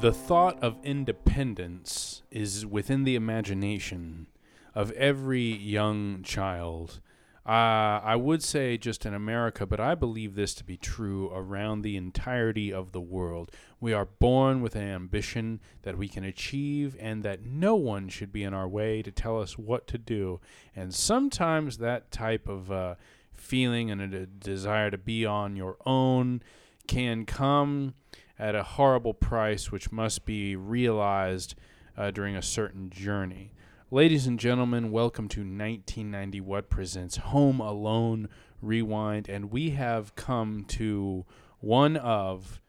[0.00, 4.28] The thought of independence is within the imagination
[4.74, 7.00] of every young child.
[7.44, 11.82] Uh, I would say just in America, but I believe this to be true around
[11.82, 13.50] the entirety of the world.
[13.78, 18.32] We are born with an ambition that we can achieve, and that no one should
[18.32, 20.40] be in our way to tell us what to do.
[20.74, 22.94] And sometimes that type of uh,
[23.34, 26.42] feeling and a desire to be on your own
[26.86, 27.92] can come
[28.40, 31.54] at a horrible price, which must be realized
[31.96, 33.52] uh, during a certain journey.
[33.90, 38.28] Ladies and gentlemen, welcome to 1990 What presents Home Alone
[38.62, 41.26] Rewind, and we have come to
[41.58, 42.60] one of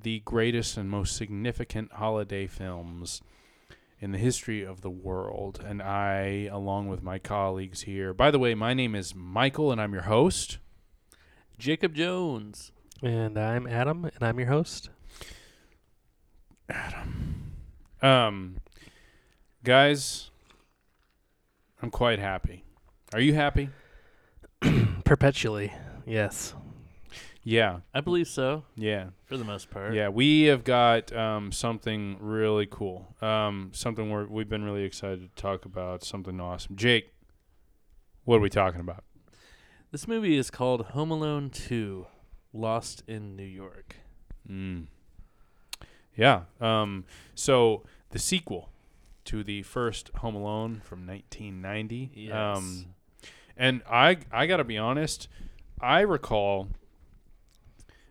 [0.00, 3.22] the greatest and most significant holiday films
[4.00, 5.62] in the history of the world.
[5.64, 9.80] And I, along with my colleagues here, by the way, my name is Michael, and
[9.80, 10.58] I'm your host.
[11.58, 12.72] Jacob Jones.
[13.00, 14.90] And I'm Adam, and I'm your host.
[16.72, 17.52] Adam.
[18.02, 18.56] Um,
[19.62, 20.30] guys,
[21.80, 22.64] I'm quite happy.
[23.12, 23.68] Are you happy?
[25.04, 25.72] Perpetually,
[26.06, 26.54] yes.
[27.44, 29.94] Yeah, I believe so, yeah, for the most part.
[29.94, 30.08] yeah.
[30.08, 33.16] We have got um, something really cool.
[33.20, 36.04] Um, something we're, we've been really excited to talk about.
[36.04, 36.76] Something awesome.
[36.76, 37.12] Jake,
[38.24, 39.02] what are we talking about?
[39.90, 42.06] This movie is called Home Alone 2
[42.52, 43.96] Lost in New York.
[44.48, 44.86] Mm.
[46.16, 46.42] Yeah.
[46.60, 48.70] Um, so the sequel
[49.24, 52.10] to the first Home Alone from 1990.
[52.14, 52.34] Yes.
[52.34, 52.86] Um,
[53.56, 55.28] and I I gotta be honest,
[55.80, 56.68] I recall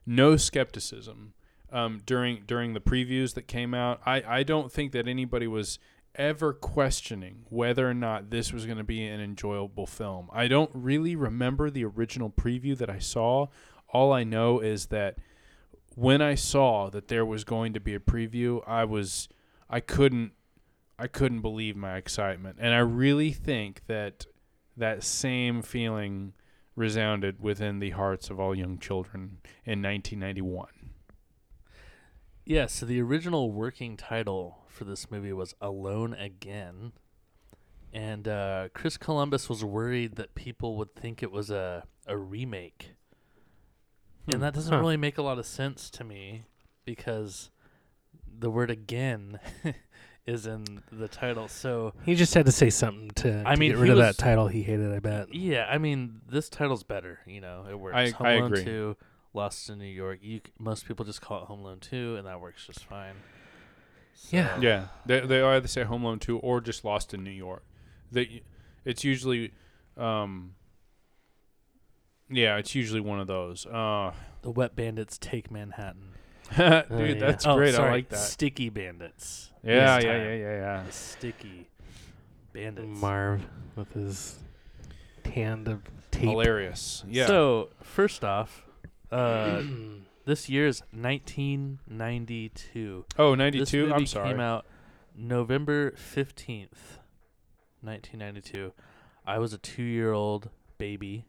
[0.05, 1.33] no skepticism
[1.71, 4.01] um, during during the previews that came out.
[4.05, 5.79] I, I don't think that anybody was
[6.15, 10.29] ever questioning whether or not this was going to be an enjoyable film.
[10.33, 13.47] I don't really remember the original preview that I saw.
[13.87, 15.17] All I know is that
[15.95, 19.29] when I saw that there was going to be a preview, I was
[19.69, 20.33] I couldn't
[20.97, 22.57] I couldn't believe my excitement.
[22.59, 24.27] And I really think that
[24.77, 26.33] that same feeling
[26.75, 30.67] resounded within the hearts of all young children in 1991.
[32.45, 36.93] Yeah, so the original working title for this movie was Alone Again.
[37.93, 42.93] And uh, Chris Columbus was worried that people would think it was a, a remake.
[44.25, 44.33] Hmm.
[44.33, 44.79] And that doesn't Huh.
[44.79, 46.43] really make a lot of sense to me
[46.85, 47.49] because
[48.39, 49.39] the word again
[50.25, 51.47] is in the title.
[51.47, 54.15] So, He just had to say something to, I to mean, get rid of was-
[54.17, 55.33] that title he hated, I bet.
[55.33, 57.19] yeah, I mean, this title's better.
[57.25, 57.95] You know, it works.
[57.97, 58.63] I- Home I Alone agree.
[58.63, 58.97] 2,
[59.33, 60.19] Lost in New York.
[60.21, 63.15] You Most people just call it Home Alone 2, and that works just fine.
[64.29, 64.55] Yeah.
[64.57, 67.63] So- Yeah, they they either say Home Alone 2 or just Lost in New York.
[68.11, 68.43] They
[68.85, 69.53] it's usually
[69.97, 70.55] um
[72.31, 73.65] yeah, it's usually one of those.
[73.65, 76.13] Uh The Wet Bandits take Manhattan.
[76.57, 77.13] dude, yeah.
[77.17, 77.75] that's oh, great.
[77.75, 78.17] sorry, I like that.
[78.17, 79.51] Sticky Bandits.
[79.63, 80.83] Yeah, this yeah, yeah, yeah, yeah.
[80.85, 81.69] The sticky
[82.51, 82.87] bandits.
[82.87, 83.41] Marv
[83.75, 84.39] with his
[85.25, 85.81] hand of
[86.11, 86.29] tape.
[86.29, 87.03] Hilarious.
[87.07, 87.27] Yeah.
[87.27, 88.65] So first off,
[89.11, 89.63] uh,
[90.25, 93.05] this year is 1992.
[93.17, 93.37] oh, This
[93.73, 93.93] 92.
[93.93, 94.29] I'm sorry.
[94.29, 94.65] Came out
[95.15, 96.99] November 15th,
[97.81, 98.73] 1992.
[99.25, 101.25] I was a two-year-old baby.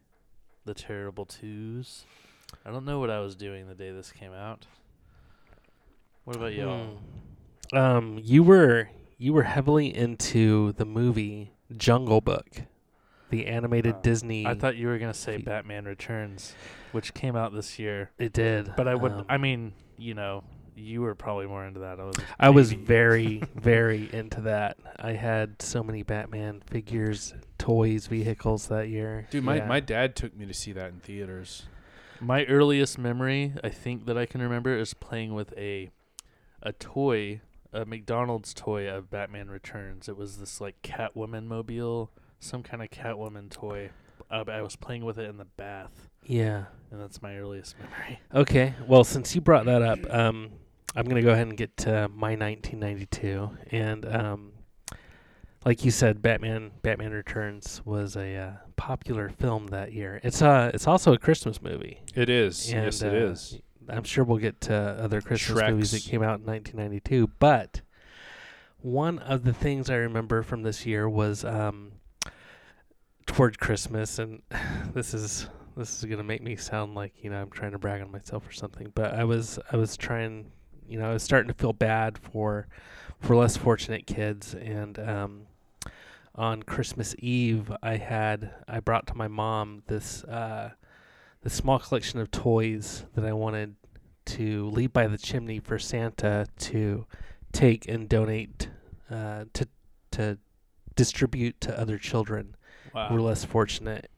[0.65, 2.05] The Terrible Twos.
[2.65, 4.67] I don't know what I was doing the day this came out.
[6.23, 6.97] What about y'all?
[7.71, 7.77] Hmm.
[7.77, 12.61] Um, you were you were heavily into the movie Jungle Book,
[13.29, 14.45] the animated Uh, Disney.
[14.45, 16.55] I thought you were gonna say Batman Returns,
[16.91, 18.11] which came out this year.
[18.17, 19.11] it did, But I would.
[19.11, 20.43] um, I mean, you know,
[20.75, 21.99] you were probably more into that.
[21.99, 22.17] I was.
[22.17, 24.77] a I was very, very into that.
[24.99, 29.27] I had so many Batman figures, toys, vehicles that year.
[29.31, 29.67] Dude, my, Yeah.
[29.67, 31.63] my dad took me to see that in theaters.
[32.19, 35.89] My earliest memory, I think that I can remember, is playing with a,
[36.61, 37.41] a toy,
[37.73, 40.07] a McDonald's toy of Batman Returns.
[40.07, 43.89] It was this like Catwoman mobile, some kind of Catwoman toy.
[44.31, 46.65] Uh, I was playing with it in the bath, yeah.
[46.91, 48.19] and that's my earliest memory.
[48.33, 48.73] Okay.
[48.87, 50.51] Well, since you brought that up, um,
[50.95, 54.51] I'm gonna go ahead and get to my 1992, and um,
[55.65, 60.19] like you said, Batman Batman Returns was a uh, popular film that year.
[60.23, 62.01] It's uh it's also a Christmas movie.
[62.15, 62.71] It is.
[62.71, 63.59] And, yes, it uh, is.
[63.89, 67.81] I'm sure we'll get to other Christmas movies that came out in 1992, but
[68.83, 71.93] one of the things I remember from this year was um,
[73.25, 74.41] toward Christmas, and
[74.93, 78.01] this is this is gonna make me sound like you know I'm trying to brag
[78.01, 80.51] on myself or something, but I was I was trying,
[80.87, 82.67] you know, I was starting to feel bad for
[83.19, 85.41] for less fortunate kids, and um,
[86.35, 90.71] on Christmas Eve, I had I brought to my mom this uh,
[91.41, 93.75] this small collection of toys that I wanted
[94.25, 97.05] to leave by the chimney for Santa to
[97.51, 98.69] take and donate
[99.09, 99.67] uh, to
[100.11, 100.37] to
[100.95, 102.55] distribute to other children
[102.91, 103.25] who are Wow.
[103.25, 104.09] less fortunate.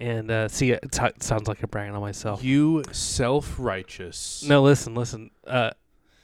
[0.00, 2.42] And uh, see, it, so- it sounds like I'm bragging on myself.
[2.42, 4.44] You self-righteous.
[4.48, 5.30] No, listen, listen.
[5.46, 5.70] Uh,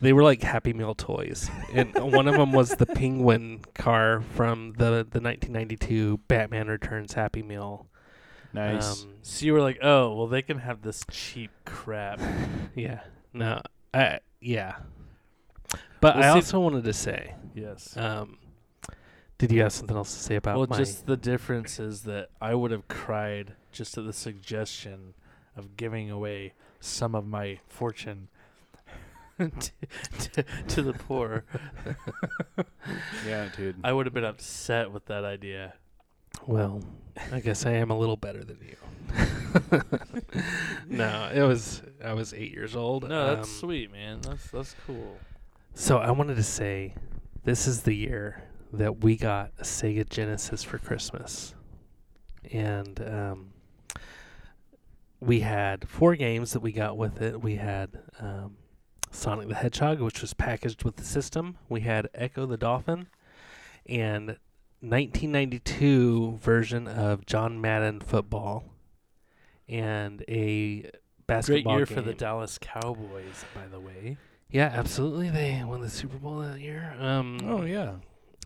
[0.00, 4.72] they were like Happy Meal toys, and one of them was the penguin car from
[4.78, 7.86] the the 1992 Batman Returns Happy Meal.
[8.52, 9.02] Nice.
[9.02, 12.20] Um, So you were like, oh, well, they can have this cheap crap.
[12.74, 13.00] yeah,
[13.32, 13.60] no,
[13.92, 14.76] I yeah.
[16.00, 17.96] But Well, I see- also wanted to say, Yes.
[17.96, 18.38] um,
[19.38, 20.76] did you have something else to say about well, my?
[20.76, 25.14] just the difference is that I would have cried just at the suggestion
[25.56, 28.28] of giving away some of my fortune
[29.38, 29.70] to,
[30.18, 31.44] to, to the poor.
[33.26, 33.76] yeah, dude.
[33.84, 35.74] I would have been upset with that idea.
[36.46, 36.82] Well,
[37.32, 38.76] I guess I am a little better than you.
[40.88, 43.08] no, it was I was eight years old.
[43.08, 44.20] No, that's um, sweet, man.
[44.20, 45.16] That's that's cool.
[45.74, 46.94] So I wanted to say,
[47.44, 48.42] this is the year
[48.72, 51.54] that we got a Sega Genesis for Christmas,
[52.52, 53.52] and um,
[55.20, 57.40] we had four games that we got with it.
[57.40, 58.56] We had um,
[59.10, 61.56] Sonic the Hedgehog, which was packaged with the system.
[61.68, 63.06] We had Ecco the Dolphin,
[63.86, 64.38] and
[64.80, 68.64] 1992 version of John Madden football,
[69.68, 70.90] and a
[71.26, 72.14] basketball Great year for the.
[72.14, 74.16] Dallas Cowboys, by the way.
[74.50, 75.28] Yeah, absolutely.
[75.30, 76.94] They won the Super Bowl that year.
[77.00, 77.94] Um, oh yeah.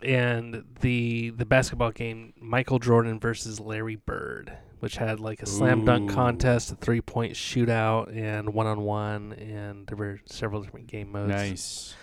[0.02, 5.84] And the the basketball game Michael Jordan versus Larry Bird, which had like a slam
[5.84, 6.14] dunk Ooh.
[6.14, 11.12] contest, a three point shootout, and one on one, and there were several different game
[11.12, 11.30] modes.
[11.30, 11.94] Nice.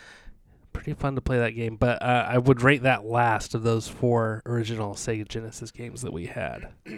[0.73, 3.88] Pretty fun to play that game, but uh, I would rate that last of those
[3.88, 6.69] four original Sega Genesis games that we had.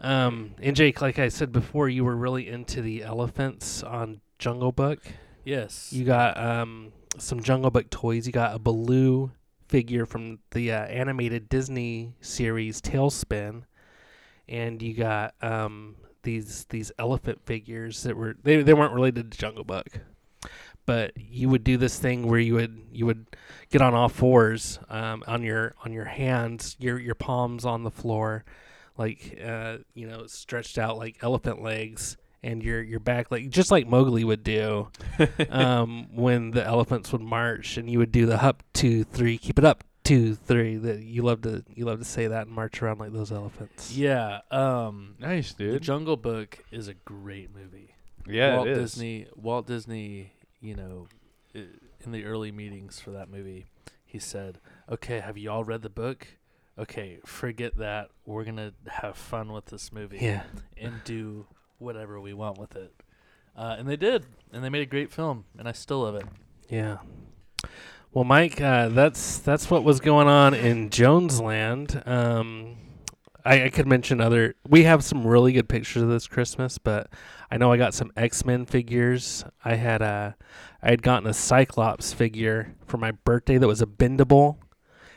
[0.00, 4.72] Um, and Jake, like I said before, you were really into the elephants on Jungle
[4.72, 5.00] Book.
[5.44, 5.92] Yes.
[5.92, 8.26] You got um, some Jungle Book toys.
[8.26, 9.30] You got a Baloo
[9.68, 13.62] figure from the uh, animated Disney series TaleSpin,
[14.48, 19.38] and you got um, these these elephant figures that were they they weren't related to
[19.38, 20.00] Jungle Book,
[20.86, 23.26] but you would do this thing where you would you would
[23.70, 27.90] get on all fours um, on your on your hands, your your palms on the
[27.90, 28.44] floor,
[28.98, 32.16] like uh, you know stretched out like elephant legs.
[32.44, 34.88] And your your back like just like Mowgli would do,
[35.50, 39.58] um, when the elephants would march, and you would do the up two three, keep
[39.58, 40.76] it up two three.
[40.76, 43.96] That you love to you love to say that and march around like those elephants.
[43.96, 44.40] yeah.
[44.50, 45.82] Um, Nice, The dude.
[45.82, 47.94] Jungle Book is a great movie.
[48.26, 48.92] yeah, Walt it is.
[48.92, 49.26] Disney.
[49.34, 50.32] Walt Disney.
[50.60, 51.08] You know,
[51.54, 53.66] in the early meetings for that movie,
[54.04, 54.58] he said,
[54.90, 56.26] "Okay, have you all read the book?
[56.78, 58.10] Okay, forget that.
[58.26, 60.42] We're gonna have fun with this movie Yeah,
[60.76, 61.46] and do
[61.84, 62.92] whatever we want with it."
[63.56, 66.24] Uh, and they did, and they made a great film, and I still love it.
[66.68, 66.98] yeah.
[68.12, 72.06] Well, Mike, uh, that's that's what was going on in Jonesland.
[72.06, 72.76] Um,
[73.44, 74.54] I, I could mention other.
[74.68, 77.10] We have some really good pictures of this Christmas, but
[77.50, 79.44] I know I got some X Men figures.
[79.64, 80.36] I had a,
[80.80, 84.58] I had gotten a Cyclops figure for my birthday that was a bendable,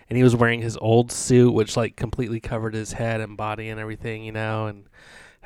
[0.09, 3.69] and he was wearing his old suit, which like completely covered his head and body
[3.69, 4.85] and everything, you know, and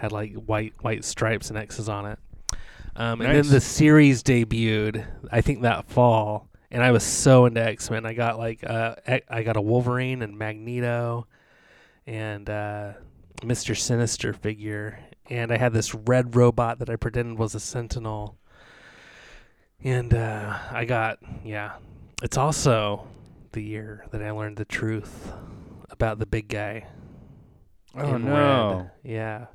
[0.02, 2.20] had like white white stripes and X's on it.
[2.96, 7.64] Um, And then the series debuted, I think that fall, and I was so into
[7.64, 8.06] X Men.
[8.06, 8.96] I got like uh,
[9.30, 11.28] I got a Wolverine and Magneto,
[12.08, 12.94] and uh,
[13.44, 18.40] Mister Sinister figure, and I had this red robot that I pretended was a Sentinel.
[19.84, 21.74] And uh, I got yeah,
[22.24, 23.08] it's also
[23.52, 25.32] the year that I learned the truth
[25.92, 26.88] about the big guy.
[27.96, 28.78] Oh no.
[28.78, 28.92] red.
[29.04, 29.46] Yeah,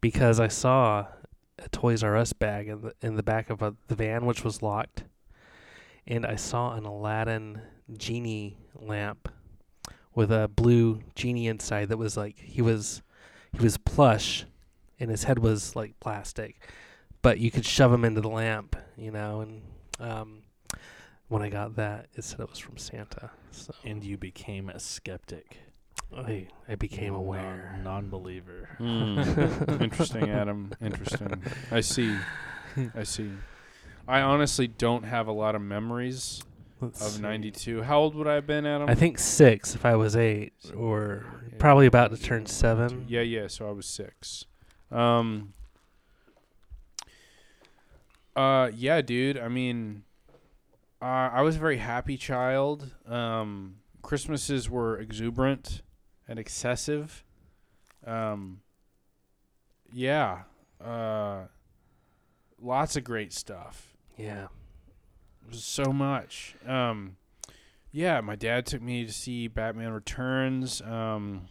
[0.00, 1.06] because I saw
[1.58, 4.44] a Toys R Us bag in the in the back of a, the van, which
[4.44, 5.04] was locked,
[6.06, 7.62] and I saw an Aladdin
[7.96, 9.28] genie lamp
[10.14, 13.02] with a blue genie inside that was like he was
[13.52, 14.44] he was plush,
[14.98, 16.60] and his head was like plastic,
[17.22, 19.62] but you could shove him into the lamp, you know, and
[19.98, 20.42] um.
[21.28, 23.30] When I got that, it said it was from Santa.
[23.52, 25.58] So And you became a skeptic,
[26.16, 27.78] I, I became aware.
[27.84, 28.68] non believer.
[28.78, 29.18] Hmm.
[29.82, 30.72] Interesting, Adam.
[30.82, 31.42] Interesting.
[31.70, 32.16] I see.
[32.94, 33.30] I see.
[34.08, 36.42] I honestly don't have a lot of memories
[36.80, 37.22] Let's of see.
[37.22, 37.82] '92.
[37.82, 38.88] How old would I have been, Adam?
[38.88, 42.46] I think six if I was eight, or Yeah, probably about to yeah, turn one,
[42.46, 42.52] two.
[42.52, 43.04] seven.
[43.08, 43.46] Yeah, yeah.
[43.46, 44.46] So I was six.
[44.90, 45.54] Um.
[48.34, 49.38] Uh, yeah, dude.
[49.38, 50.04] I mean,
[51.02, 52.90] uh, I was a very happy child.
[53.06, 55.82] Um, Christmases were exuberant
[56.30, 57.24] and excessive.
[58.06, 58.62] Um.
[59.92, 60.44] Yeah.
[60.82, 61.42] Uh.
[62.62, 63.94] Lots of great stuff.
[64.16, 64.48] Yeah.
[65.50, 66.54] so much.
[66.66, 67.16] Um,
[67.90, 70.80] yeah, my dad took me to see Batman Returns.
[70.82, 71.48] Um,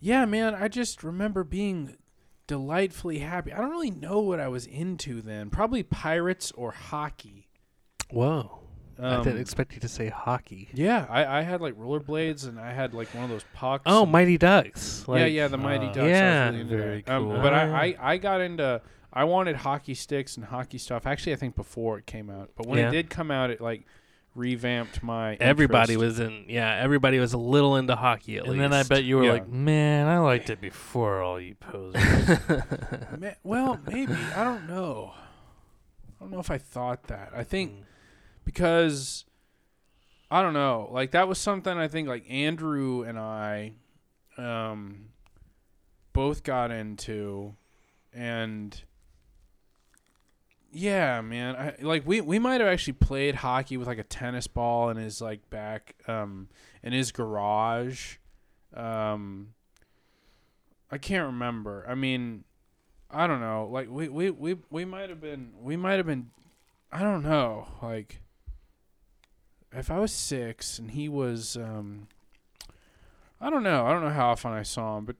[0.00, 1.96] yeah, man, I just remember being
[2.46, 3.52] delightfully happy.
[3.52, 5.48] I don't really know what I was into then.
[5.48, 7.48] Probably pirates or hockey.
[8.10, 8.61] Whoa.
[8.98, 10.68] I Um, didn't expect you to say hockey.
[10.74, 13.84] Yeah, I, I had like rollerblades and I had like one of those pucks.
[13.86, 15.04] Oh, Mighty Ducks.
[15.06, 16.08] yeah, Like, yeah, the Mighty uh, Ducks.
[16.08, 17.12] yeah, I really into very that.
[17.16, 17.40] Um, cool.
[17.42, 18.80] but I, I, I got into.
[19.14, 21.06] I wanted hockey sticks and hockey stuff.
[21.06, 22.50] Actually, I think before it came out.
[22.56, 22.88] But when Yeah.
[22.88, 23.82] it did come out, it like
[24.34, 25.34] revamped my.
[25.40, 26.46] Everybody was in.
[26.48, 28.62] Yeah, everybody was a little into hockey at and least.
[28.62, 29.32] And then I bet you were Yeah.
[29.32, 32.38] like, man, I liked it before all you posers.
[33.18, 35.12] Ma- well, maybe I don't know.
[35.14, 37.32] I don't know if I thought that.
[37.36, 37.82] I think Mm.
[38.44, 39.24] Because
[40.30, 40.88] I don't know.
[40.90, 43.72] Like that was something I think like Andrew and I
[44.38, 45.10] um
[46.12, 47.54] both got into
[48.12, 48.82] and
[50.74, 51.54] yeah, man.
[51.54, 54.96] I, like we we might have actually played hockey with like a tennis ball in
[54.96, 56.48] his like back um
[56.82, 58.16] in his garage.
[58.74, 59.48] Um
[60.90, 61.84] I can't remember.
[61.86, 62.44] I mean,
[63.10, 63.68] I don't know.
[63.70, 66.30] Like we we we we might have been we might have been
[66.90, 67.68] I don't know.
[67.82, 68.21] Like
[69.74, 72.08] if I was 6 and he was um
[73.40, 73.84] I don't know.
[73.84, 75.16] I don't know how often I saw him, but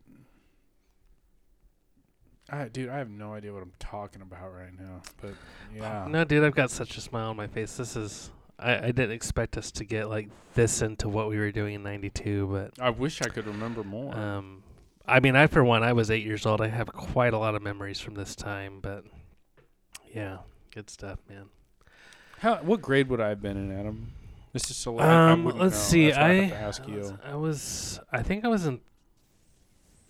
[2.49, 5.03] I dude, I have no idea what I'm talking about right now.
[5.21, 5.33] But
[5.75, 6.07] yeah.
[6.09, 7.77] No, dude, I've got such a smile on my face.
[7.77, 8.31] This is.
[8.59, 11.83] I, I didn't expect us to get like this into what we were doing in
[11.83, 14.15] '92, but I wish I could remember more.
[14.15, 14.63] um,
[15.05, 16.61] I mean, I for one, I was eight years old.
[16.61, 19.05] I have quite a lot of memories from this time, but
[20.15, 20.39] yeah,
[20.73, 21.47] good stuff, man.
[22.39, 24.13] how what grade would I have been in, Adam?
[24.53, 25.69] This is so I- I Um, let's know.
[25.71, 26.07] see.
[26.07, 27.19] That's I, I ask you.
[27.25, 28.01] I was.
[28.13, 28.81] I think I was in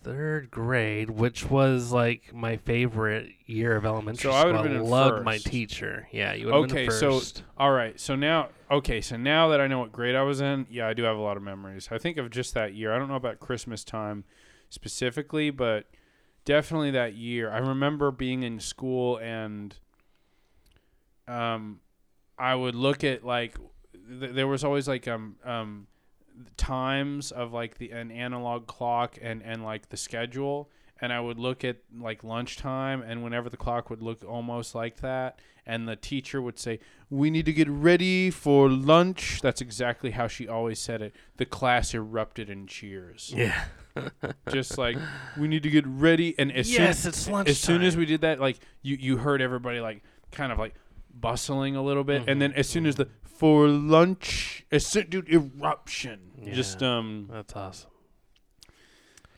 [0.03, 4.61] third grade, which was like my favorite year of elementary So I school.
[4.63, 6.09] been in loved my teacher.
[6.11, 7.21] Yeah, you would have Okay, been so-
[7.57, 7.97] All right.
[7.97, 8.99] So now, okay.
[8.99, 11.21] So now that I know what grade I was in, yeah, I do have a
[11.21, 11.87] lot of memories.
[11.89, 12.93] I think of just that year.
[12.93, 14.25] I don't know about Christmas time
[14.69, 15.85] specifically, but
[16.43, 17.49] definitely that year.
[17.49, 19.73] I remember being in school and
[21.29, 21.79] um,
[22.37, 23.55] I would look at like
[24.19, 25.87] th- there was always like um um
[26.57, 30.69] times of like the an analog clock and and like the schedule.
[31.01, 35.01] And I would look at like lunchtime and whenever the clock would look almost like
[35.01, 36.79] that and the teacher would say
[37.09, 39.41] we need to get ready for lunch.
[39.41, 41.13] That's exactly how she always said it.
[41.37, 43.33] The class erupted in cheers.
[43.35, 43.65] Yeah.
[44.51, 44.97] just like
[45.37, 46.35] we need to get ready.
[46.39, 47.51] And as yes, soon it's lunchtime.
[47.51, 50.73] as soon as we did that like you you heard everybody like kind of like
[51.13, 52.23] bustling a little bit.
[52.27, 56.19] And then as soon as the for lunch as soon dude eruption
[56.53, 57.89] just um That's awesome.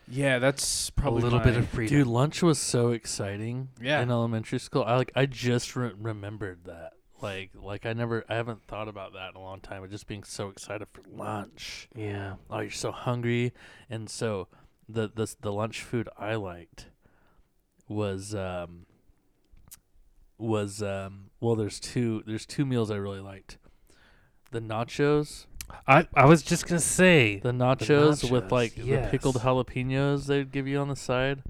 [0.07, 1.97] yeah that's probably a little bit of freedom.
[1.99, 4.01] Dude, lunch was so exciting Yeah.
[4.01, 4.83] in elementary school.
[4.83, 6.93] I like I just re- remembered that.
[7.21, 9.83] Like like I never I haven't thought about that in a long time.
[9.83, 11.87] Of just being so excited for lunch.
[11.95, 12.35] yeah.
[12.49, 13.53] Oh, you're so hungry,
[13.89, 14.47] and so
[14.87, 16.87] the the the lunch food I liked
[17.87, 18.85] was um
[20.37, 23.57] was um well there's two there's two meals I really liked.
[24.55, 25.47] The nachos,
[25.85, 27.39] I I was just gonna say.
[27.39, 31.43] the nachos, with nachos, like the pickled jalapenos they'd give you on the side.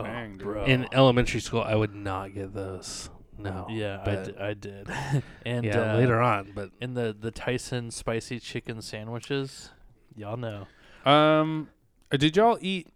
[0.00, 0.64] Oh, Dang, bro.
[0.64, 3.08] In elementary school, I would not get those.
[3.38, 3.68] No.
[3.70, 4.88] yeah, I, but- d- I did.
[5.46, 9.70] and yeah, uh, later on, but in the the Tyson spicy chicken sandwiches,
[10.16, 10.66] y'all know.
[11.08, 11.68] um
[12.10, 12.88] did y'all eat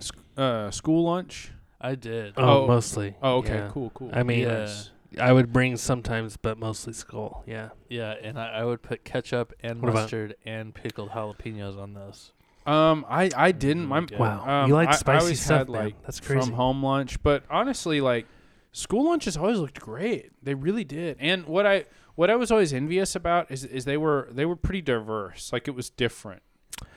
[0.00, 2.34] sc- uh school lunch I did.
[2.36, 2.66] oh, Oh.
[2.66, 3.16] mostly.
[3.22, 3.70] oh okay yeah.
[3.72, 4.70] cool cool I mean, Yeah.
[5.16, 5.28] Nice.
[5.28, 7.42] I would bring sometimes, but mostly school.
[7.46, 7.70] Yeah.
[7.88, 11.94] Yeah, and I, I would put ketchup and What about- mustard and pickled jalapenos on
[11.94, 12.32] those.
[12.64, 14.18] um i i didn't my Yeah.
[14.18, 14.62] Wow.
[14.62, 15.84] Um, you like I- I spicy always stuff, had, man.
[15.84, 16.40] like, That's crazy.
[16.46, 18.26] from home lunch but honestly like
[18.70, 22.72] school lunches always looked great they really did and what i what i was always
[22.72, 26.40] envious about is is they were they were pretty diverse like it was different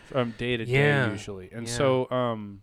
[0.06, 1.08] from day to Yeah.
[1.08, 1.74] day usually and Yeah.
[1.74, 2.62] so um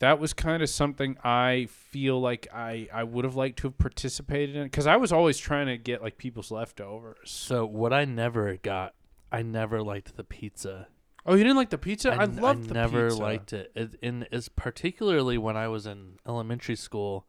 [0.00, 3.78] that was kind of something I feel like I, I would have liked to have
[3.78, 7.30] participated in because I was always trying to get like people's leftovers.
[7.30, 8.94] So what I never got,
[9.30, 10.88] I never liked the pizza.
[11.26, 12.12] Oh, you didn't like the pizza?
[12.12, 12.78] I, n- loved the pizza.
[12.78, 13.22] I never pizza.
[13.22, 13.72] liked it.
[13.76, 13.96] it.
[14.02, 17.28] And is particularly when I was in elementary school,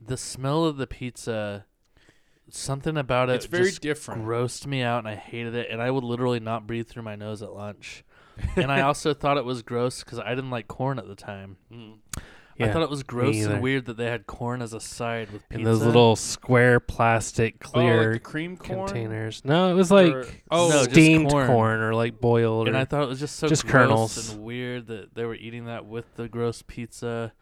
[0.00, 1.66] the smell of the pizza,
[2.50, 4.24] something about it It's very just different.
[4.24, 5.68] grossed me out, and I hated it.
[5.70, 8.04] And I would literally not breathe through my nose at lunch.
[8.56, 11.56] and I also thought it was gross because I didn't like corn at the time.
[11.72, 11.94] Mm.
[12.58, 12.66] yeah.
[12.66, 15.48] I thought it was gross and weird that they had corn as a side with
[15.48, 15.58] pizza.
[15.58, 19.44] in those little square plastic oh, clear like cream corn containers.
[19.44, 21.46] No, it was like Or- oh, No, steamed corn.
[21.46, 21.80] corn.
[21.80, 22.66] or like boiled.
[22.68, 24.34] and or, I thought it was just so just gross kernels.
[24.34, 27.32] and weird that they were eating that with the gross pizza.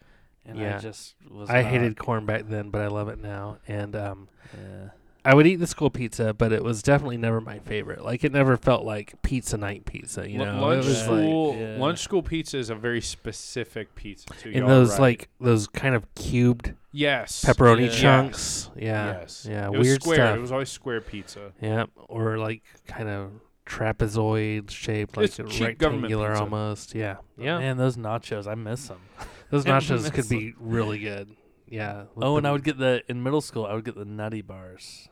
[0.47, 0.79] And I Yeah.
[0.79, 1.49] just was.
[1.51, 3.59] I not- hated corn back then, but I love it now.
[3.69, 4.89] And um, Yeah.
[5.25, 8.05] I would eat the school pizza, but it was definitely never my favorite.
[8.05, 10.29] Like it never felt like pizza night pizza.
[10.29, 11.11] You Lu- know, lunch it was Yeah.
[11.11, 11.77] like school yeah.
[11.79, 14.51] lunch school pizza is a very specific pizza too.
[14.51, 15.01] in those right.
[15.01, 17.89] like those kind of cubed yes pepperoni Yeah.
[17.93, 18.71] chunks.
[18.75, 20.17] Yeah, yes yeah, it was weird square.
[20.17, 20.37] stuff.
[20.39, 21.53] It was always square pizza.
[21.61, 23.31] Yeah, or like kind of
[23.65, 26.95] trapezoid shaped, like It's a cheap rectangular almost.
[26.97, 27.59] Yeah, yeah.
[27.59, 28.99] Man, those nachos, I miss them.
[29.53, 31.37] Those nachos could be really good.
[31.69, 32.07] Yeah.
[32.15, 33.65] with Oh, and I would get the in middle school.
[33.67, 35.09] I would get the nutty bars.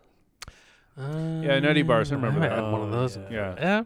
[0.99, 2.64] Yeah, Nutty Bars, I remember haven't that.
[2.64, 3.16] had one of Oh, those.
[3.30, 3.54] yeah.
[3.59, 3.82] Yeah.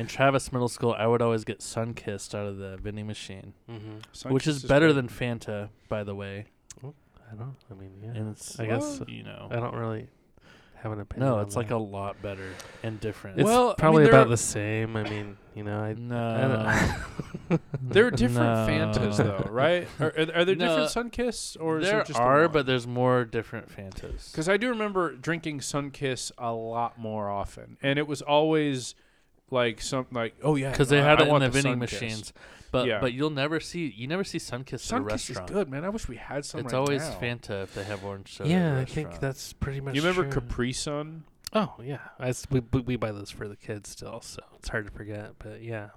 [0.00, 4.32] In Travis Middle School, I would always get Sunkist out of the vending machine, Mm-hmm.
[4.32, 4.94] which is better great.
[4.94, 6.46] than Fanta, by the way.
[6.82, 7.56] I don't.
[7.70, 8.10] I mean, yeah.
[8.10, 9.48] And it's I guess you know.
[9.50, 10.08] I don't really
[10.84, 11.28] have an opinion.
[11.28, 11.76] No, on it's like that.
[11.76, 12.50] a lot better
[12.82, 13.40] and different.
[13.40, 14.96] It's Well, I mean, probably about the same.
[14.96, 15.88] I mean, you know, I.
[15.88, 16.78] I no.
[17.48, 18.68] don't There are different No.
[18.68, 19.88] Fantas though, right?
[19.98, 22.66] Are, are, are there No, different Sunkist or is there there just the are, but
[22.66, 24.30] there's more different Fantas.
[24.30, 28.94] Because I do remember drinking Sunkist a lot more often, and it was always
[29.50, 31.76] like something like oh yeah, because they had I it in want the the vending
[31.76, 31.92] Sunkist.
[31.92, 32.32] machines.
[32.74, 33.00] But Yeah.
[33.00, 35.50] but you'll never see you never see Sunkist at a Sunkist is restaurant.
[35.52, 35.84] good, man.
[35.84, 36.60] I wish we had some.
[36.60, 37.18] It's right always now.
[37.20, 38.50] Fanta if they have orange soda.
[38.50, 39.20] at a yeah, I think restaurant.
[39.20, 39.94] that's pretty much.
[39.94, 40.40] You remember true.
[40.40, 41.24] Capri Sun?
[41.52, 44.68] Oh yeah, I s we, we we buy those for the kids still, so it's
[44.68, 45.34] hard to forget.
[45.38, 45.90] But yeah,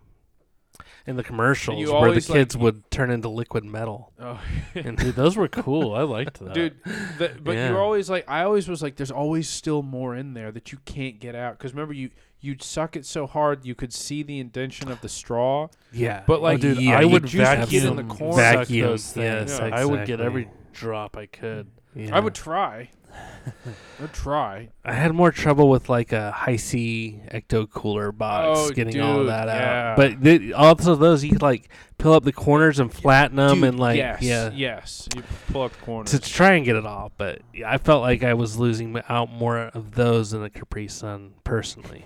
[1.07, 4.13] in the commercials you where the always, like, kids would turn into liquid metal.
[4.19, 4.39] Oh,
[4.75, 5.95] And Dude, those were cool.
[5.95, 6.53] I liked that.
[6.53, 6.75] dude.
[7.17, 7.69] The, but Yeah.
[7.69, 10.77] you're always like, I always was like, there's always still more in there that you
[10.85, 11.57] can't get out.
[11.57, 15.09] Because remember, you you'd suck it so hard you could see the indention of the
[15.09, 15.67] straw.
[15.91, 18.33] yeah, But, like, oh, dude, yeah, I would vacuum in the corner.
[18.33, 19.51] suck Vacuum, those things.
[19.51, 21.67] yes, I would get every drop I could.
[21.95, 22.15] yeah.
[22.15, 22.89] I would try.
[24.03, 24.69] I'd try.
[24.85, 29.47] I had more trouble with like a Hi-C ecto cooler box Oh, getting all that
[29.47, 29.91] yeah.
[29.91, 29.97] out.
[29.97, 33.69] But th- also those you could like peel up the corners and flatten them Dude,
[33.69, 34.51] and like yes, yeah.
[34.53, 35.07] yes.
[35.15, 36.11] You pull up the corners.
[36.11, 39.57] To try and get it all, but I felt like I was losing out more
[39.57, 42.05] of those than a Capri Sun personally.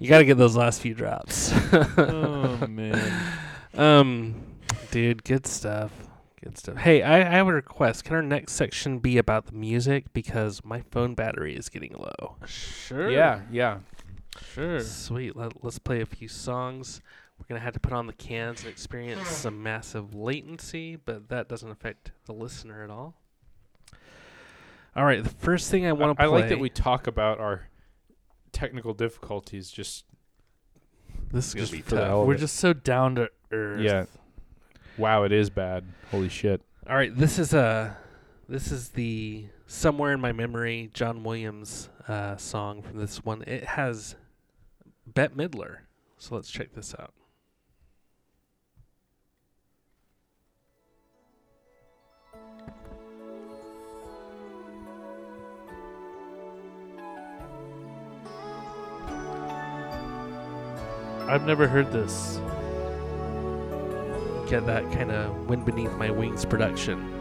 [0.00, 1.52] You got to get those last few drops.
[1.72, 3.12] oh man.
[3.74, 4.34] Um,
[4.90, 5.92] dude, good stuff.
[6.42, 6.76] Good stuff.
[6.76, 8.04] Hey, I, I have a request.
[8.04, 12.36] Can our next section be about the music because my phone battery is getting low?
[12.46, 13.10] Sure.
[13.10, 13.78] yeah, yeah.
[14.54, 14.80] Sure.
[14.80, 15.36] Sweet.
[15.36, 17.00] Let, let's play a few songs.
[17.38, 21.48] We're gonna have to put on the cans and experience some massive latency, but that
[21.48, 23.14] doesn't affect the listener at all.
[24.96, 25.22] All right.
[25.22, 27.68] The first thing I want to I, I like that we talk about our
[28.58, 29.70] technical difficulties.
[29.70, 30.04] Just
[31.32, 32.26] This is gonna just be tough.
[32.26, 33.80] We're just so down to earth.
[33.80, 34.06] yeah.
[34.96, 35.84] Wow, it is bad.
[36.10, 36.60] Holy shit.
[36.88, 37.96] All right, this is a
[38.48, 43.42] this is the somewhere in my memory John Williams uh, song from this one.
[43.46, 44.16] It has
[45.06, 45.78] Bette Midler.
[46.16, 47.12] So let's check this out.
[61.28, 62.40] I've never heard this.
[64.48, 67.17] Get that kind of wind beneath my wings production.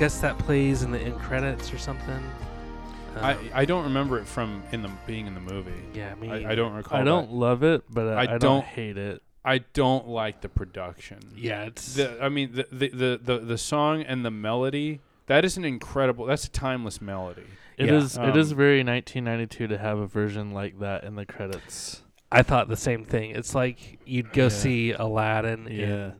[0.00, 2.18] Guess that plays in the end credits or something.
[3.16, 5.72] I, Um, I don't remember it from in the being in the movie.
[5.92, 6.30] yeah, me.
[6.30, 6.98] I, I don't recall.
[6.98, 9.22] I don't love it, but uh, I I, don't, don't- hate it.
[9.44, 11.18] I don't like the production.
[11.36, 15.00] Yeah, it's The, I mean, the, the the the the song and the melody.
[15.26, 16.24] That is an incredible.
[16.24, 17.42] That's a timeless melody.
[17.76, 17.94] It Yeah.
[17.98, 18.16] is.
[18.16, 22.02] it is Um, very 1992 to have a version like that in the credits.
[22.32, 23.32] I thought the same thing.
[23.32, 24.48] It's like you'd go Yeah.
[24.48, 25.68] see Aladdin.
[25.70, 25.84] Yeah.
[25.86, 26.12] in-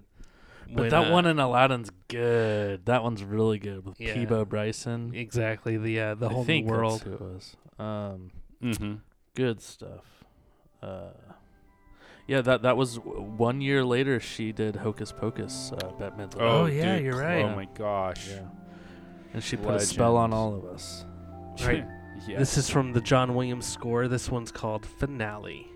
[0.73, 2.87] But when, that uh, one in Aladdin's good.
[2.87, 4.15] That one's really good with Yeah.
[4.15, 5.13] Peabo Bryson.
[5.15, 7.01] exactly the uh, the I whole think new world.
[7.01, 7.57] That's who it was.
[7.79, 8.31] Um,
[8.63, 8.95] Mm-hmm.
[9.35, 10.05] good stuff.
[10.83, 11.11] Uh,
[12.27, 14.21] yeah, that that was w- one year later.
[14.21, 15.73] She did Hocus Pocus.
[15.73, 16.35] Uh, Batman's.
[16.39, 16.77] Oh, Aladdin.
[16.79, 17.45] yeah, you're right.
[17.45, 18.29] Oh my gosh.
[18.29, 18.43] Yeah.
[19.33, 21.05] And she put a spell on all of us.
[21.65, 21.85] Right.
[22.27, 22.39] yes.
[22.39, 24.09] This is from the John Williams score.
[24.09, 25.67] This one's called Finale.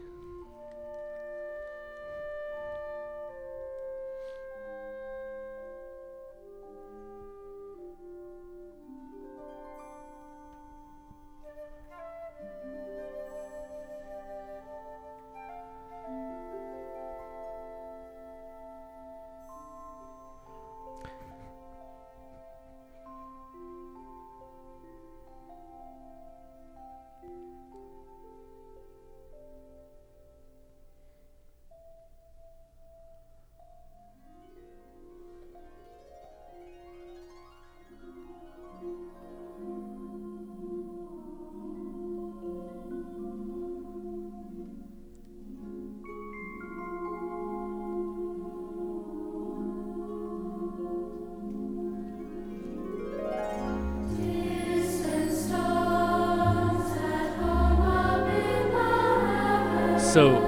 [60.14, 60.38] So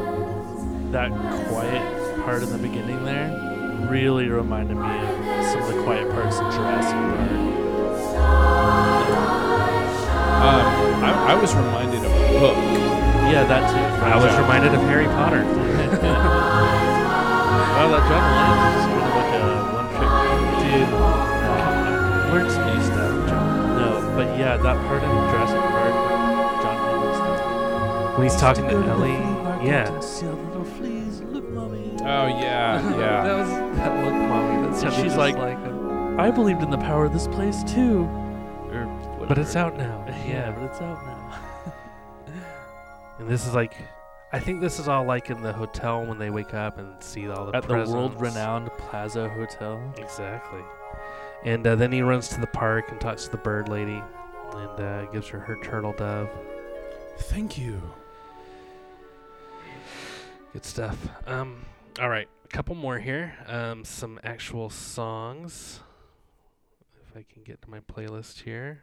[0.92, 1.10] that
[1.48, 3.34] quiet part in the beginning there
[3.90, 7.30] really reminded me of some of the quiet parts in Jurassic Park.
[10.38, 12.56] Um, I, I was reminded of Hook.
[13.26, 14.04] Yeah, that too.
[14.06, 15.42] I was reminded of Harry Potter.
[17.76, 20.12] Wow, that John Williams is kind of like a one-trick
[20.62, 20.94] dude.
[20.94, 23.78] Uh, Learn some new stuff, John.
[23.78, 28.76] no, but yeah, that part in Jurassic Park, when John Hammond's When he's talking to
[28.86, 29.35] Ellie.
[29.66, 29.90] Yeah.
[32.08, 32.80] Oh yeah, yeah.
[32.82, 33.40] that yeah.
[33.40, 34.66] was that look, mommy.
[34.68, 36.18] That sounded she's just like- like him.
[36.20, 38.04] I believed in the power of this place too.
[38.72, 38.86] Or
[39.28, 39.58] But it's whatever.
[39.58, 40.04] out now.
[40.08, 40.50] Yeah, Yeah.
[40.52, 41.38] but it's out now.
[43.18, 43.74] And this is like,
[44.32, 47.28] I think this is all like in the hotel when they wake up and see
[47.30, 47.92] all the At the presents.
[47.94, 49.80] world-renowned Plaza Hotel.
[49.96, 50.60] Exactly.
[51.44, 54.02] And uh, then he runs to the park and talks to the bird lady
[54.52, 56.28] and uh, gives her her turtle dove.
[57.18, 57.80] Thank you.
[60.56, 60.96] Good stuff.
[61.26, 61.66] Um,
[62.00, 63.34] all right, a couple more here.
[63.46, 65.80] Um, some actual songs.
[67.06, 68.82] If I can get to my playlist here.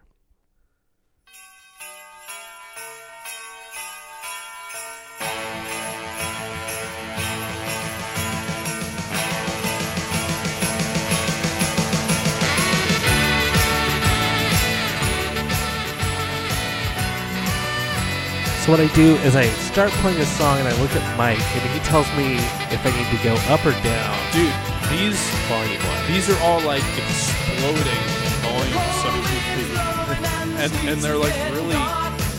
[18.64, 21.36] So what I do is I start playing a song and I look at Mike
[21.36, 22.40] and he tells me
[22.72, 24.16] if I need to go up or down.
[24.32, 24.56] Dude,
[24.88, 25.20] these
[25.52, 28.04] Volume these are all like exploding
[28.40, 29.12] volumes, so
[30.64, 31.76] and and they're like really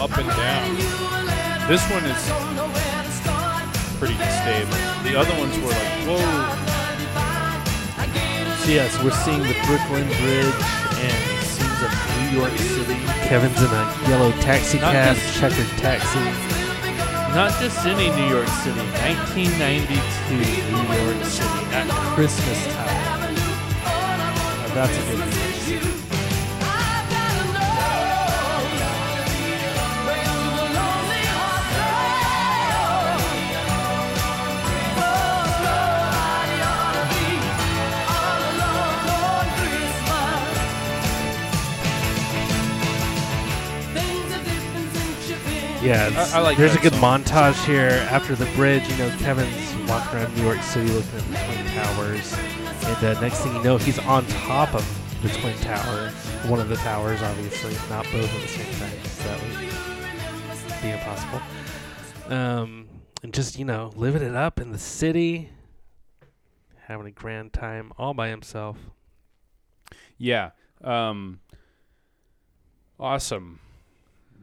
[0.01, 0.73] up and down.
[1.69, 2.23] This one is
[4.01, 4.81] pretty stable.
[5.05, 6.25] The other ones were like, whoa.
[8.65, 10.57] So yes, we're seeing the Brooklyn Bridge
[11.05, 12.95] and scenes of New York City.
[13.29, 16.19] Kevin's in a yellow taxi Not cab, just- checkered taxi.
[17.35, 23.35] Not just any New York City, 1992 New York City at Christmas time.
[24.69, 26.04] Now that's a good image.
[45.85, 47.23] Yeah, it's- I like there's a that good song.
[47.25, 48.89] montage here after the bridge.
[48.89, 52.33] You know, Kevin's walking around New York City looking at the Twin Towers.
[52.87, 54.85] And uh, next thing you know, he's on top of
[55.23, 56.09] the Twin Tower.
[56.49, 58.99] One of the towers, obviously, not both at the same time.
[59.03, 59.43] 'cause that
[60.73, 61.43] would be impossible.
[62.35, 62.89] Um,
[63.23, 65.51] and just, you know, living it up in the city,
[66.87, 68.79] having a grand time all by himself.
[70.17, 70.51] Yeah.
[70.83, 71.41] Um,
[72.99, 73.61] awesome.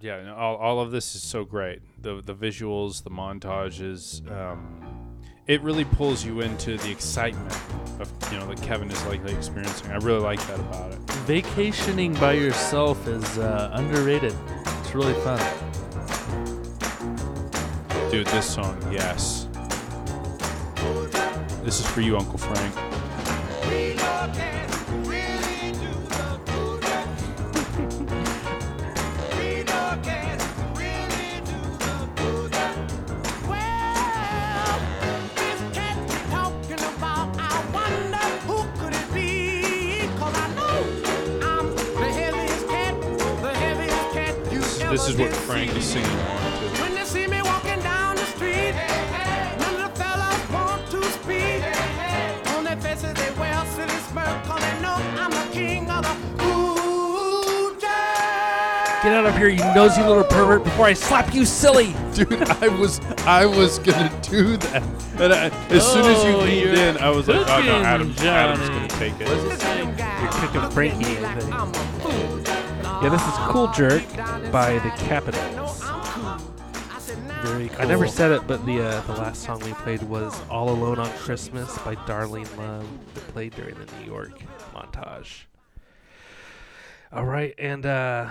[0.02, 1.80] Yeah, no, all, all of this is so great.
[2.02, 7.56] The the visuals, the montages, um, it really pulls you into the excitement
[8.00, 9.92] of you know that Kevin is likely experiencing.
[9.92, 11.00] I really like that about it.
[11.28, 14.36] Vacationing by yourself is uh, underrated.
[14.80, 15.40] It's really fun.
[18.10, 19.48] Dude, this song, yes.
[21.64, 22.76] This is for you, Uncle Frank.
[45.02, 46.82] This is what Frank is singing along to.
[46.84, 48.74] When they see me walking down the street,
[49.58, 51.64] none of the fellas want to speak.
[52.56, 56.44] On their faces they wear silly smirk, cause they know I'm the king of the
[56.46, 61.96] ooh Get out of here, you nosy little pervert, before I slap you silly!
[62.14, 64.84] Dude, I was I was gonna do that,
[65.20, 67.56] and I, as soon as you Oh, leaned you're in, I was like, oh no,
[67.56, 68.70] cooking, Adam, Adam's Johnny.
[68.70, 69.28] gonna take it.
[70.22, 71.91] You're cooking Frankie and things.
[73.02, 74.04] Yeah, this is Cool Jerk
[74.52, 75.82] by the Capitols.
[77.42, 77.82] Very cool.
[77.82, 81.00] I never said it, but the uh, the last song we played was "All Alone
[81.00, 84.40] on Christmas" by Darlene Love, that played during the New York
[84.76, 85.46] montage.
[87.12, 88.30] All right, and uh,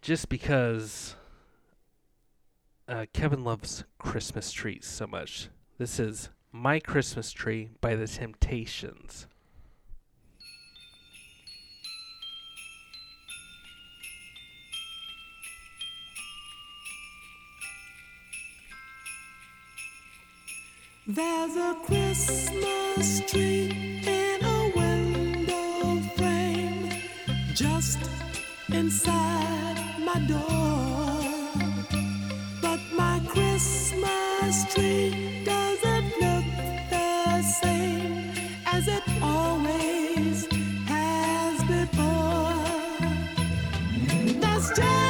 [0.00, 1.16] just because
[2.86, 5.48] uh, Kevin loves Christmas trees so much,
[5.78, 9.26] this is "My Christmas Tree" by the Temptations.
[21.06, 26.88] There's a Christmas tree in a window frame
[27.52, 27.98] just
[28.72, 31.20] inside my door.
[32.62, 36.46] But my Christmas tree doesn't look
[36.88, 38.32] the same
[38.64, 40.46] as it always
[40.86, 42.54] has before.
[44.40, 45.03] There's just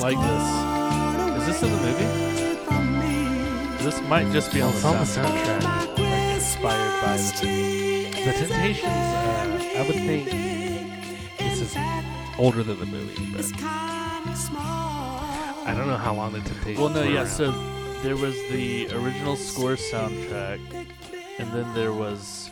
[0.00, 0.20] don't like
[1.36, 1.42] this.
[1.42, 2.08] Is this in the movie?
[3.84, 5.60] This might just be on the It's on the soundtrack.
[5.60, 5.98] soundtrack.
[5.98, 8.00] Like inspired by the.
[8.20, 10.26] The Temptations, uh, I would think
[11.38, 11.74] this is
[12.38, 13.46] older than the movie, but
[15.64, 16.78] I don't know how long the Temptations.
[16.78, 17.20] Well, no, yeah.
[17.20, 17.28] around.
[17.28, 17.50] So
[18.02, 20.60] there was the original score soundtrack,
[21.38, 22.49] and then there was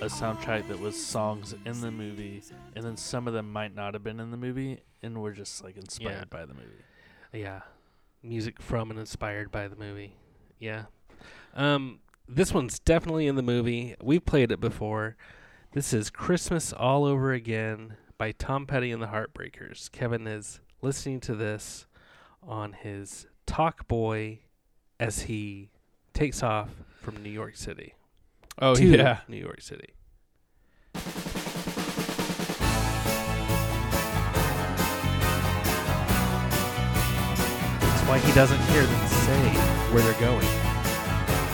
[0.00, 2.42] a soundtrack that was songs in the movie,
[2.76, 5.62] and then some of them might not have been in the movie, and were just
[5.64, 6.24] like inspired Yeah.
[6.30, 6.84] by the movie.
[7.32, 7.62] Yeah,
[8.22, 10.14] music from and inspired by the movie.
[10.60, 10.84] Yeah,
[11.54, 13.96] um, this one's definitely in the movie.
[14.02, 15.16] We've played it before.
[15.72, 19.90] This is Christmas All Over Again by Tom Petty and the Heartbreakers.
[19.90, 21.86] Kevin is listening to this
[22.42, 24.38] on his Talkboy
[25.00, 25.70] as he
[26.14, 27.94] takes off from New York City
[28.60, 29.94] Oh to yeah, New York City.
[37.80, 39.40] That's why he doesn't hear them say
[39.92, 40.46] where they're going.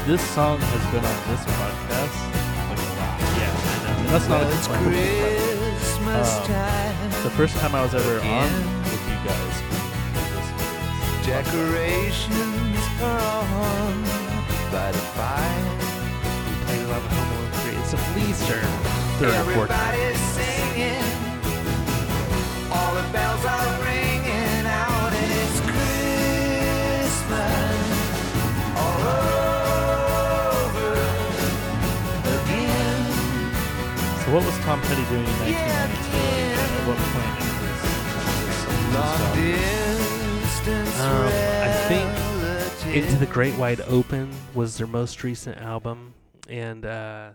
[0.06, 2.16] This song has been on this podcast
[2.70, 3.20] like a lot.
[3.36, 3.98] Yeah, I know.
[4.00, 5.44] And that's not a complaint.
[6.04, 8.50] Um, the first time I was ever on
[8.84, 11.26] with you guys, we listened to this.
[11.26, 14.02] Decorations are on
[14.70, 15.83] by the fire.
[16.84, 17.76] We played it on the Home Alone 3.
[17.80, 18.60] It's a Fleaster
[19.18, 19.70] third or fourth.
[19.70, 19.94] time.
[19.94, 21.08] Everybody's singing.
[22.72, 25.60] All the bells are ringing out, and it's
[27.04, 27.12] Christmas
[28.76, 29.00] all
[30.60, 30.92] over
[32.36, 33.00] again.
[34.24, 36.18] So what was Tom Petty doing in 1992?
[36.54, 37.80] At what point in his,
[38.68, 39.32] in his Long song?
[40.42, 42.08] distance Um, I think.
[42.94, 46.13] Into the Great Wide Open was their most recent album,
[46.48, 47.30] and uh,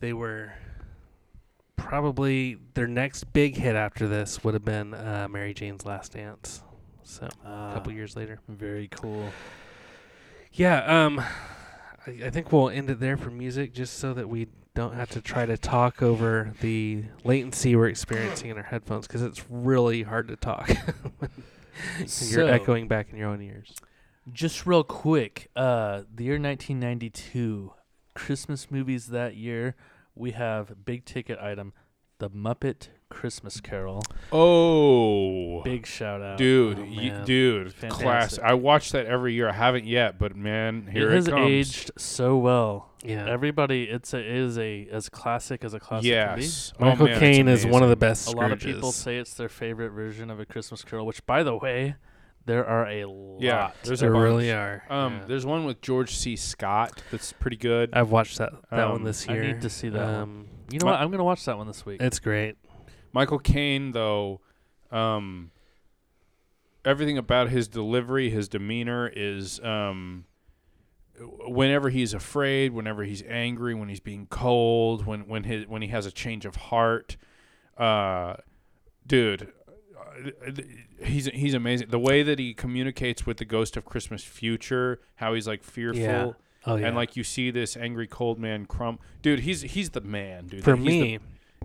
[0.00, 0.52] they were
[1.76, 6.62] probably their next big hit after this would have been uh, Mary Jane's Last Dance.
[7.02, 8.38] So a couple Ah, years later.
[8.48, 9.28] Very cool.
[10.52, 11.18] Yeah, um,
[12.06, 15.10] I, I think we'll end it there for music, just so that we don't have
[15.10, 20.02] to try to talk over the latency we're experiencing in our headphones, because it's really
[20.02, 20.70] hard to talk.
[22.22, 23.74] you're echoing back in your own ears.
[24.32, 27.72] Just real quick, uh, the year 1992,
[28.14, 29.74] Christmas movies that year,
[30.14, 31.72] we have big ticket item,
[32.18, 34.02] The Muppet Christmas Carol.
[34.32, 36.38] Oh, Big shout out.
[36.38, 38.04] dude, Oh, y- dude, Fantastic.
[38.04, 38.38] class.
[38.38, 39.48] I watch that every year.
[39.48, 41.46] I haven't yet, but man, here it it, has comes.
[41.50, 42.90] aged so well.
[43.04, 43.28] Yeah.
[43.28, 47.12] Everybody, it's a it is a as classic as a classic yes, Oh, Michael man,
[47.14, 47.98] it's Caine is one of the amazing.
[47.98, 51.24] best A lot of people say it's their favorite version of A Christmas Carol, which,
[51.26, 51.96] by the way,
[52.46, 53.40] There are a lot.
[53.40, 54.22] Yeah, there's there a bunch.
[54.22, 54.84] really are.
[54.90, 55.24] Um, yeah.
[55.28, 56.36] there's one with George C.
[56.36, 57.90] Scott that's pretty good.
[57.94, 59.42] I've watched that that one this year.
[59.42, 60.14] I need to see that one.
[60.14, 61.00] um, You know My- what?
[61.00, 62.02] I'm gonna watch that one this week.
[62.02, 62.56] It's great.
[63.12, 64.40] Michael Caine, though,
[64.90, 65.52] um,
[66.84, 70.24] everything about his delivery, his demeanor is um,
[71.46, 75.88] whenever he's afraid, whenever he's angry, when he's being cold, when when his when he
[75.88, 77.16] has a change of heart,
[77.78, 78.34] uh,
[79.06, 79.52] dude.
[81.02, 81.88] He's he's amazing.
[81.90, 86.00] The way that he communicates with the ghost of Christmas future, how he's like fearful,
[86.02, 86.32] Yeah.
[86.66, 86.86] Oh yeah.
[86.86, 89.00] and like you see this angry cold man crump.
[89.22, 90.64] Dude, he's he's the man, dude.
[90.64, 91.18] for He's the- me,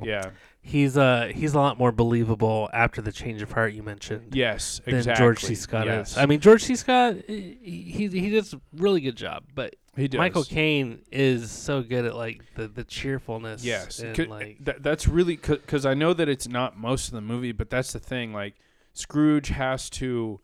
[0.04, 0.32] yeah.
[0.62, 4.36] he's uh he's a lot more believable after the change of heart you mentioned.
[4.36, 5.24] Yes, Than exactly.
[5.24, 5.56] George C.
[5.56, 6.12] Scott yes.
[6.12, 6.18] is.
[6.18, 6.76] I mean, George C.
[6.76, 10.18] Scott, he he, he does a really good job, but he does.
[10.20, 13.64] Michael Caine is so good at like the, the cheerfulness.
[13.64, 17.22] Yes, and like that, that's really because I know that it's not most of the
[17.22, 18.34] movie, but that's the thing.
[18.34, 18.56] Like
[18.94, 20.40] Scrooge has to,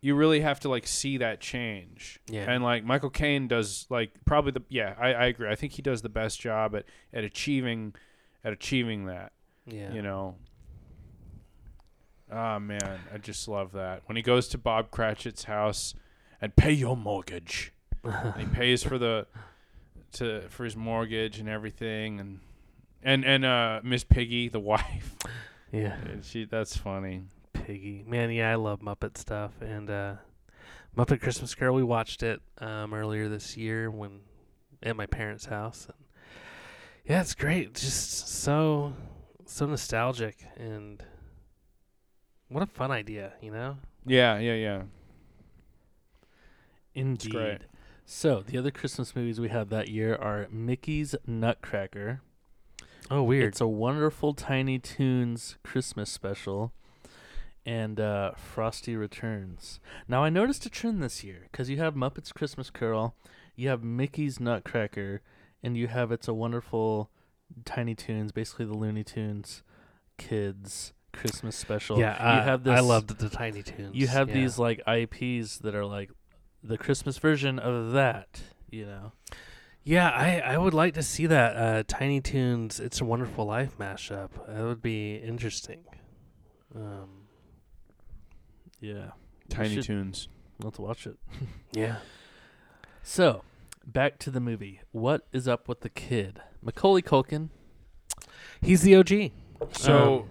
[0.00, 2.20] you really have to like see that change.
[2.28, 2.50] Yeah.
[2.50, 5.48] And like Michael Caine does like probably the yeah I, I agree.
[5.48, 7.94] I think he does the best job at at achieving
[8.44, 9.32] at achieving that.
[9.66, 10.36] yeah, You know.
[12.30, 15.94] Ah man, I just love that when he goes to Bob Cratchit's house
[16.40, 17.72] and pay your mortgage.
[18.06, 19.26] And he pays for the
[20.12, 22.40] to for his mortgage and everything and
[23.02, 25.16] and and uh Miss Piggy the wife
[25.72, 28.04] yeah, and she that's funny Piggy.
[28.06, 30.14] Man, yeah, I love Muppet stuff and uh
[30.96, 31.74] Muppet Christmas Carol.
[31.74, 34.20] We watched it um earlier this year when
[34.82, 35.86] at my parents' house.
[35.86, 35.96] And
[37.04, 37.74] yeah, it's great.
[37.74, 38.94] Just so
[39.46, 41.02] so nostalgic and
[42.48, 43.76] what a fun idea, you know?
[44.06, 44.82] yeah yeah yeah
[46.94, 47.66] Indeed.
[48.08, 52.20] So the other Christmas movies we had that year are Mickey's Nutcracker.
[53.10, 53.48] Oh, weird.
[53.48, 56.72] It's a wonderful Tiny Toons Christmas special,
[57.66, 59.80] and uh, Frosty Returns.
[60.06, 63.16] Now I noticed a trend this year because you have Muppets Christmas Carol,
[63.56, 65.20] you have Mickey's Nutcracker,
[65.60, 67.10] and you have It's a Wonderful
[67.64, 69.64] Tiny Toons, basically the Looney Tunes
[70.16, 71.98] kids Christmas special.
[71.98, 72.78] yeah, you I, have this.
[72.78, 73.96] I loved the Tiny Toons.
[73.96, 74.34] You have yeah.
[74.34, 76.12] these like IPs that are like
[76.62, 78.40] the Christmas version of that.
[78.70, 79.12] You know.
[79.84, 83.78] Yeah, I, I would like to see that uh, Tiny Toons "It's a Wonderful Life"
[83.78, 84.30] mashup.
[84.48, 85.84] That would be interesting.
[86.74, 87.28] Um,
[88.80, 89.10] Yeah.
[89.48, 90.28] Tiny should- Toons
[90.62, 91.16] Let's watch it.
[91.72, 91.96] yeah,
[93.02, 93.42] So,
[93.86, 94.80] back to the movie.
[94.90, 96.40] What is up with the kid?
[96.62, 97.50] Macaulay Culkin.
[98.62, 99.30] he's the OG.
[99.72, 100.28] so Um,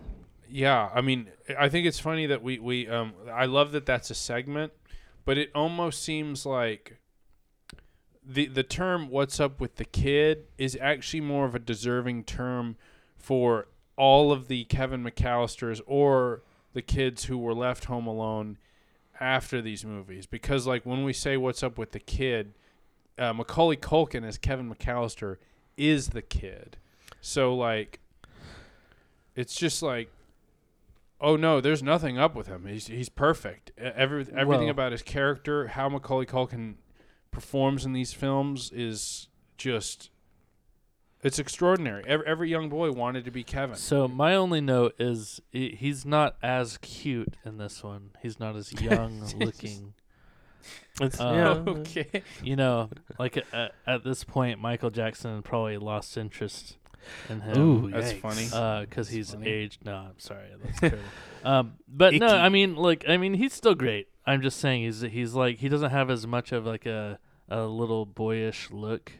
[0.49, 4.09] yeah I mean I think it's funny that we we um I love that that's
[4.09, 4.73] a segment
[5.25, 6.97] but it almost seems like
[8.23, 12.77] the the term "What's up with the kid" is actually more of a deserving term
[13.17, 18.57] for all of the Kevin McAllisters or the kids who were left home alone
[19.19, 20.25] after these movies.
[20.25, 22.53] Because like when we say "What's up with the kid,"
[23.17, 25.37] uh, Macaulay Culkin as Kevin McAllister
[25.77, 26.77] is the kid.
[27.21, 27.99] So like,
[29.35, 30.09] it's just like.
[31.21, 32.65] Oh no, there's nothing up with him.
[32.65, 33.71] He's he's perfect.
[33.77, 36.75] Every, everything Well- about his character, how Macaulay Culkin
[37.31, 40.09] performs in these films is just
[41.23, 42.03] it's extraordinary.
[42.05, 43.75] Every, every young boy wanted to be Kevin.
[43.77, 48.11] So, my only note is he- he's not as cute in this one.
[48.21, 49.93] He's not as young looking.
[51.01, 51.31] It's, Uh,
[51.65, 52.21] yeah, okay.
[52.43, 56.77] You know, like at, at this point, Michael Jackson probably lost interest
[57.29, 57.57] in him.
[57.57, 58.19] Ooh, That's yikes.
[58.51, 58.85] funny.
[58.85, 59.47] because he's funny.
[59.49, 59.85] aged.
[59.85, 60.99] No, I'm sorry, that's terrible.
[61.43, 64.07] Um, but no, I mean, like, I mean, he's still great.
[64.25, 67.63] I'm just saying, he's he's like he doesn't have as much of like a a
[67.65, 69.11] little boyish look,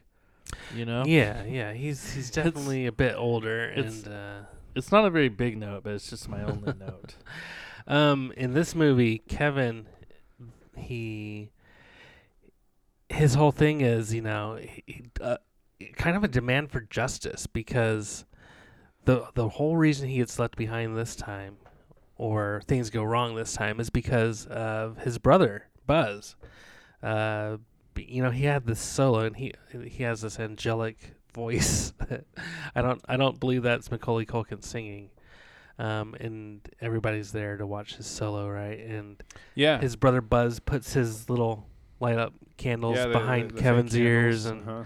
[0.76, 1.04] you know.
[1.05, 1.74] yeah, yeah.
[1.74, 4.39] He's he's definitely a bit older, it's- and uh,
[4.74, 7.16] It's not a very big note, but it's just my only note.
[7.88, 9.86] um, in this movie, Kevin,
[10.76, 11.51] he
[13.10, 15.38] his whole thing is, you know, he, he, uh,
[15.96, 18.26] kind of a demand for justice because
[19.06, 21.58] the the whole reason he gets left behind this time,
[22.18, 26.36] or things go wrong this time, is because of his brother Buzz.
[27.04, 27.58] Uh,
[27.98, 29.54] you know, he had this solo, and he
[29.88, 31.94] he has this angelic voice.
[32.76, 35.10] I don't I don't believe that's Macaulay Culkin singing.
[35.78, 38.80] Um, and everybody's there to watch his solo, right?
[38.80, 39.22] And
[39.56, 39.82] Yeah.
[39.82, 41.68] his brother Buzz puts his little
[42.00, 44.84] light up candles yeah, behind the- the Kevin's ears, and uh-huh.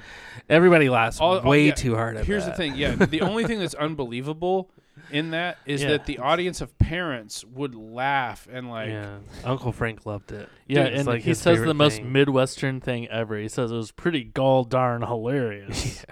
[0.49, 2.51] everybody laughs All- all- way yeah, too hard at Here's that.
[2.51, 2.76] the thing.
[2.76, 4.70] Yeah, the only thing that's unbelievable
[5.12, 5.89] in that is Yeah.
[5.89, 10.49] that the audience of parents would laugh and like yeah, Uncle Frank loved it.
[10.68, 13.38] Yeah, Dude, and like he says the favorite most midwestern thing ever.
[13.38, 16.05] He says it was pretty gall darn hilarious.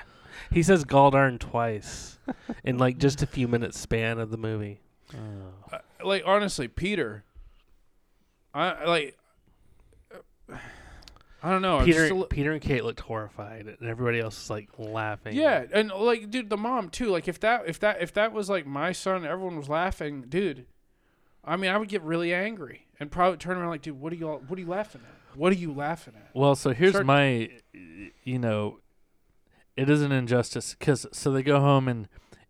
[0.51, 2.17] He says gall darn twice
[2.63, 4.79] in like just a few minutes span of the movie.
[5.13, 5.73] Oh.
[5.73, 7.23] uh, like honestly, Peter.
[8.53, 9.17] I like.
[11.43, 11.83] I don't know.
[11.85, 15.35] Peter li- Peter and Kate looked horrified, and everybody else is like laughing.
[15.35, 17.07] Yeah, and like, dude, the mom too.
[17.09, 20.65] Like, if that, if that, if that was like my son, everyone was laughing, dude.
[21.43, 24.15] I mean, I would get really angry and probably turn around like, dude, what are
[24.17, 25.37] you, all, what are you laughing at?
[25.37, 26.29] What are you laughing at?
[26.33, 27.49] Well, so here's Start- my,
[28.23, 28.79] you know,
[29.77, 32.07] it is an injustice because so they go home and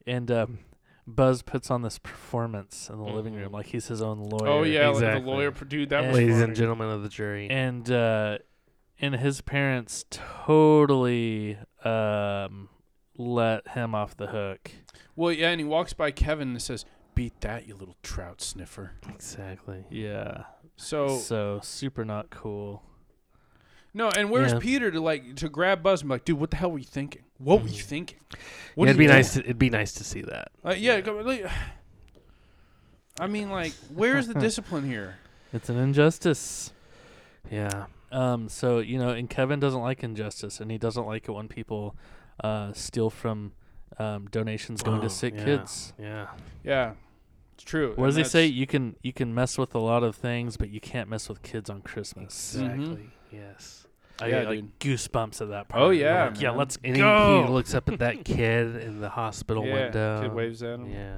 [0.08, 0.60] and um,
[1.06, 3.54] Buzz puts on this performance in the living room Mhm.
[3.54, 4.48] like he's his own lawyer.
[4.48, 5.90] Oh yeah, like the lawyer, dude.
[5.90, 6.44] That And- was ladies funny.
[6.46, 7.50] and gentlemen of the jury.
[7.50, 8.38] and uh,
[9.00, 12.70] and his parents totally um
[13.18, 14.72] let him off the hook.
[15.16, 16.86] Well, yeah, and he walks by Kevin and says,
[17.16, 19.86] "Beat that, you little trout sniffer." exactly.
[19.90, 20.44] Yeah.
[20.76, 22.84] So so super not cool.
[23.94, 24.60] no, and where's Yeah.
[24.60, 26.86] Peter to like to grab Buzz and be like, "Dude, what the hell were you
[26.86, 27.24] thinking?
[27.40, 27.88] What were you Mhm.
[27.88, 28.20] thinking?"
[28.76, 29.34] Yeah, it'd be you nice.
[29.34, 30.52] To, it'd be nice to see that.
[30.64, 31.46] Like, yeah, like,
[33.20, 35.16] I mean, like, where's the discipline here?
[35.52, 36.72] It's an injustice.
[37.50, 37.86] Yeah.
[38.12, 41.48] Um, so you know, and Kevin doesn't like injustice, and he doesn't like it when
[41.48, 41.96] people
[42.44, 43.52] uh, steal from
[44.00, 45.44] um, donations going Oh, to sick yeah.
[45.46, 45.94] kids.
[46.00, 46.28] Yeah.
[46.64, 46.94] Yeah,
[47.56, 47.94] it's true.
[47.96, 48.46] What does he say?
[48.46, 51.42] You can you can mess with a lot of things, but you can't mess with
[51.42, 52.56] kids on Christmas.
[52.56, 53.10] Exactly.
[53.32, 53.84] Yes.
[54.20, 54.80] I Yeah, get like dude.
[54.98, 55.84] goosebumps at that part.
[55.84, 56.50] Oh, yeah, like, yeah.
[56.50, 57.44] Let's And he, go.
[57.46, 60.22] he looks up at that kid in the hospital Yeah, window.
[60.24, 60.92] kid waves at him.
[60.92, 61.18] Yeah.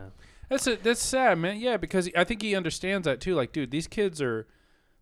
[0.49, 1.57] That's a, that's sad, man.
[1.61, 3.35] Yeah, because I think he understands that too.
[3.35, 4.47] Like, dude, these kids are,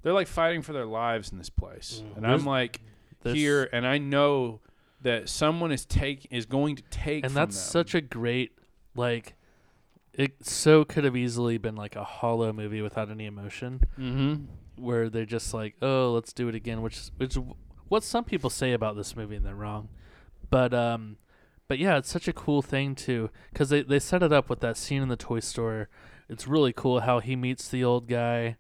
[0.08, 2.16] they're like fighting for their lives in this place, Mhm.
[2.16, 2.80] and There's- I'm like
[3.24, 4.62] There's- here, and I know
[5.02, 7.72] that someone is take is going to take, and from that's them.
[7.72, 8.54] such a great
[8.96, 9.34] like.
[10.14, 13.82] It so could have easily been like a hollow movie without any emotion.
[14.00, 14.46] Mm-hmm.
[14.82, 17.36] where they're just like, "Oh, let's do it again," which which
[17.90, 19.90] what some people say about this movie, and they're wrong.
[20.50, 21.18] But um,
[21.68, 24.60] but yeah, it's such a cool thing too, because they they set it up with
[24.62, 25.90] that scene in the toy store.
[26.30, 28.56] It's really cool how he meets the old guy.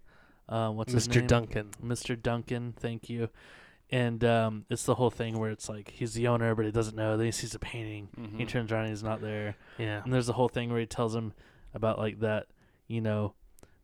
[0.49, 1.25] Um, what's his Mr.
[1.27, 1.71] Duncan.
[1.83, 2.21] Mr.
[2.21, 3.29] Duncan, thank you.
[3.89, 6.95] And um, it's the whole thing where it's like he's the owner, but he doesn't
[6.95, 7.15] know.
[7.17, 8.09] Then he sees a painting.
[8.37, 8.47] He Mhm.
[8.49, 9.55] turns around, and he's not there.
[9.77, 10.01] Yeah.
[10.03, 11.33] And there's the whole thing where he tells him
[11.73, 12.47] about like that,
[12.87, 13.33] you know,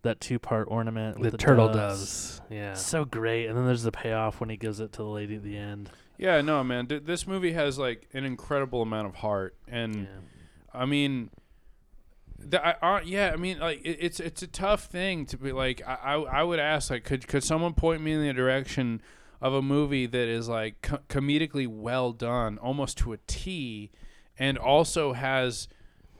[0.02, 2.40] that two part ornament The, with the, turtle doves.
[2.40, 2.42] doves.
[2.50, 2.74] Yeah.
[2.74, 3.48] So great.
[3.48, 5.90] And then there's the payoff when he gives it to the lady at the end.
[6.18, 6.86] Yeah, no, man.
[6.88, 10.08] D- this movie has like an incredible amount of heart, and Yeah.
[10.74, 11.30] I mean,
[12.50, 15.52] the, I, uh, yeah, I mean, like it, it's it's a tough thing to be
[15.52, 15.82] like.
[15.86, 19.02] I, I I would ask like, could could someone point me in the direction
[19.42, 23.92] of a movie that is like co- comedically well done, almost to a T,
[24.38, 25.68] and also has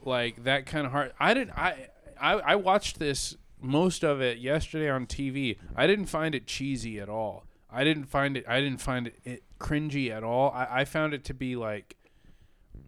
[0.02, 1.14] like that kind of heart.
[1.18, 1.56] I didn't.
[1.56, 1.88] I
[2.20, 5.58] I, I watched this most of it yesterday on TV.
[5.74, 7.44] I didn't find it cheesy at all.
[7.70, 8.44] I didn't find it.
[8.48, 10.50] I didn't find it, it cringy at all.
[10.52, 11.96] I, I found it to be like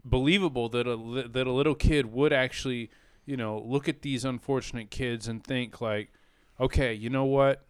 [0.05, 2.91] believable that a that a little kid would actually,
[3.27, 6.11] you know, look at these unfortunate kids and think like,
[6.61, 7.65] okay, you know what?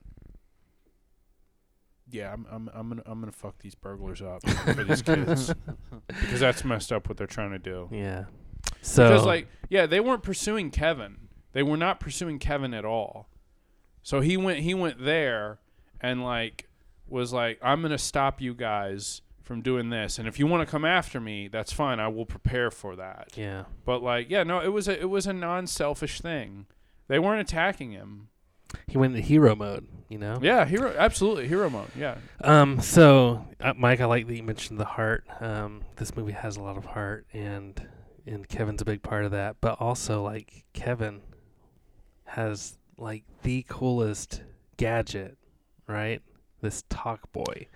[2.08, 5.52] Yeah, I'm I'm I'm gonna I'm gonna fuck these burglars up for these kids
[6.06, 7.88] because that's messed up what they're trying to do.
[7.90, 8.26] Yeah.
[8.80, 11.28] So Because like, yeah, they weren't pursuing Kevin.
[11.52, 13.28] They were not pursuing Kevin at all.
[14.02, 15.58] So he went he went there
[16.00, 16.68] and like
[17.08, 20.70] was like, I'm gonna stop you guys from doing this, and if you want to
[20.70, 22.00] come after me, that's fine.
[22.00, 23.28] I will prepare for that.
[23.36, 23.64] yeah.
[23.84, 26.66] But like, yeah, no, it was a it was a non-selfish thing.
[27.06, 28.28] They weren't attacking him.
[28.88, 30.38] He went into hero mode, you know?
[30.42, 31.86] Yeah, hero, absolutely hero mode.
[31.96, 35.24] Yeah, Um, so uh, Mike, I like that you mentioned the heart.
[35.40, 37.80] Um, this movie has a lot of heart, and
[38.26, 39.56] and Kevin's a big part of that.
[39.60, 41.20] But also, like Kevin
[42.24, 44.42] has like the coolest
[44.76, 45.38] gadget,
[45.86, 46.20] right?
[46.66, 47.68] This Talkboy.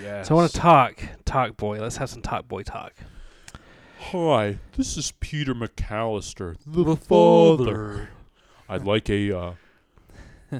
[0.00, 0.22] yeah.
[0.22, 1.80] So I want to talk, Talkboy.
[1.80, 2.92] Let's have some Talkboy talk.
[3.98, 7.64] Hi, this is Peter McAllister, the, The father.
[7.64, 8.08] father.
[8.68, 9.52] I'd like a, uh,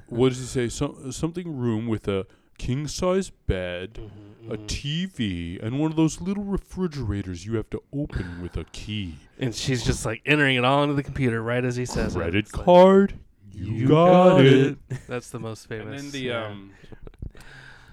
[0.09, 0.68] what does he say?
[0.68, 2.26] Some, something room with a
[2.59, 7.80] king size bed, Mm-hmm, a TV, and one of those little refrigerators you have to
[7.93, 9.14] open with a key.
[9.39, 12.18] And she's just like entering it all into the computer right as he says it.
[12.18, 13.14] Credit It's like, card.
[13.53, 14.76] You, got, it.
[15.09, 16.03] That's the most famous.
[16.03, 16.47] and then the yeah.
[16.49, 16.72] um,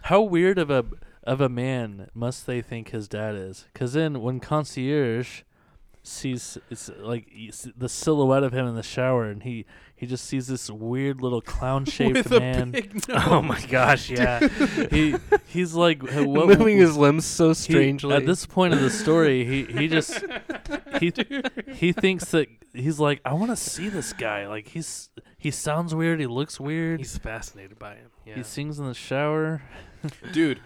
[0.04, 0.86] How weird of a
[1.24, 3.66] of a man must they think his dad is?
[3.74, 5.42] Because then when concierge
[6.06, 7.26] sees it's like
[7.78, 11.40] the silhouette of him in the shower, and he he just sees this weird little
[11.42, 12.72] clown shaped with a man.
[12.72, 13.22] big nose.
[13.26, 14.10] Oh my gosh!
[14.10, 14.46] Yeah,
[14.92, 15.16] he
[15.48, 18.14] he's like uh, what, moving his limbs so he- strangely.
[18.14, 20.22] at this point of the story, he he just
[21.00, 21.14] he
[21.76, 24.48] he thinks that he's like I want to see this guy.
[24.50, 26.20] Like he's he sounds weird.
[26.20, 27.00] He looks weird.
[27.00, 28.10] he's fascinated by him.
[28.26, 28.36] Yeah.
[28.36, 29.62] He sings in the shower.
[30.34, 30.60] dude.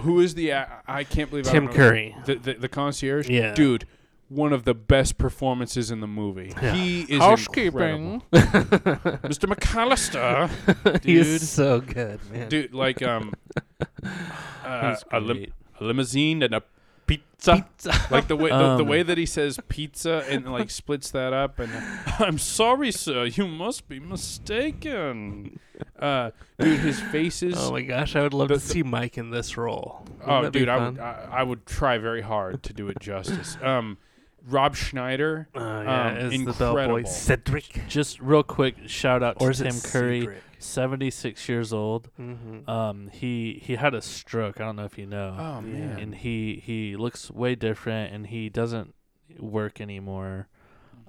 [0.00, 0.52] Who is the?
[0.54, 2.16] I I can't believe I Tim don't Curry.
[2.26, 3.28] the, the the concierge.
[3.28, 3.54] Yeah.
[3.54, 3.86] dude.
[4.28, 6.52] one of the best performances in the movie.
[6.60, 6.72] Yeah.
[6.74, 8.22] He is Housekeeping.
[8.32, 9.46] Mr.
[9.52, 10.48] McAllister,
[11.04, 11.26] He dude.
[11.26, 12.48] is so good, man.
[12.48, 13.32] dude, like um,
[14.64, 16.62] uh, a, lim- a limousine and a
[17.06, 17.66] pizza.
[18.10, 21.32] Like the way the, the Um, way that he says pizza and like splits that
[21.34, 21.70] up and
[22.18, 25.58] I'm sorry, sir, you must be mistaken.
[25.98, 29.18] Uh, dude, his face is Oh my gosh, I would love The- to see Mike
[29.18, 30.06] in this role.
[30.20, 30.98] Wouldn't Oh, dude, I would.
[30.98, 33.56] I, I would try very hard to do it justice.
[33.62, 33.98] Um,
[34.46, 37.10] Rob Schneider, Oh, yeah, um, is the bellboy incredible.
[37.10, 37.88] Cedric.
[37.88, 40.42] Just real quick, shout out Or to is it Tim Curry, Cedric?
[40.64, 42.10] 76 years old.
[42.18, 42.68] Mm-hmm.
[42.68, 44.60] Um, he he had a stroke.
[44.60, 45.36] I don't know if you know.
[45.38, 48.94] oh man, and he he looks way different, and he doesn't
[49.38, 50.48] work anymore.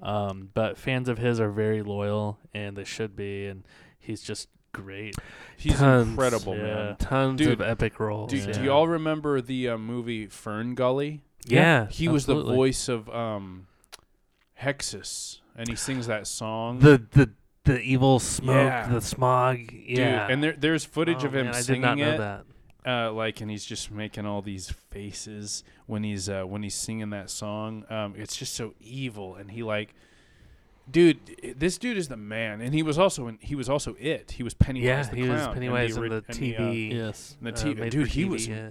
[0.01, 3.47] Um, but fans of his are very loyal, and they should be.
[3.47, 3.63] And
[3.97, 5.15] he's just great.
[5.57, 6.63] he's Tons, incredible, yeah.
[6.63, 6.95] man.
[6.97, 8.29] Tons Dude, of epic roles.
[8.29, 8.51] Do, Yeah.
[8.51, 11.21] do y'all remember the uh, movie FernGully?
[11.45, 13.67] yeah, He was the voice of um,
[14.61, 16.79] Hexxus, and he sings that song.
[16.79, 17.31] the the
[17.65, 18.87] the evil smoke, Yeah.
[18.87, 19.57] the smog.
[19.71, 22.11] Yeah, Dude, and there, there's footage Oh, of him man, I singing did not know
[22.13, 22.17] it.
[22.17, 22.45] that.
[22.89, 27.09] uh, like, and he's just making all these faces when he's uh, when he's singing
[27.11, 27.83] that song.
[27.89, 29.93] Um, it's just so evil, and he like,
[30.89, 31.17] dude,
[31.57, 34.31] this dude is the man, and he was also in, he was also it.
[34.31, 35.37] He was Pennywise Yeah, the he clown.
[35.37, 36.93] was Pennywise in ori- the in TV.
[36.93, 37.37] Yes.
[37.41, 37.77] the uh, TV.
[37.77, 38.67] made dude, for he TV, was yeah.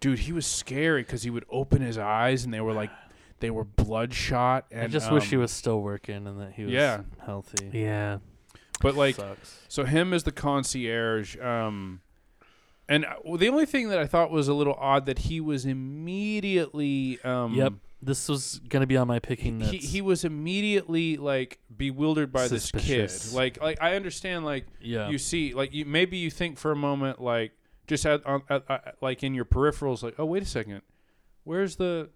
[0.00, 2.90] dude, he was scary because he would open his eyes and they were like
[3.38, 4.66] they were bloodshot.
[4.72, 7.02] And I just wish he um, was still working and that he was yeah.
[7.24, 7.70] healthy.
[7.72, 8.18] Yeah,
[8.82, 9.60] But like, Sucks.
[9.68, 12.00] So him as the concierge, um,
[12.88, 15.64] and uh, the only thing that I thought was a little odd that he was
[15.64, 17.72] immediately, um, Yep.
[18.04, 19.92] This was gonna be on my picking He, notes.
[19.92, 23.12] he was immediately like bewildered by this kid.
[23.32, 25.08] Like, like I understand, like yeah.
[25.08, 27.52] you see, like you maybe you think for a moment, like
[27.86, 30.82] just at, on, at, at, like in your peripherals, like, oh wait a second,
[31.44, 32.10] where's the,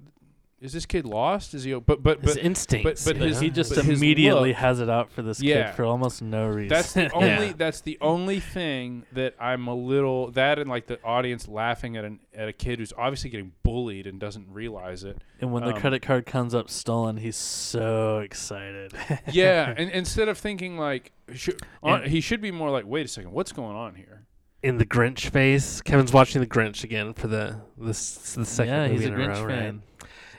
[0.61, 1.53] is this kid lost?
[1.53, 1.75] Is he?
[1.75, 3.05] But but his but instincts.
[3.05, 5.67] but you his- he just but immediately look- has it out for this Yeah.
[5.67, 6.69] kid for almost no reason.
[6.69, 7.11] That's the Yeah.
[7.13, 7.53] only.
[7.53, 12.05] That's the only thing that I'm a little that and like the audience laughing at
[12.07, 15.19] an at a kid who's obviously getting bullied and doesn't realize it.
[15.41, 18.93] and when the um, credit card comes up stolen, he's so excited.
[19.33, 23.09] Yeah, and instead of thinking like should, on, he should be more like, wait a
[23.09, 24.23] second, what's going on here?
[24.63, 25.81] in the Grinch face.
[25.83, 29.15] Kevin's watching the Grinch again for the this the second yeah, movie he's a in
[29.15, 29.75] a Grinch row, fan.
[29.75, 29.96] right?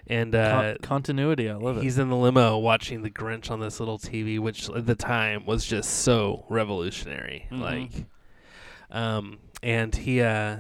[0.10, 1.84] And Con- uh, continuity, I love it.
[1.84, 5.46] he's in the limo watching the Grinch on this little TV, which at the time
[5.46, 7.46] was just so revolutionary.
[7.52, 7.60] Mhm.
[7.60, 7.92] Like,
[8.90, 10.60] um, and he uh,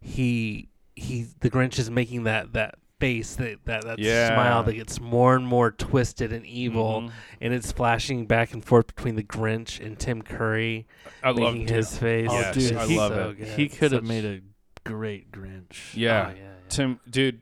[0.00, 4.28] he he the Grinch is making that that face that that, that Yeah.
[4.34, 7.10] smile that gets more and more twisted and evil, Mhm.
[7.40, 10.86] and it's flashing back and forth between the Grinch and Tim Curry
[11.22, 12.28] I love his face.
[12.30, 13.38] Oh, Yes, dude, I he- love so it.
[13.38, 13.48] good.
[13.48, 14.40] he could have made a
[14.84, 15.94] great Grinch.
[15.94, 16.50] Yeah, Oh, yeah, yeah.
[16.68, 17.40] Tim, dude,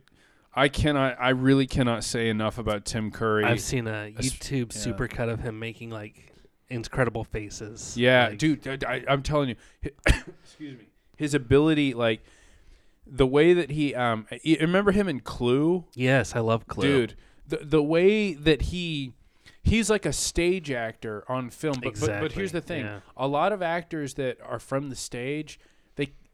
[0.58, 1.16] I cannot.
[1.20, 3.44] I really cannot say enough about Tim Curry.
[3.44, 4.92] I've seen a YouTube yeah.
[4.92, 6.34] supercut of him making like
[6.68, 7.96] incredible faces.
[7.96, 9.56] Yeah, Like, dude, I, I'm telling you,
[10.42, 10.86] excuse me,
[11.16, 12.22] his ability, like
[13.06, 16.82] the way that he, um, remember him in Clue, Yes, I love Clue.
[16.82, 17.14] dude.
[17.46, 19.14] The the way that he,
[19.62, 21.78] he's like a stage actor on film.
[21.80, 23.00] But but, but here's the thing: yeah.
[23.16, 25.58] a lot of actors that are from the stage,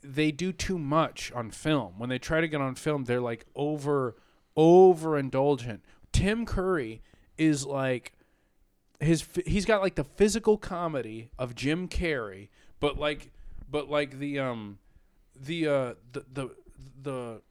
[0.05, 1.95] they do too much on film.
[1.99, 4.17] When they try to get on film, they're like over
[4.57, 5.83] over indulgent.
[6.13, 7.03] Tim Curry
[7.39, 8.13] is like
[9.01, 12.49] his he's got like the physical comedy of Jim Carrey,
[12.81, 13.33] but like
[13.71, 14.79] but like the um
[15.35, 16.51] the uh the the
[17.03, 17.43] the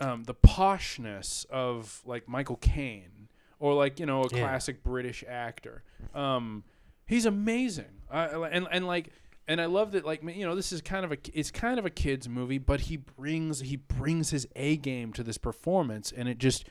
[0.00, 3.28] um the poshness of like Michael Caine
[3.58, 4.40] or like you know a Yeah.
[4.40, 5.82] classic British actor.
[6.14, 6.62] Um
[7.06, 8.02] he's amazing.
[8.10, 9.10] I- and and like
[9.48, 11.86] and I love that like you know this is kind of a it's kind of
[11.86, 16.28] a kids movie, but he brings he brings his A game to this performance and
[16.28, 16.68] it just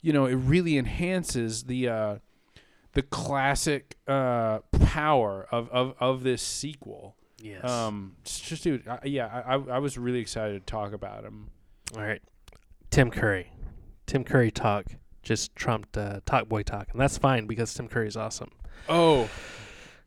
[0.00, 2.16] you know it really enhances the uh
[2.92, 7.14] the classic uh, power of, of, of this sequel.
[7.40, 7.64] Yes.
[7.64, 11.50] Um, just dude, I, yeah, I, I was really excited to talk about him.
[11.94, 12.20] All right.
[12.90, 13.52] Tim Curry.
[14.06, 14.86] Tim Curry talk
[15.22, 18.50] just trumped uh, Talkboy talk, and that's fine because Tim Curry's awesome.
[18.88, 19.28] Oh,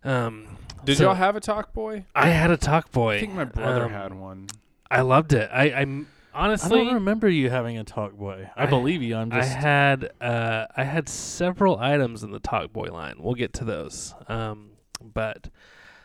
[0.03, 2.05] Um, did so y'all have a Talkboy?
[2.15, 3.17] I had a Talkboy.
[3.17, 4.47] I think my brother Um, had one.
[4.91, 5.49] I loved it.
[5.51, 6.83] I, I'm I honestly.
[6.83, 8.49] don't remember you having a Talkboy.
[8.55, 9.15] I, I- believe you.
[9.15, 13.15] I'm I had uh, I had several items in the Talkboy line.
[13.19, 14.13] We'll get to those.
[14.27, 14.71] Um,
[15.01, 15.49] but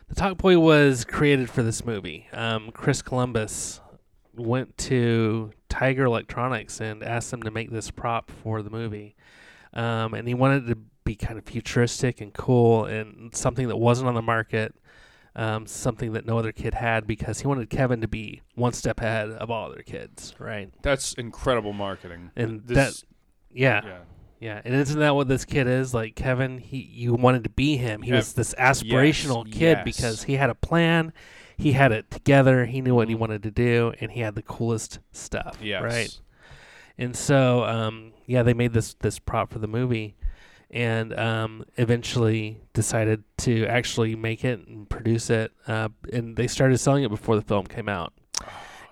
[0.07, 2.27] the Talkboy was created for this movie.
[2.33, 3.79] Um, Chris Columbus
[4.35, 9.15] went to Tiger Electronics and asked them to make this prop for the movie.
[9.73, 10.77] Um, and he wanted to
[11.09, 14.75] be kind of futuristic and cool and something that wasn't on the market.
[15.35, 18.99] Um, something that no other kid had because he wanted Kevin to be one step
[18.99, 20.69] ahead of all other kids, right?
[20.81, 22.31] That's incredible marketing.
[22.35, 23.07] And This, that,
[23.51, 23.97] yeah, yeah,
[24.39, 25.93] Yeah, and isn't that what this kid is?
[25.93, 28.01] Like Kevin, he you wanted to be him.
[28.01, 29.83] He was this aspirational kid yes.
[29.85, 31.13] because he had a plan,
[31.57, 33.19] he had it together, he knew what he Mhm.
[33.19, 35.57] wanted to do, and he had the coolest stuff.
[35.61, 35.83] Yes.
[35.83, 36.19] Right.
[36.97, 40.15] And so, um, yeah, they made this this prop for the movie,
[40.71, 45.51] and um, eventually decided to actually make it and produce it.
[45.67, 48.13] Uh, and they started selling it before the film came out,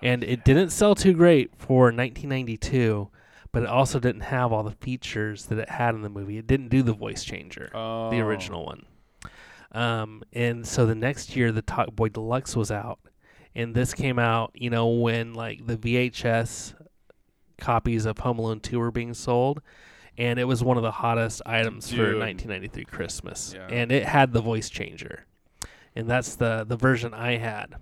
[0.02, 3.08] and it didn't sell too great for 1992.
[3.50, 6.36] But it also didn't have all the features that it had in the movie.
[6.36, 8.10] It didn't do the voice changer Oh.
[8.10, 8.84] the original one.
[9.72, 12.98] Um, and so the next year, the Talkboy Deluxe was out,
[13.54, 16.74] and this came out, you know, when like the VHS
[17.58, 19.60] copies of Home Alone 2 were being sold,
[20.18, 23.66] and it was one of the hottest items for 1993 Christmas, Yeah.
[23.70, 25.24] and it had the voice changer,
[25.96, 27.76] and that's the the version I had.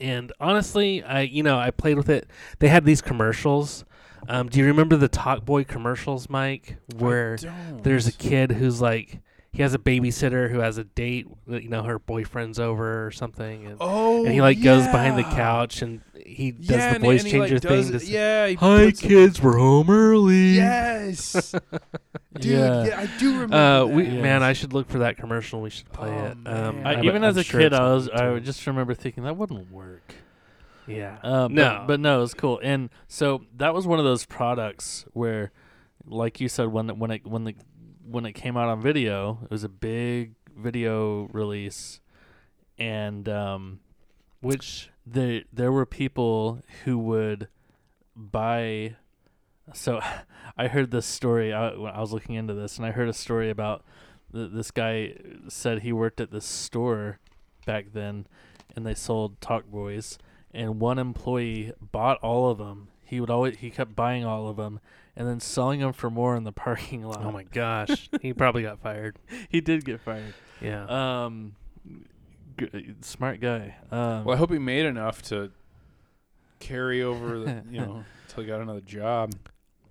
[0.00, 2.28] And honestly, I you know I played with it.
[2.58, 3.84] They had these commercials.
[4.28, 6.76] Um, do you remember the Talkboy commercials, Mike?
[6.96, 7.38] Where
[7.82, 9.20] there's a kid who's like
[9.54, 13.64] he has a babysitter who has a date you know her boyfriend's over or something
[13.66, 17.04] and, Oh, and he like goes behind the couch and he does Yeah, the and-
[17.04, 19.40] voice and he, like, changer does thing to say, yeah, he hi puts it- kids
[19.42, 21.52] we're home early Yes,
[22.34, 22.44] dude.
[22.44, 22.84] Yeah.
[22.84, 23.00] Yeah.
[23.00, 23.56] I do remember.
[23.56, 24.22] uh we that.
[24.22, 26.82] man i should look for that commercial we should play Oh, it um.
[26.84, 29.36] I, I'm- even I'm as a sure kid, I was I just remember thinking that
[29.36, 30.14] wouldn't work.
[30.88, 31.78] yeah Um, No.
[31.80, 32.60] but, but no, it's cool.
[32.62, 35.50] And so that was one of those products where,
[36.06, 37.54] like you said, when when it when the
[38.08, 42.00] when it came out on video, it was a big video release,
[42.78, 43.80] and um,
[44.40, 47.48] which there there were people who would
[48.16, 48.96] buy.
[49.72, 50.00] So,
[50.56, 51.52] I heard this story.
[51.52, 53.84] I, I was looking into this, and I heard a story about
[54.32, 55.14] th- this guy
[55.48, 57.18] said he worked at this store
[57.66, 58.26] back then,
[58.76, 60.18] and they sold Talkboys,
[60.52, 62.88] and one employee bought all of them.
[63.02, 64.80] He would always he kept buying all of them,
[65.16, 67.22] and then selling them for more in the parking lot.
[67.24, 70.34] oh my gosh he probably got fired he did get fired.
[70.60, 70.84] yeah
[71.24, 71.54] Um,
[72.58, 73.76] g- smart guy.
[73.90, 75.50] Um, Well, I hope he made enough to
[76.60, 77.38] carry over.
[77.40, 79.34] The, you know, until he got another job.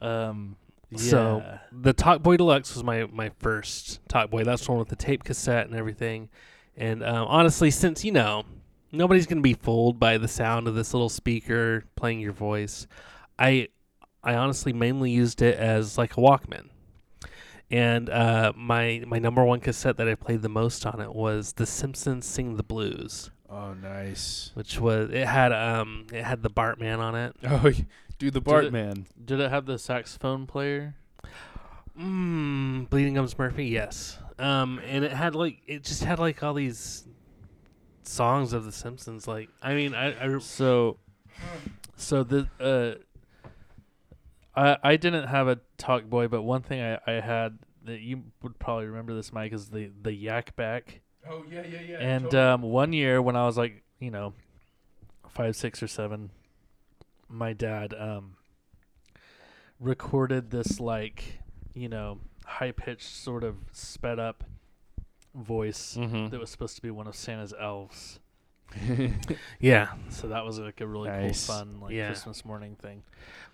[0.01, 0.55] Um.
[0.95, 4.45] So, the Talkboy Deluxe was my my first Talkboy.
[4.45, 6.30] That's the one with the tape cassette and everything.
[6.78, 8.43] And um, honestly, since you know
[8.91, 12.86] nobody's gonna be fooled by the sound of this little speaker playing your voice,
[13.39, 13.69] I
[14.24, 16.69] I honestly mainly used it as like a Walkman.
[17.71, 21.53] And uh, my my number one cassette that I played the most on it was
[21.53, 24.51] The Simpsons Sing the Blues, Oh, nice.
[24.53, 27.36] which was it had um it had the Bartman on it.
[27.43, 27.71] Oh,
[28.19, 29.07] dude, the Bart it- man.
[29.24, 30.95] Did it have the saxophone player?
[31.99, 34.17] Mm, Bleeding Gums Murphy, yes.
[34.39, 37.05] Um, and it had like it just had like all these
[38.03, 39.28] songs of The Simpsons.
[39.28, 40.97] Like, I mean, I, I So,
[41.95, 42.99] so the uh,
[44.56, 48.60] I I didn't have a Talkboy, but one thing I, I had that you would
[48.60, 51.01] probably remember this, Mike, is the the Yak Bak.
[51.30, 51.97] Oh yeah, yeah, yeah.
[51.99, 54.34] And um, one year when I was like, you know,
[55.30, 56.32] five, six, or seven,
[57.30, 58.36] my dad um,
[59.80, 61.39] recorded this like,
[61.74, 64.43] you know, high pitched sort of sped up
[65.34, 66.28] voice mm-hmm.
[66.28, 68.20] that was supposed to be one of Santa's elves.
[69.59, 71.45] yeah, So that was like a really Nice.
[71.47, 72.07] cool, fun like Yeah.
[72.07, 73.03] Christmas morning thing.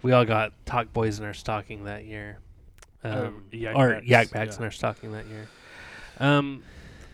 [0.02, 2.40] we all got Talkboys in our stocking that year.
[3.04, 4.58] Um, Um, Yak or Yak Baks yeah.
[4.58, 5.48] in our stocking that year.
[6.20, 6.64] Um,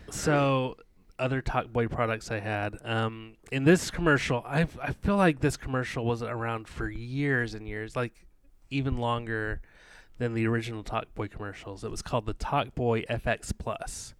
[0.09, 0.77] so
[1.17, 2.77] other Talkboy products I had.
[2.83, 7.67] Um, in this commercial, I I feel like this commercial was around for years and
[7.67, 8.25] years, like
[8.69, 9.61] even longer
[10.17, 11.83] than the original Talkboy commercials.
[11.83, 14.13] It was called the Talkboy FX Plus,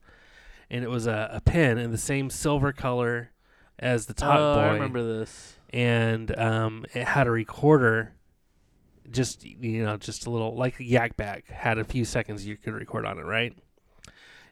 [0.69, 3.31] and it was a, a pen in the same silver color
[3.80, 5.55] as the Talk oh, Boy I remember this.
[5.71, 8.13] and um, it had a recorder.
[9.11, 12.57] Just you know, just a little like a Yak Bak had a few seconds you
[12.57, 13.55] could record on it, right?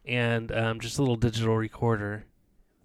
[0.05, 2.25] And um, just a little digital recorder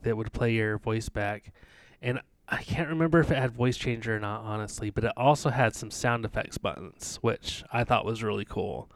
[0.02, 1.52] that would play your voice back.
[2.00, 5.50] And I can't remember if it had voice changer or not, honestly, but it also
[5.50, 8.90] had some sound effects buttons, which I thought was really cool.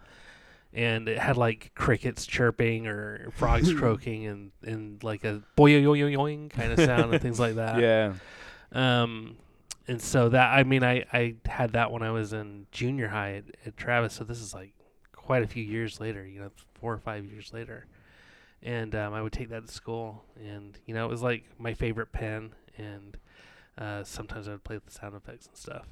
[0.75, 6.51] And it had like crickets chirping or frogs croaking and, and like a boing yoing
[6.51, 7.79] kind of sound and things like that.
[7.81, 8.15] yeah.
[8.73, 9.37] Um,
[9.89, 13.35] and so that I mean I I had that when I was in junior high
[13.35, 14.15] at, at Travis.
[14.15, 14.73] So this is like
[15.13, 16.27] quite a few years later.
[16.27, 17.87] You know, four or five years later.
[18.63, 21.75] And um, I would take that to school, and you know it was like my
[21.75, 22.55] favorite pen.
[22.79, 23.17] And
[23.77, 25.87] uh, sometimes I would play with the sound effects and stuff.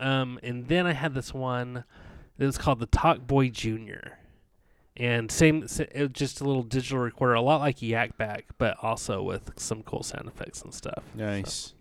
[0.00, 1.84] Um, and then I had this one.
[2.38, 4.18] It was called the Talkboy Junior.
[4.98, 8.46] And same, s- it was just a little digital recorder, a lot like Yak Bak,
[8.58, 11.04] but also with some cool sound effects and stuff.
[11.14, 11.74] Nice.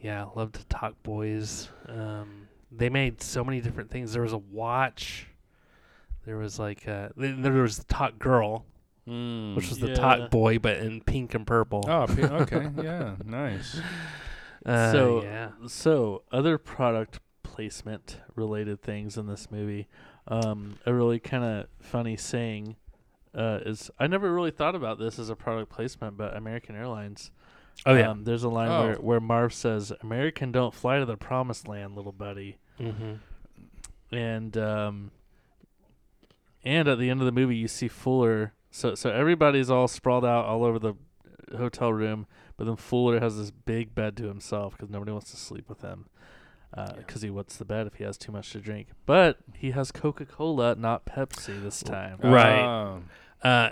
[0.00, 1.68] Yeah, love to Talkboys.
[1.88, 4.12] Um, they made so many different things.
[4.12, 5.26] There was a watch
[6.24, 8.64] There was like uh, th- there was the talk girl,
[9.08, 9.56] Mm.
[9.56, 11.82] which was the Talkboy, but in pink and purple.
[11.88, 13.80] Oh, pe- okay, yeah, nice.
[14.64, 19.88] Uh, so yeah, so other product placement related things in this movie.
[20.28, 22.76] Um, a really kind of funny saying
[23.34, 27.30] uh, is I never really thought about this as a product placement, but American Airlines.
[27.86, 28.82] oh yeah, Um, there's a line Oh.
[28.84, 33.14] where, where Marv says, "American don't fly to the promised land, little buddy." mm-hmm.
[34.14, 35.10] and um,
[36.64, 38.52] and at the end of the movie, you see Fuller.
[38.70, 40.94] So so everybody's all sprawled out all over the
[41.56, 45.36] hotel room, but then Fuller has this big bed to himself because nobody wants to
[45.36, 46.06] sleep with him
[46.74, 48.88] because he wets the bed if he has too much to drink.
[49.06, 52.18] But he has Coca Cola, not Pepsi this time.
[52.22, 52.60] Right.
[52.60, 53.02] Oh.
[53.42, 53.70] uh,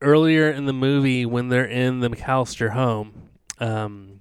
[0.00, 4.20] earlier in the movie when they're in the McAllister home, um,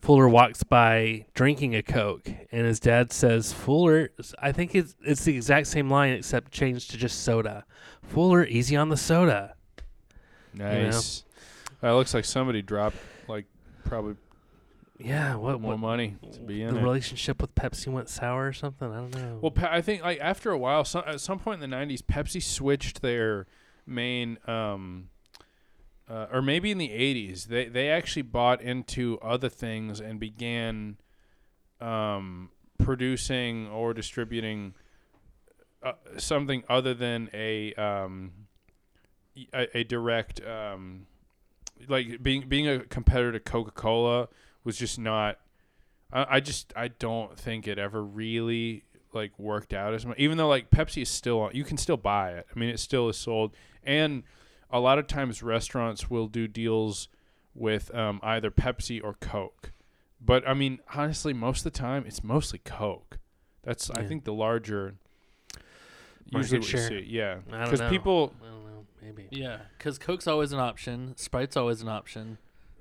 [0.00, 5.24] Fuller walks by drinking a Coke, and his dad says, "Fuller, I think it's it's
[5.24, 7.64] the exact same line except changed to just soda.
[8.02, 9.54] Fuller, easy on the soda."
[10.54, 11.24] Nice.
[11.80, 12.96] That looks like somebody dropped
[13.28, 13.44] like
[13.84, 14.14] probably
[14.98, 16.82] Yeah, what, more what money to be in the it.
[16.82, 18.90] relationship with Pepsi went sour or something?
[18.90, 19.38] I don't know.
[19.40, 22.42] Well, I think like after a while, some, at some point in the '90s, Pepsi
[22.42, 23.46] switched their
[23.86, 25.10] main, um,
[26.10, 30.96] uh, or maybe in the '80s, they they actually bought into other things and began
[31.80, 34.74] um, producing or distributing
[35.82, 38.32] uh, something other than a um,
[39.54, 41.06] a, a direct um,
[41.88, 44.28] like being being a competitor to Coca Cola
[44.64, 45.38] was just not.
[46.12, 50.18] I, I just I don't think it ever really like worked out as much.
[50.18, 52.46] Even though like Pepsi is still on, you can still buy it.
[52.54, 53.54] I mean, it still is sold,
[53.84, 54.22] and
[54.70, 57.08] a lot of times restaurants will do deals
[57.54, 59.72] with um, either Pepsi or Coke.
[60.20, 63.18] But I mean, honestly, most of the time it's mostly Coke.
[63.62, 64.94] That's I think the larger.
[66.30, 66.88] Usually, what you share.
[66.88, 69.28] see, yeah, because people I don't know, maybe.
[69.30, 71.14] Yeah, because Coke's always an option.
[71.16, 72.38] Sprite's always an option.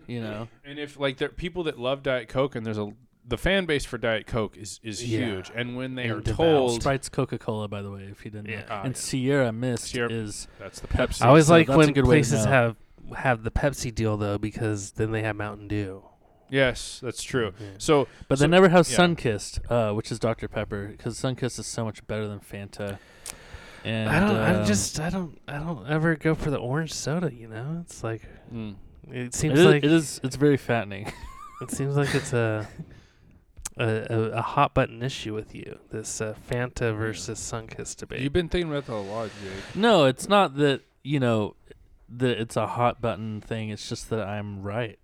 [0.07, 0.47] You know.
[0.65, 2.91] And if like there are people that love Diet Coke, and there's a
[3.29, 5.19] the fan base for Diet Coke is is Yeah.
[5.25, 6.37] huge, and when they And are devout.
[6.37, 8.59] told Sprite's Coca Cola, by the way, if you didn't Yeah.
[8.61, 8.65] know.
[8.69, 8.99] Ah, and yeah.
[9.01, 11.23] Sierra Mist Sierra- is that's the Pepsi.
[11.23, 12.51] I always So like that's a when good way to places know.
[12.51, 12.75] have
[13.17, 16.03] have the Pepsi deal though, because then they have Mountain Dew.
[16.49, 17.53] yes, that's true.
[17.59, 17.67] Yeah.
[17.77, 18.97] So, But So- they never have yeah.
[18.97, 22.97] Sunkist, uh, which is Dr Pepper, because Sunkist is so much better than Fanta.
[23.83, 24.35] And I don't.
[24.37, 24.99] I um, just.
[24.99, 25.37] I don't.
[25.47, 27.33] I don't ever go for the orange soda.
[27.33, 28.21] You know, it's like
[28.53, 28.75] mm.
[29.11, 30.19] It It seems is, like it is.
[30.23, 31.11] It's very fattening.
[31.59, 32.67] It seems like it's a
[33.77, 35.79] a, a, a hot button issue with you.
[35.89, 38.21] This uh, Fanta versus Sunkist debate.
[38.21, 39.75] you've been thinking about that a lot, Jake.
[39.75, 41.55] no, it's not that you know
[42.09, 43.69] that it's a hot button thing.
[43.69, 44.99] It's just that I'm right.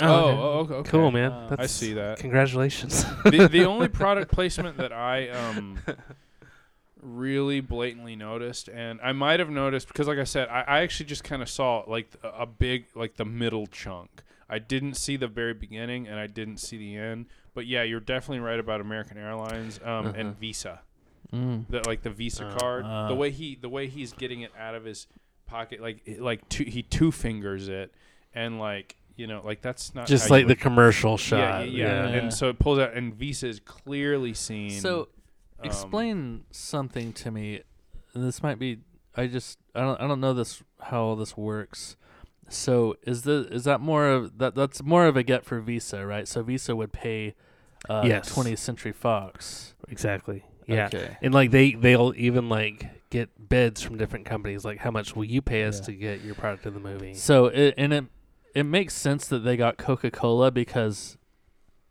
[0.00, 0.90] Oh, oh, okay, okay.
[0.90, 1.32] cool, man.
[1.32, 2.18] Uh, I That's, I see that.
[2.18, 3.04] Congratulations.
[3.24, 5.80] the, the only product placement that I um
[7.02, 11.06] really blatantly noticed, and I might have noticed because, like I said, I, I actually
[11.06, 14.22] just kind of saw like a, a big like the middle chunk.
[14.48, 17.26] I didn't see the very beginning, and I didn't see the end.
[17.54, 20.12] But yeah, you're definitely right about American Airlines um, Uh-huh.
[20.16, 20.80] and Visa.
[21.32, 21.66] Mm.
[21.68, 23.08] The, like the Visa Uh, card, uh.
[23.08, 25.06] the way he the way he's getting it out of his
[25.46, 27.92] pocket, like it- like two, he two fingers it,
[28.34, 31.38] and like you know, like that's not Just like the would- commercial yeah, shot.
[31.38, 32.14] yeah, yeah, Yeah.
[32.16, 34.70] and so it pulls out, and Visa is clearly seen.
[34.70, 35.08] So
[35.60, 37.62] um, explain something to me.
[38.14, 38.78] This might be.
[39.16, 39.58] I just.
[39.74, 40.00] I don't.
[40.00, 40.62] I don't know this.
[40.80, 41.96] How all this works.
[42.48, 44.54] So is the is that more of that?
[44.54, 46.26] That's more of a get for Visa, right?
[46.26, 47.34] So Visa would pay.
[47.88, 48.30] Uh, Yes.
[48.34, 49.74] 20th Century Fox.
[49.88, 50.44] Exactly.
[50.66, 50.86] Yeah.
[50.86, 51.16] Okay.
[51.22, 54.64] And like they they'll even like get bids from different companies.
[54.64, 55.84] Like, how much will you pay us Yeah.
[55.86, 57.14] to get your product in the movie?
[57.14, 58.04] So it and it
[58.54, 61.16] it makes sense that they got Coca Cola because,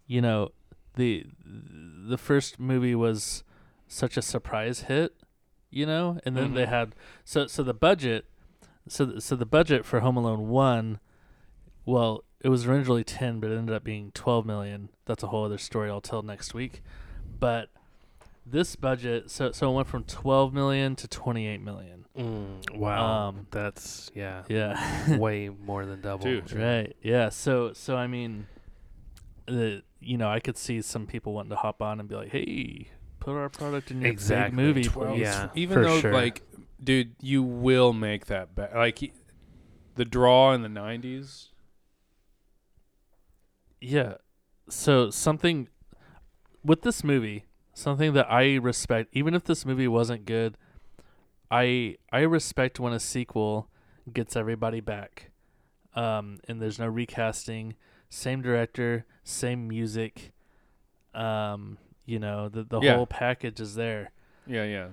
[0.05, 0.49] you know,
[0.95, 3.43] the the first movie was
[3.89, 5.13] such a surprise hit,
[5.69, 6.69] you know, and then they Mhm.
[6.69, 8.25] had so so the budget,
[8.87, 10.99] so th- so the budget for Home Alone one,
[11.85, 14.89] well, it was originally ten, but it ended up being twelve million.
[15.05, 16.81] That's a whole other story I'll tell next week,
[17.39, 17.69] but.
[18.51, 22.05] This budget, so so it went from twelve million to twenty eight million.
[22.17, 23.27] Mm, wow.
[23.27, 24.41] Um, That's yeah.
[24.49, 26.23] Yeah, way more than double.
[26.23, 26.51] Dude.
[26.53, 26.95] Right.
[27.03, 27.29] Yeah.
[27.29, 28.47] So so I mean,
[29.45, 32.29] the you know I could see some people wanting to hop on and be like,
[32.29, 32.87] hey,
[33.19, 34.55] put our product in your Exactly.
[34.55, 35.15] big movie, Twelve.
[35.15, 35.21] please.
[35.21, 36.13] Yeah, even though sure.
[36.13, 36.41] like,
[36.83, 38.75] dude, you will make that bet.
[38.75, 39.11] Like
[39.95, 41.47] the draw in the '90s.
[43.81, 44.15] Yeah.
[44.69, 45.67] So something
[46.63, 50.57] with this movie, something that I respect, even if this movie wasn't good,
[51.49, 53.69] I I respect when a sequel
[54.11, 55.31] gets everybody back.
[55.95, 57.75] Um, and there's no recasting,
[58.09, 60.33] same director, same music.
[61.15, 61.79] Um,
[62.09, 62.95] you know, the the Yeah.
[62.95, 64.11] whole package is there.
[64.47, 64.87] Yeah, yeah.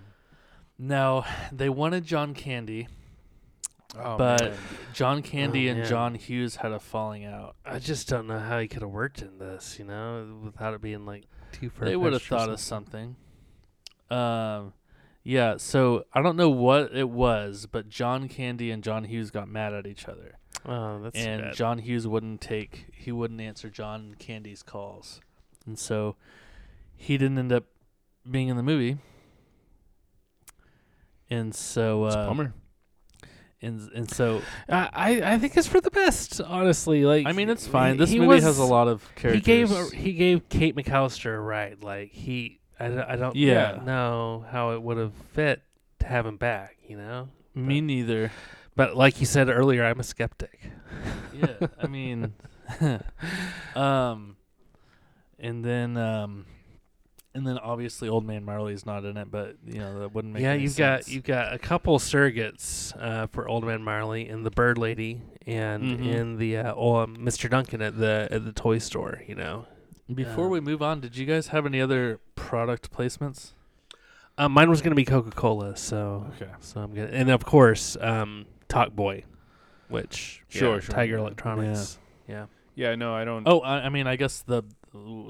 [0.78, 2.88] No, they wanted John Candy,
[3.98, 4.58] Oh, but man.
[4.92, 5.88] John Candy Oh, and man.
[5.88, 7.56] John Hughes had a falling out.
[7.64, 10.82] I just don't know how he could have worked in this, you know, without it
[10.82, 11.86] being like too far.
[11.88, 13.16] they would have thought of something.
[14.10, 14.72] Um,
[15.22, 15.56] yeah.
[15.56, 19.72] So I don't know what it was, but John Candy and John Hughes got mad
[19.72, 21.54] at each other, Oh, that's and bad.
[21.54, 25.20] John Hughes wouldn't take, he wouldn't answer John Candy's calls,
[25.64, 26.16] and so
[26.96, 27.64] he didn't end up
[28.28, 28.98] being in the movie.
[31.28, 32.54] And so, It's a uh, bummer.
[33.60, 37.04] and and so, I, I think it's for the best, honestly.
[37.04, 37.96] Like I mean, it's fine.
[37.96, 39.34] This movie has a lot of characters.
[39.34, 41.82] He gave a, he gave Kate McAllister a ride.
[41.82, 43.80] Like he, I, don't- I don't Yeah.
[43.84, 45.62] know how it would have fit
[45.98, 46.76] to have him back.
[46.86, 48.30] You know, Me neither.
[48.76, 50.60] but like you said earlier, I'm a skeptic.
[51.34, 52.32] yeah, I mean,
[53.74, 54.36] um,
[55.40, 56.46] and then um,
[57.36, 60.42] and then obviously Old Man Marley's not in it, but you know that wouldn't make
[60.42, 61.06] yeah, you've sense.
[61.06, 65.20] got you've got a couple surrogates uh, for Old Man Marley and the Bird Lady,
[65.46, 66.06] and Mhm.
[66.06, 67.48] in the uh, oh, um, Mr.
[67.50, 69.22] Duncan at the at the toy store.
[69.28, 69.66] You know,
[70.12, 73.52] Before uh, we move on, did you guys have any other product placements?
[74.38, 76.50] uh, mine was gonna be Coca Cola, so Okay.
[76.60, 79.24] so I'm gonna and of course um, Talkboy,
[79.88, 80.94] which Sure, yeah, sure.
[80.94, 81.98] Tiger Electronics.
[82.28, 82.46] Yeah.
[82.74, 83.44] Yeah, no, I don't.
[83.48, 84.62] Oh, I, I mean, I guess the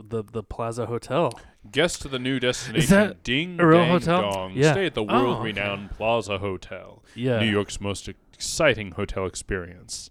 [0.09, 1.33] the the Plaza Hotel.
[1.71, 4.23] Guest to the new destination, that Ding a real Dang hotel?
[4.33, 4.53] Dong.
[4.55, 4.73] Yeah.
[4.73, 7.41] Stay at the Oh, world-renowned Plaza Hotel, Yeah.
[7.41, 10.09] New York's most exciting hotel experience.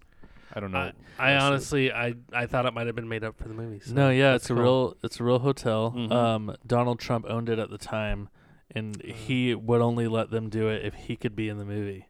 [0.54, 0.78] I don't know.
[0.78, 3.54] I, I That's honestly, I, I thought it might have been made up for the
[3.54, 3.80] movie.
[3.80, 5.92] so no, yeah, that's it's a real it's a real hotel.
[5.96, 6.12] Mhm.
[6.12, 8.28] Um, Donald Trump owned it at the time,
[8.74, 12.08] and he would only let them do it if he could be in the movie.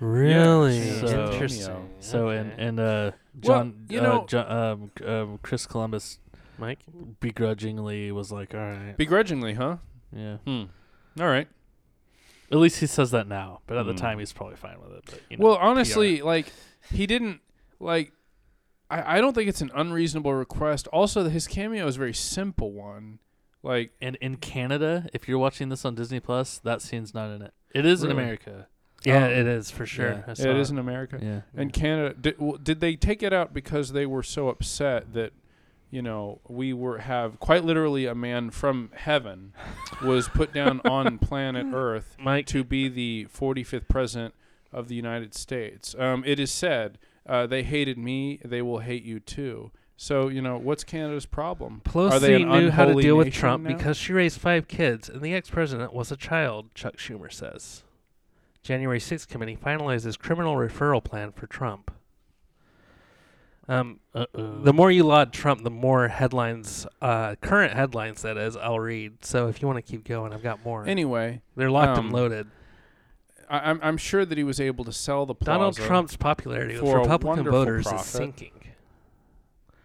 [0.00, 1.90] Really Yeah, so- interesting.
[2.00, 2.38] So Okay.
[2.38, 3.10] and and uh,
[3.42, 6.18] Well, John, you uh, know- Jo- um, um, Chris Columbus
[6.58, 6.80] Mike,
[7.20, 9.76] begrudgingly was like, "All right, Begrudgingly, huh?
[10.14, 10.64] yeah." Hmm.
[11.20, 11.48] All right.
[12.50, 13.98] At least he says that now, but at the Hmm.
[13.98, 15.02] time he's probably fine with it.
[15.06, 16.52] But you know, Well, honestly, like
[16.90, 17.40] he didn't
[17.80, 18.12] like.
[18.90, 20.86] I, I don't think it's an unreasonable request.
[20.88, 23.20] Also, his cameo is a very simple one.
[23.62, 27.40] Like, and in Canada, if you're watching this on Disney Plus, that scene's not in
[27.42, 27.54] it.
[27.74, 28.22] It is in Really?
[28.22, 28.66] America.
[29.04, 30.10] yeah, Um, it is for sure.
[30.10, 30.22] yeah.
[30.26, 31.18] I it saw is in America.
[31.22, 31.40] Yeah.
[31.54, 35.32] And Canada did, w- did they take it out because they were so upset that
[35.92, 39.52] you know we were have quite literally a man from heaven
[40.02, 44.34] was put down on planet Earth Mike, to be the 45th president
[44.72, 45.94] of the United States.
[45.96, 49.70] Um, it is said uh, they hated me, they will hate you too.
[49.96, 51.82] So you know what's Canada's problem?
[51.94, 53.76] Are they Pelosi knew how to deal with Trump now?
[53.76, 56.74] because she raised five kids, and the ex-president was a child.
[56.74, 57.84] Chuck Schumer says.
[58.62, 61.90] January 6th committee finalizes criminal referral plan for Trump.
[63.72, 68.78] Um, the more you laud Trump, the more headlines, uh, current headlines that is, I'll
[68.80, 69.24] read.
[69.24, 70.84] So if you want to keep going, I've got more.
[70.86, 72.46] Anyway, They're locked um, and loaded.
[73.48, 75.58] I, I'm I'm sure that he was able to sell the plaza.
[75.58, 78.00] Donald Trump's popularity with Republican voters profit.
[78.06, 78.52] is sinking.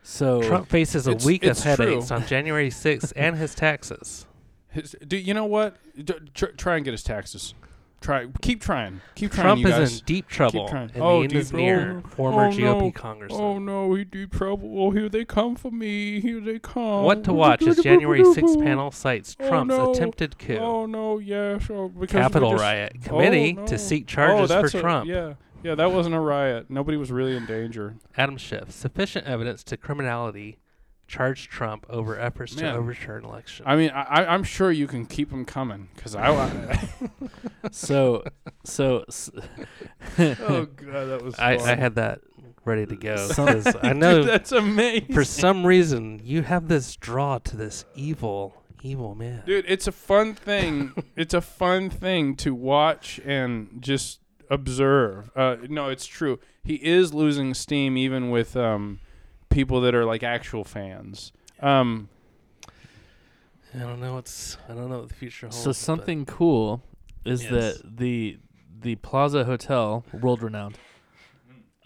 [0.04, 2.18] so Trump faces a It's- week it's of headaches true.
[2.18, 4.26] on January 6th and his taxes.
[4.70, 5.78] His, do you know what?
[6.04, 7.54] D- tr- try and get his taxes.
[8.00, 8.28] Try.
[8.42, 9.02] Keep trying.
[9.16, 9.44] Keep trying.
[9.44, 10.00] Trump is guys.
[10.00, 12.04] in deep trouble, and Oh, the end is near.
[12.06, 12.92] oh, former oh, GOP no.
[12.92, 13.42] congressman.
[13.42, 14.72] Oh no, he deep trouble.
[14.82, 16.22] Oh, here they come for me.
[16.22, 17.04] Here they come.
[17.04, 19.92] What to watch as January 6th panel cites Oh, Trump's no.
[19.92, 20.58] attempted coup.
[20.58, 23.66] Oh no, yeah, so because we Capitol just- riot Oh, committee no.
[23.66, 25.10] to seek Oh, charges for that's a- Trump.
[25.10, 25.34] yeah,
[25.64, 26.68] yeah, that wasn't a riot.
[26.70, 27.96] Nobody was really in danger.
[28.16, 30.60] Adam Schiff, sufficient evidence to criminality,
[31.08, 32.74] charged Trump over efforts Man.
[32.74, 33.66] to overturn election.
[33.68, 36.30] I mean, I, I- I'm sure you can keep them coming because I.
[36.32, 36.90] I
[37.72, 38.24] so
[38.64, 39.30] so s-
[40.20, 41.36] oh god, that was.
[41.40, 41.58] I.
[41.58, 42.22] I had that
[42.66, 43.16] ready to go.
[43.34, 45.14] 'cause I know Dude, that's amazing.
[45.14, 49.44] for some reason you have this draw to this evil, evil man.
[49.46, 50.94] Dude, it's a fun thing.
[51.16, 55.32] it's a fun thing to watch and just observe.
[55.36, 56.40] Uh, no, it's true.
[56.64, 59.00] He is losing steam even with um,
[59.58, 61.32] people that are like actual fans.
[61.62, 62.10] Um,
[63.74, 65.58] I don't know what's I don't know what the future holds.
[65.58, 66.84] so something cool
[67.26, 67.52] is Yes.
[67.82, 68.38] that the
[68.80, 70.78] the Plaza Hotel, world renowned.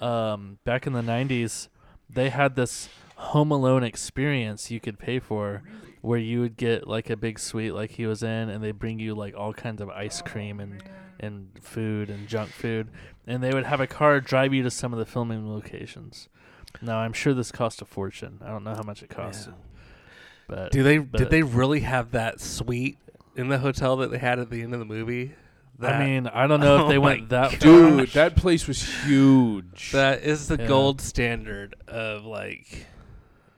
[0.01, 1.69] Um, back in the '90s,
[2.09, 5.63] they had this Home Alone experience you could pay for,
[6.01, 8.99] where you would get like a big suite like he was in, and they bring
[8.99, 10.83] you like all kinds of ice cream and
[11.21, 12.89] and food and junk food,
[13.25, 16.27] and they would have a car drive you to some of the filming locations.
[16.81, 18.39] Now I'm sure this cost a fortune.
[18.43, 19.53] I don't know how much it cost, Yeah.
[20.47, 22.97] but Do they but- did they really have that suite
[23.35, 25.33] in the hotel that they had at the end of the movie?
[25.79, 27.59] That, I mean, I don't know if Oh they my went that far.
[27.59, 29.91] dude, that place was huge.
[29.93, 30.67] that is the Yeah.
[30.67, 32.85] gold standard of like,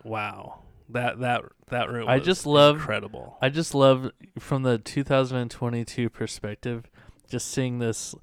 [0.04, 0.60] wow,
[0.90, 2.08] that that that room.
[2.08, 3.38] I was just love- incredible.
[3.42, 6.86] I just love from the 2022 perspective.
[7.30, 8.14] just seeing this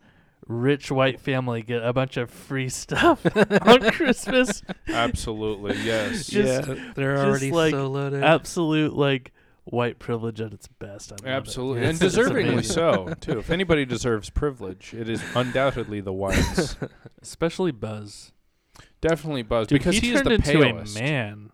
[0.50, 3.24] rich white family get a bunch of free stuff
[3.62, 4.62] on Christmas.
[4.88, 6.26] Absolutely, yes.
[6.26, 8.24] Just- yeah, they're just already like so loaded.
[8.24, 9.32] Absolute like
[9.64, 11.12] white privilege at its best.
[11.12, 11.28] I love it.
[11.28, 13.38] Absolutely, and it's- it's deservingly so too.
[13.38, 16.76] If anybody deserves privilege, it is undoubtedly the whites.
[17.22, 18.32] Especially Buzz.
[19.00, 20.98] Definitely Buzz Dude, because he he is turned the into palest.
[20.98, 21.49] a man.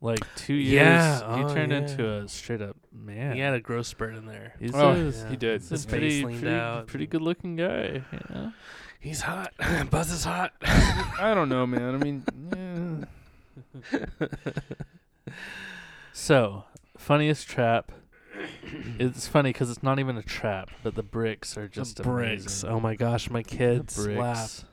[0.00, 1.78] Like two years, Yeah, he oh, turned yeah.
[1.78, 3.34] into a straight up man.
[3.34, 4.54] He had a growth spurt in there.
[4.60, 5.28] He's Oh, a, Yeah.
[5.28, 5.60] he did.
[5.62, 6.86] he's a pretty, pretty, out.
[6.86, 8.02] pretty good looking guy.
[8.12, 8.52] You know?
[9.00, 9.52] He's hot.
[9.90, 10.52] Buzz is hot.
[10.62, 11.94] I don't know, man.
[11.94, 13.06] I mean,
[13.66, 14.26] yeah.
[16.12, 16.64] So,
[16.96, 17.92] funniest trap.
[18.98, 22.62] it's funny because it's not even a trap, but the bricks are just the bricks.
[22.62, 22.70] amazing.
[22.70, 24.64] Oh my gosh, my kids laugh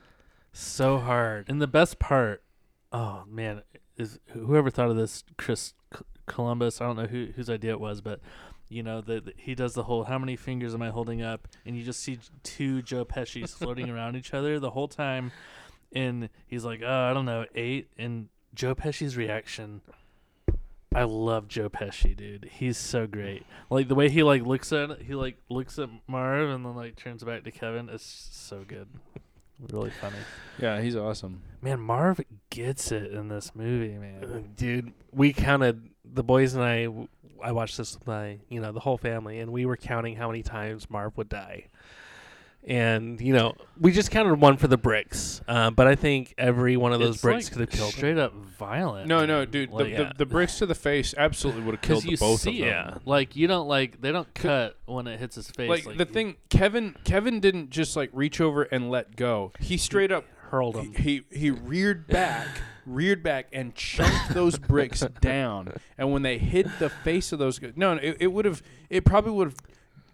[0.52, 1.48] so hard.
[1.48, 2.42] And the best part,
[2.92, 3.62] oh man,
[3.96, 5.74] is whoever thought of this, Chris
[6.26, 6.80] Columbus.
[6.80, 8.20] I don't know who whose idea it was, but
[8.68, 11.76] you know that he does the whole "How many fingers am I holding up?" and
[11.76, 15.32] you just see two Joe Pesci's floating around each other the whole time,
[15.92, 17.88] and he's like, "Oh, I don't know, eight.
[17.96, 19.82] And Joe Pesci's reaction.
[20.94, 22.48] I love Joe Pesci, dude.
[22.50, 23.44] He's so great.
[23.68, 26.96] Like the way he like looks at he like looks at Marv and then like
[26.96, 27.90] turns back to Kevin.
[27.90, 28.88] It's so good.
[29.72, 30.16] Really funny.
[30.58, 31.42] yeah, he's awesome.
[31.62, 34.52] Man, Marv gets it in this movie, Uh, man.
[34.56, 36.88] Dude, we counted the boys and I.
[37.42, 40.28] I watched this with my, you know, the whole family, and we were counting how
[40.28, 41.68] many times Marv would die.
[42.66, 46.76] And you know, we just counted one for the bricks, uh, but I think every
[46.76, 47.96] one of those It's bricks like could have killed him.
[47.96, 49.06] straight up violent.
[49.06, 49.50] No, no, man.
[49.50, 49.70] dude.
[49.70, 49.98] Like, the, yeah.
[50.08, 52.70] the, the bricks to the face absolutely would have killed you both see of it.
[52.70, 53.00] them.
[53.04, 55.86] Like you don't like they don't cut when it hits his face.
[55.86, 59.52] Like, the thing, Kevin, Kevin didn't just like reach over and let go.
[59.60, 60.94] He straight up hurled he, him.
[60.94, 62.48] he he reared back,
[62.84, 65.72] reared back, and chunked those bricks down.
[65.96, 68.62] And when they hit the face of those, guys, no, no, it, it would have,
[68.90, 69.56] it probably would have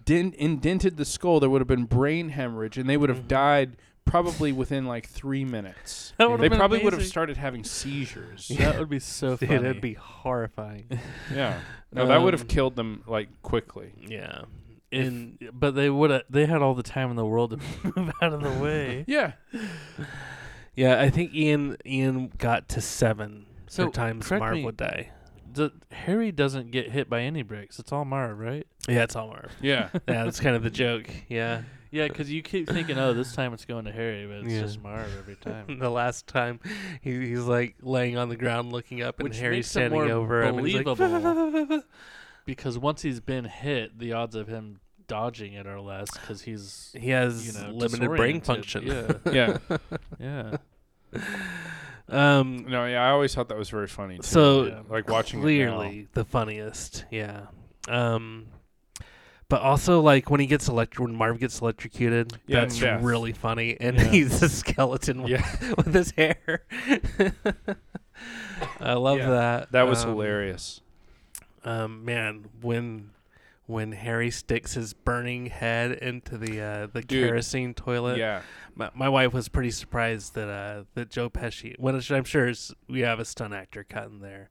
[0.05, 1.41] dent, indented the skull.
[1.41, 3.29] There would have been brain hemorrhage, and they would have Mhm.
[3.29, 6.13] died probably within like three minutes.
[6.19, 8.49] That They been probably would have started having seizures.
[8.59, 9.61] that would be so Dude, funny.
[9.69, 10.87] it'd be horrifying.
[11.35, 11.61] Yeah,
[11.93, 13.93] no, that would have Um, killed them like quickly.
[14.07, 14.43] yeah.
[14.91, 16.23] And but they would have.
[16.29, 19.05] They had all the time in the world to move out of the way.
[19.07, 19.33] Yeah,
[20.75, 24.77] yeah, I think Ian Ian got to seven So, so times correct Marv me- would
[24.77, 25.11] die.
[25.55, 27.79] The, Harry doesn't get hit by any bricks.
[27.79, 28.67] It's all Marv, right?
[28.89, 29.51] Yeah, it's all Marv.
[29.61, 29.89] yeah.
[29.95, 31.09] yeah, that's kind of the joke.
[31.29, 31.63] Yeah.
[31.91, 34.61] Yeah, because you keep thinking, oh, this time it's going to Harry, but it's Yeah.
[34.63, 35.79] just Marv every time.
[35.79, 36.59] the last time
[37.03, 40.01] he, he's like laying on the ground looking up and Which Harry's makes it standing
[40.01, 41.83] more over him and he's like believable.
[42.47, 46.95] because once he's been hit, the odds of him dodging it are less because he's
[46.99, 48.47] he has you know limited brain disoriented.
[48.47, 48.87] function.
[48.87, 49.59] Yeah,
[50.19, 50.59] Yeah.
[51.15, 51.21] yeah.
[52.13, 54.17] Um No, yeah, I always thought that was very funny.
[54.19, 54.23] Too.
[54.23, 57.05] So, Yeah, like watching clearly the funniest.
[57.11, 57.47] Yeah.
[57.89, 58.47] Um
[59.49, 63.03] but also like when he gets elect when Marv gets electrocuted, Yeah, that's death.
[63.03, 63.77] really funny.
[63.81, 64.05] And Yeah.
[64.05, 66.65] he's a skeleton with, with his hair.
[68.81, 69.73] I love that.
[69.73, 70.81] That was Um, hilarious.
[71.65, 73.11] Um, man, when
[73.73, 77.29] when Harry sticks his burning head into the uh, the Dude.
[77.29, 78.43] kerosene toilet, Yeah.
[78.75, 82.53] my, my wife was pretty surprised that uh, that Joe Pesci, which I'm sure
[82.89, 84.49] we have a stunt actor cut in there,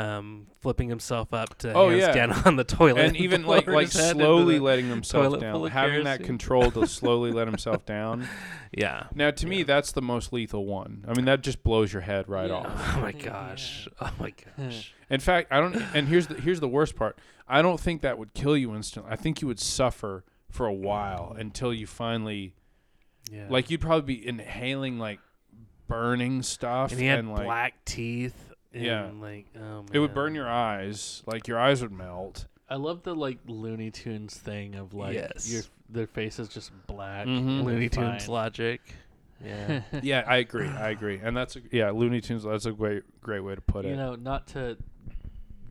[0.00, 2.12] um, flipping himself up to Oh, hands yeah.
[2.12, 5.38] down on the toilet, and even like like his head into slowly the- letting himself
[5.40, 8.26] down, full of having that control to slowly let himself down.
[8.72, 9.06] yeah.
[9.14, 11.04] Now, to me, that's the most lethal one.
[11.08, 12.54] I mean, that just blows your head right Yeah.
[12.56, 12.94] off.
[12.96, 13.24] Oh my Yeah.
[13.24, 13.88] gosh!
[14.00, 14.94] Oh my gosh!
[15.10, 15.74] In fact, I don't.
[15.94, 17.18] And here's the here's the worst part.
[17.48, 19.10] I don't think that would kill you instantly.
[19.12, 22.54] I think you would suffer for a while until you finally,
[23.30, 23.46] Yeah.
[23.50, 25.18] like, you'd probably be inhaling like
[25.88, 28.49] burning stuff, and he had like black teeth.
[28.72, 29.10] And Yeah.
[29.20, 31.22] like oh it would burn your eyes.
[31.26, 32.46] Like your eyes would melt.
[32.68, 35.52] I love the like Looney Tunes thing of like Yes.
[35.52, 37.26] your their face is just black.
[37.26, 37.38] Mhm.
[37.38, 38.32] and Looney they're Tunes fine.
[38.34, 38.80] logic.
[39.44, 39.82] Yeah.
[40.02, 40.68] Yeah, I agree.
[40.68, 41.18] I agree.
[41.22, 42.44] And that's a, yeah, Looney Tunes.
[42.44, 43.88] That's a great great way to put it.
[43.88, 44.76] you know, not to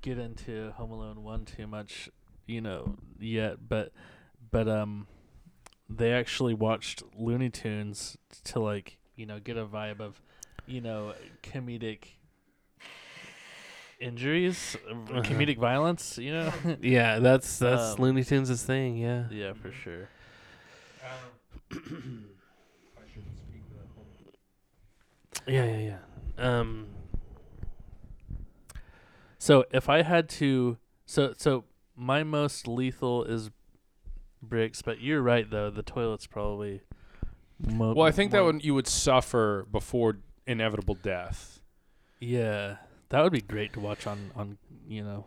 [0.01, 2.09] get into Home Alone one too much,
[2.47, 3.93] you know, yet, but
[4.51, 5.07] but um,
[5.89, 10.21] they actually watched Looney Tunes to like you know get a vibe of,
[10.65, 12.13] you know, comedic
[13.99, 15.21] injuries, uh, Uh-huh.
[15.21, 16.17] comedic violence.
[16.17, 16.53] You know.
[16.81, 18.97] yeah, that's that's Um, Looney Tunes' thing.
[18.97, 19.25] Yeah.
[19.31, 20.09] yeah, for sure.
[25.47, 25.95] Yeah, yeah,
[26.37, 26.59] yeah.
[26.59, 26.87] Um,
[29.39, 31.63] So if I had to, so so
[31.95, 33.49] my most lethal is
[34.41, 35.69] bricks, but you're right though.
[35.69, 36.81] The toilet's probably.
[37.59, 41.61] Mo- Well, I think that more- would you would suffer before inevitable death.
[42.19, 42.77] Yeah,
[43.09, 44.57] that would be great to watch on on
[44.87, 45.25] you know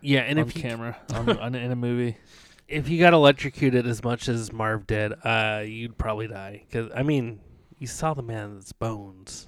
[0.00, 2.16] yeah, and on if you, camera on, on in a movie.
[2.68, 6.64] if you got electrocuted as much as Marv did, uh, you'd probably die.
[6.72, 7.38] Cause I mean,
[7.78, 9.46] you saw the man's bones.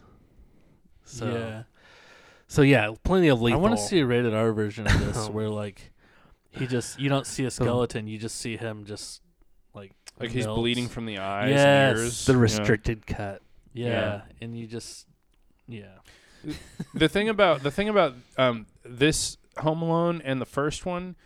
[1.04, 1.62] So yeah.
[2.46, 3.58] so yeah, plenty of lethal.
[3.58, 5.92] I want to see a rated R version of this where like
[6.50, 9.20] he just you don't see a skeleton, you just see him just
[9.74, 11.64] like Like he's bleeding from the eyes Yes.
[11.64, 12.24] and ears.
[12.26, 12.38] the Yeah.
[12.38, 13.42] restricted cut.
[13.72, 14.20] Yeah, Yeah.
[14.40, 15.06] and you just
[15.66, 15.98] yeah.
[16.94, 21.16] The thing about the thing about um, this Home Alone and the first one,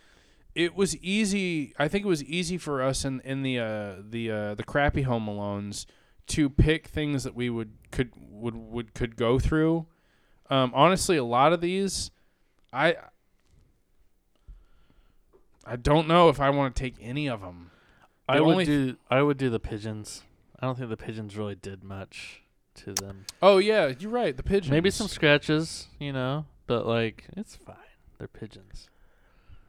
[0.54, 1.74] it was easy.
[1.78, 5.02] I think it was easy for us in in the uh, the uh, the crappy
[5.02, 5.86] Home Alones
[6.28, 9.86] to pick things that we would could would would could go through.
[10.50, 12.10] Um, honestly, a lot of these,
[12.72, 12.96] I
[15.66, 17.70] I don't know if I want to take any of them.
[18.28, 20.22] I would do I would do the pigeons.
[20.60, 22.42] I don't think the pigeons really did much
[22.78, 23.24] to them.
[23.42, 24.36] Oh yeah, you're right.
[24.36, 24.70] The pigeons.
[24.70, 27.76] Maybe some scratches, you know, but like it's fine.
[28.18, 28.88] They're pigeons.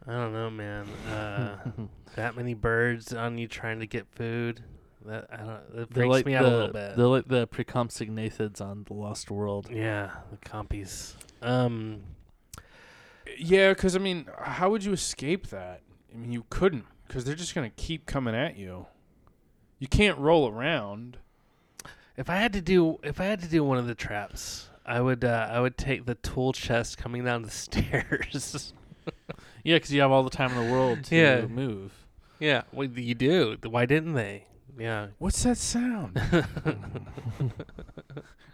[0.07, 0.87] I don't know, man.
[1.11, 1.57] Uh,
[2.15, 4.63] that many birds on you trying to get food.
[5.05, 5.49] That I don't.
[5.49, 6.95] It They're freaks like me the out a little bit.
[6.97, 9.69] they're like the procompsognathids on the Lost World.
[9.71, 11.13] yeah, the compies.
[11.41, 12.01] Um,
[13.37, 15.81] Yeah, because I mean, how would you escape that?
[16.13, 18.87] I mean, you couldn't, because they're just gonna keep coming at you.
[19.77, 21.17] You can't roll around.
[22.19, 25.01] If I had to do, if I had to do one of the traps, I
[25.01, 25.23] would.
[25.23, 28.73] Uh, I would take the tool chest coming down the stairs.
[29.63, 31.45] Yeah, because you have all the time in the world to Yeah.
[31.47, 31.93] move.
[32.39, 33.57] yeah, well, you do.
[33.67, 34.45] Why didn't they?
[34.77, 35.07] Yeah.
[35.17, 36.15] What's that sound?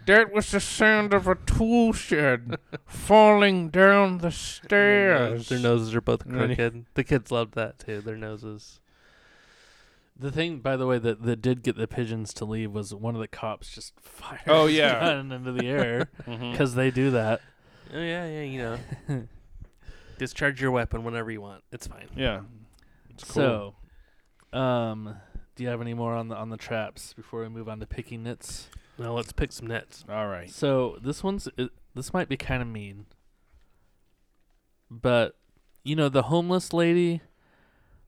[0.06, 5.50] that was the sound of a tool shed falling down the stairs.
[5.50, 6.86] Their noses are both And then he- crooked.
[6.94, 8.02] The kids loved that too.
[8.02, 8.80] Their noses.
[10.18, 13.16] The thing, by the way, that, that did get the pigeons to leave was one
[13.16, 15.00] of the cops just fired Oh, his yeah.
[15.00, 16.52] gun into the air Mhm.
[16.52, 17.42] because they do that.
[17.94, 18.42] Oh yeah, yeah.
[18.42, 18.62] You
[19.10, 19.28] know,
[20.18, 21.64] discharge your weapon whenever you want.
[21.72, 22.08] It's fine.
[22.16, 22.42] Yeah.
[23.10, 23.76] It's cool.
[24.54, 25.16] So, um,
[25.56, 27.86] do you have any more on the on the traps before we move on to
[27.86, 28.70] picking nits?
[28.98, 30.04] Now let's pick some nets.
[30.10, 30.50] all right.
[30.50, 33.06] So this one's it, this might be kind of mean,
[34.90, 35.36] but
[35.84, 37.22] you know the homeless lady.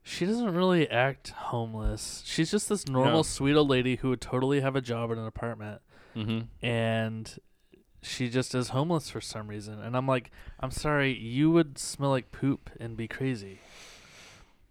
[0.07, 2.23] She doesn't really act homeless.
[2.25, 3.23] She's just this normal, No.
[3.23, 5.81] sweet old lady who would totally have a job in an apartment,
[6.15, 6.65] Mm-hmm.
[6.65, 7.37] and
[8.01, 9.79] she just is homeless for some reason.
[9.81, 13.59] And I'm like, I'm sorry, you would smell like poop and be crazy.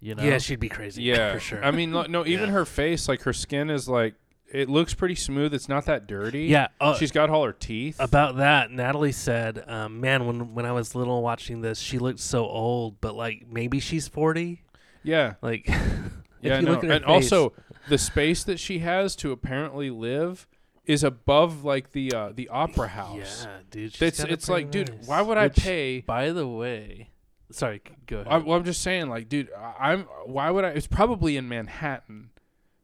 [0.00, 0.22] You know?
[0.22, 1.02] Yeah, she'd be crazy.
[1.02, 1.64] Yeah, for sure.
[1.64, 2.54] I mean, lo- no, even Yeah.
[2.54, 4.14] her face, like her skin is like,
[4.52, 5.52] it looks pretty smooth.
[5.52, 6.44] It's not that dirty.
[6.44, 6.68] yeah.
[6.80, 7.96] Uh, She's got all her teeth.
[7.98, 12.20] about that, Natalie said, um, "Man, when when I was little watching this, she looked
[12.20, 14.62] so old, but like maybe she's forty.
[15.06, 15.34] Yeah.
[15.42, 15.68] Like,
[16.42, 16.72] Yeah, no.
[16.72, 17.52] look at her and face- also
[17.88, 20.46] the space that she has to apparently live
[20.84, 23.44] is above like the uh, the opera house.
[23.46, 23.92] yeah, dude.
[23.92, 26.00] she's It's got it it's like, pretty dude, why would I pay?
[26.02, 27.10] By the way,
[27.50, 28.32] sorry, go ahead.
[28.32, 30.02] I, well, I'm just saying, like, dude, I- I'm.
[30.26, 30.68] Why would I?
[30.70, 32.30] It's probably in Manhattan,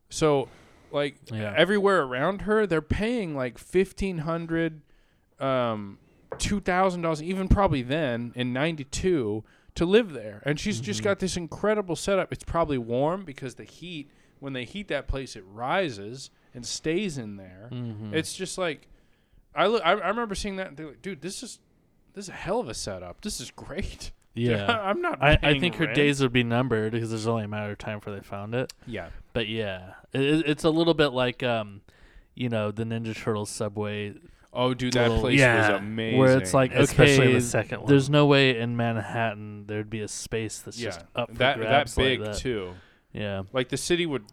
[0.08, 0.48] so
[0.90, 1.54] like Yeah.
[1.56, 4.80] everywhere around her, they're paying like fifteen hundred,
[5.38, 5.98] um,
[6.38, 9.44] two thousand dollars, even probably then in '92
[9.74, 11.04] to live there, and she's just Mhm.
[11.04, 12.32] got this incredible setup.
[12.32, 17.16] It's probably warm because the heat, when they heat that place, it rises and stays
[17.18, 17.68] in there.
[17.72, 18.12] Mhm.
[18.12, 18.88] It's just like,
[19.54, 19.82] I look.
[19.84, 20.68] I, I remember seeing that.
[20.68, 21.58] And they're like, dude, this is.
[22.14, 23.22] This is a hell of a setup.
[23.22, 24.12] This is great.
[24.34, 24.66] yeah.
[24.82, 25.22] I'm not.
[25.22, 25.96] I, I think her rent.
[25.96, 28.70] days would be numbered because there's only a matter of time before they found it.
[28.86, 29.08] Yeah.
[29.32, 31.80] But yeah, it- it's a little bit like um,
[32.34, 34.12] you know, the Ninja Turtles subway,
[34.54, 36.18] Oh, dude, that Little- place Yeah, was amazing.
[36.18, 37.88] where it's like, especially okay, the second one.
[37.88, 41.56] there's no way in Manhattan there'd be a space that's yeah, just up for that
[41.56, 42.38] grabs that big like that.
[42.38, 42.74] too.
[43.12, 44.24] Yeah, Like the city would,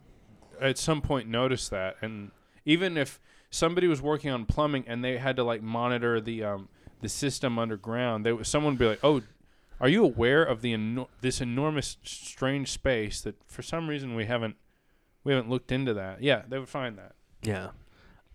[0.60, 2.30] at some point, notice that, and
[2.66, 3.18] even if
[3.50, 6.68] somebody was working on plumbing and they had to like monitor the um
[7.00, 9.22] the system underground, they would- someone would be like, "Oh,
[9.80, 14.26] are you aware of the eno- this enormous strange space that for some reason we
[14.26, 14.56] haven't
[15.24, 17.14] we haven't looked into that?" Yeah, they would find that.
[17.42, 17.70] yeah.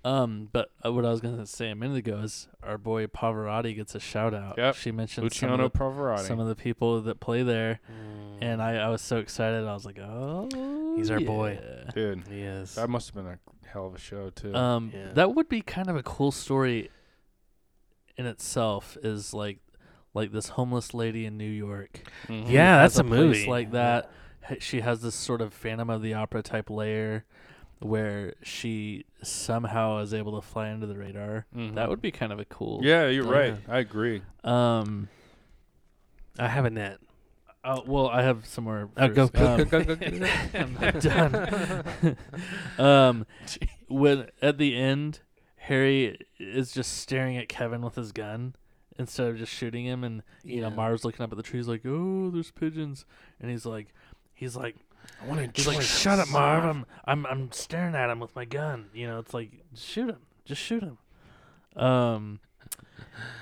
[0.05, 3.75] Um, but uh, what I was gonna say a minute ago is our boy Pavarotti
[3.75, 4.55] gets a shout out.
[4.57, 4.75] Yep.
[4.75, 6.19] She mentioned Luciano some of, the, Pavarotti.
[6.27, 8.37] some of the people that play there, Mm.
[8.41, 9.65] and I, I was so excited.
[9.65, 10.47] I was like, oh,
[10.95, 11.59] He's our boy.
[11.95, 12.75] dude, he is.
[12.75, 14.53] that must have been a hell of a show too.
[14.55, 15.11] Um, Yeah.
[15.13, 16.89] that would be kind of a cool story
[18.17, 18.97] in itself.
[19.03, 19.57] Is like,
[20.13, 22.01] like this homeless lady in New York.
[22.27, 22.49] Mhm.
[22.49, 23.45] Yeah, that's a place movie.
[23.47, 24.11] like that.
[24.49, 27.25] H- She has this sort of Phantom of the Opera type layer,
[27.79, 31.45] where she somehow is able to fly under the radar.
[31.55, 31.75] Mhm.
[31.75, 32.79] That would be kind of a cool.
[32.83, 33.39] Yeah, you're Yeah.
[33.39, 33.57] right.
[33.67, 34.21] I agree.
[34.43, 35.09] Um.
[36.37, 36.99] I have a net.
[37.63, 38.89] Uh, well, I have some more.
[38.97, 40.25] Oh, go, go, Um, go, go, go, go.
[40.53, 42.15] I'm not done.
[42.77, 43.25] um,
[43.87, 45.21] when at the end,
[45.57, 48.55] Harry is just staring at Kevin with his gun
[48.99, 51.81] instead of just shooting him, and you know Marv's looking up at the trees like,
[51.85, 53.05] "Oh, there's pigeons,"
[53.39, 53.93] and he's like,
[54.33, 54.75] he's like,
[55.21, 56.63] I want to He's like, "Shut up, Marv!
[56.63, 60.19] I'm I'm I'm staring at him with my gun." You know, it's like, shoot him,
[60.45, 60.97] just shoot him.
[61.81, 62.39] Um,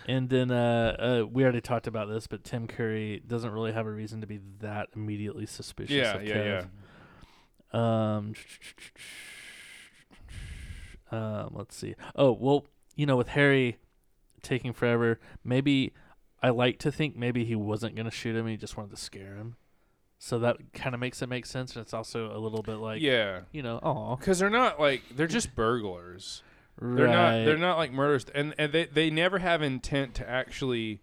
[0.08, 3.86] and then uh, uh, we already talked about this, but Tim Curry doesn't really have
[3.86, 5.96] a reason to be that immediately suspicious.
[5.96, 6.68] Yeah, of yeah, Kev.
[7.74, 7.80] yeah.
[7.80, 8.34] Um,
[11.12, 11.96] um, let's see.
[12.16, 12.66] Oh well,
[12.96, 13.78] you know, with Harry
[14.42, 15.94] taking forever, maybe
[16.42, 18.48] I like to think maybe he wasn't gonna shoot him.
[18.48, 19.56] He just wanted to scare him.
[20.26, 23.02] So that kind of makes it make sense, and it's also a little bit like,
[23.02, 26.44] yeah, you know, oh, because they're not like they're just burglars.
[26.80, 27.32] They're not.
[27.44, 31.02] They're not like murderers, and and they they never have intent to actually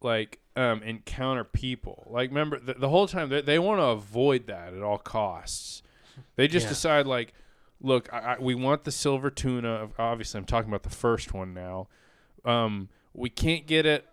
[0.00, 2.08] like um encounter people.
[2.10, 5.82] Like remember the, the whole time they they want to avoid that at all costs.
[6.36, 6.70] They just Yeah.
[6.70, 7.34] decide like,
[7.78, 9.90] look, I, I, we want the silver tuna.
[9.98, 11.88] Obviously, I'm talking about the first one now.
[12.46, 14.06] Um, we can't get it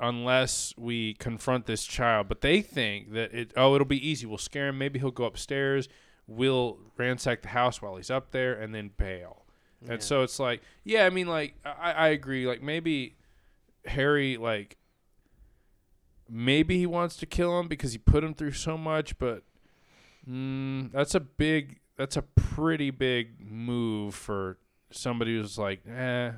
[0.00, 2.28] unless we confront this child.
[2.28, 3.52] But they think that it.
[3.56, 4.26] Oh, it'll be easy.
[4.26, 4.78] We'll scare him.
[4.78, 5.88] Maybe he'll go upstairs.
[6.26, 9.44] We'll ransack the house while he's up there, and then bail.
[9.86, 12.46] And so it's like, yeah, I mean, like, I, I agree.
[12.46, 13.16] Like, maybe
[13.84, 14.78] Harry, like,
[16.26, 19.42] maybe he wants to kill him because he put him through so much, but
[20.26, 24.56] mm, that's a big, that's a pretty big move for
[24.90, 26.32] somebody who's like, eh.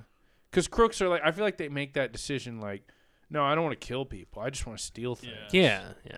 [0.50, 2.82] Because crooks are like, I feel like they make that decision like,
[3.30, 4.42] no, I don't want to kill people.
[4.42, 5.32] I just want to steal things.
[5.52, 6.16] Yeah, yeah.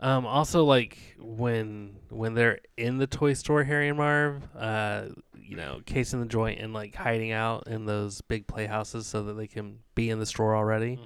[0.00, 5.56] Um, also, like when when they're in the toy store, Harry and Marv, uh, you
[5.56, 9.46] know, casing the joint and like hiding out in those big playhouses so that they
[9.46, 10.98] can be in the store already.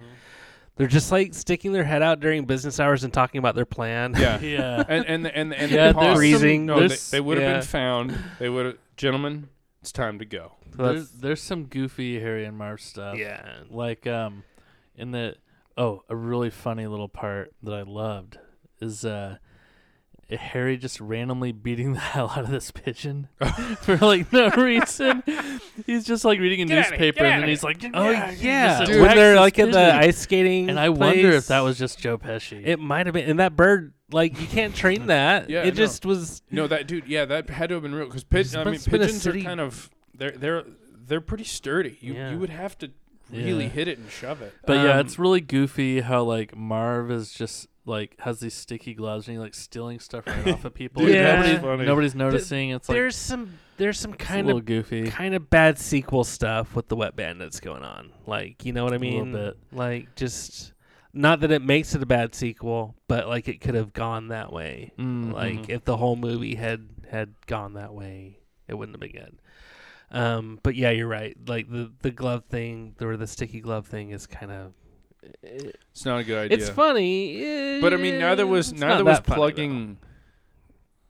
[0.77, 4.15] They're just like sticking their head out during business hours and talking about their plan.
[4.16, 4.39] Yeah.
[4.43, 4.85] yeah.
[4.89, 6.66] And and and and Yeah, the there's pause- Freezing.
[6.66, 7.59] No, they, they would have yeah.
[7.59, 8.19] been found.
[8.39, 9.49] They would have, gentlemen.
[9.83, 10.53] It's time to go.
[10.77, 13.19] So there's, there's some goofy Harry and Marv stuff.
[13.19, 13.59] yeah.
[13.71, 14.43] Like um,
[14.97, 15.37] in the
[15.77, 18.39] oh, a really funny little part that I loved
[18.81, 19.39] is uh,
[20.31, 23.29] Harry just randomly beating the hell out of this pigeon
[23.81, 25.23] for like no reason.
[25.87, 28.85] He's just like reading a Get outta newspaper and then he's like, Oh yeah, yeah,
[28.85, 31.99] just when they're like at the ice skating, And I wonder if that was just
[31.99, 32.65] Joe Pesci.
[32.65, 35.51] It might have been, and that bird, like you can't train that.
[35.51, 35.79] Yeah, it no.
[35.79, 36.43] just was.
[36.51, 37.09] No, that dude.
[37.09, 39.07] Yeah, that had to have been real because pig- I mean, must have been a
[39.07, 40.65] pigeons are kind of they're they're
[41.07, 41.99] they're pretty sturdy.
[42.01, 42.31] You Yeah.
[42.31, 42.93] you would have to
[43.31, 43.71] really Yeah.
[43.71, 44.55] hit it and shove it.
[44.67, 48.95] But yeah, Um, it's really goofy how like Marv is just like has these sticky
[48.95, 51.05] gloves and he like stealing stuff right off of people.
[51.05, 52.71] Dude, and that's nobody- nobody's noticing.
[52.71, 55.05] It's like there's some there's some kind little of goofy.
[55.11, 58.11] kind of bad sequel stuff with the wet bandits going on.
[58.27, 59.33] Like you know what I A little mean?
[59.33, 59.57] bit.
[59.73, 60.73] Like just
[61.13, 64.53] not that it makes it a bad sequel, but like it could have gone that
[64.53, 64.93] way.
[64.99, 69.13] Mm, Like if the whole movie had had gone that way, it wouldn't have been
[69.23, 69.37] good.
[70.11, 71.37] Um, but yeah, you're right.
[71.47, 74.73] Like the the glove thing, or the sticky glove thing, is kind of.
[75.43, 76.59] It's not a good idea.
[76.59, 79.99] It's funny, but I mean, neither was it's neither was that funny, plugging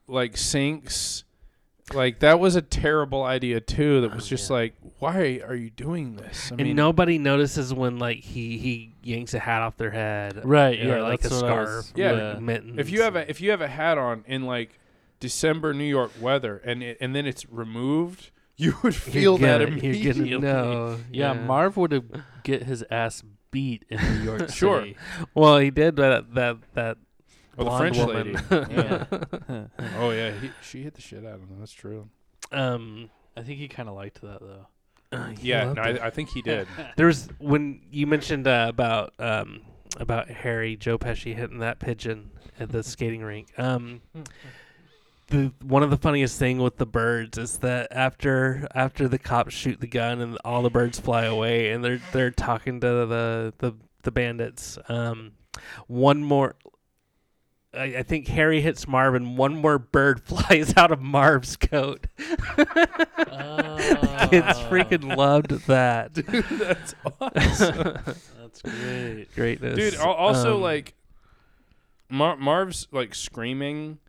[0.07, 1.23] like sinks.
[1.93, 4.01] Like that was a terrible idea too.
[4.01, 4.55] That was just Yeah.
[4.55, 6.51] like, why are you doing this?
[6.51, 6.63] I though.
[6.63, 11.01] and nobody notices when like he he yanks a hat off their head, Right, yeah,
[11.03, 12.11] like a that's was- scarf, Yeah.
[12.11, 12.79] like mittens.
[12.79, 14.79] if you have a if you have a hat on in like
[15.19, 19.59] December New York weather and it, and then it's removed, you would You're feel that
[19.59, 20.29] gonna- immediately.
[20.29, 20.97] You're gonna know.
[21.11, 22.05] yeah, Marv would have
[22.43, 24.81] get his ass beat in New York Sure.
[24.81, 24.97] City.
[25.33, 26.97] Well, he did that that that
[27.57, 28.33] Oh, the French woman.
[28.33, 28.37] lady.
[28.73, 29.05] Yeah.
[29.97, 31.57] Oh yeah, he, she hit the shit out of him.
[31.59, 32.09] That's true.
[32.51, 33.09] um.
[33.37, 34.67] I think he kind of liked that though.
[35.11, 35.81] uh, Yeah, no.
[35.81, 36.67] I, I think he did.
[36.97, 39.61] There was when you mentioned uh, about um
[39.99, 43.47] about Harry Joe Pesci hitting that pigeon at the skating rink.
[43.57, 44.01] Um,
[45.27, 49.53] the one of the funniest thing with the birds is that after after the cops
[49.53, 53.53] shoot the gun and all the birds fly away and they're they're talking to the
[53.57, 53.73] the
[54.03, 54.77] the bandits.
[54.87, 55.31] Um,
[55.87, 56.55] one more.
[57.73, 62.07] I, I think Harry hits Marv and one more bird flies out of Marv's coat.
[62.17, 62.37] Kids
[64.69, 66.13] freaking loved that.
[66.13, 67.97] Dude, That's awesome.
[68.39, 69.27] That's great.
[69.35, 69.75] Greatness.
[69.75, 69.95] dude.
[69.99, 70.93] Also, Um, like
[72.09, 73.99] Mar- Marv's like screaming.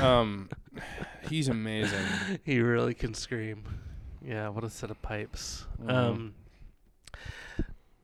[0.00, 0.48] Um,
[1.28, 2.04] he's amazing.
[2.44, 3.64] he really can scream.
[4.24, 5.66] Yeah, what a set of pipes.
[5.82, 5.90] Mhm.
[5.90, 6.34] Um,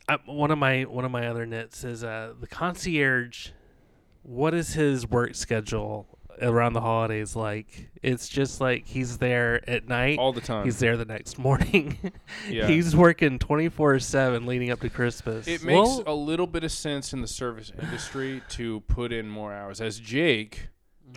[0.09, 3.51] I, one of my one of my other nits is uh, the concierge.
[4.23, 6.07] What is his work schedule
[6.41, 7.91] around the holidays like?
[8.03, 10.19] It's just like he's there at night.
[10.19, 10.65] all the time.
[10.65, 11.99] He's there the next morning.
[12.51, 12.67] yeah.
[12.67, 15.47] He's working twenty four seven leading up to Christmas.
[15.47, 19.29] It makes Well, a little bit of sense in the service industry to put in
[19.29, 20.69] more hours, as Jake.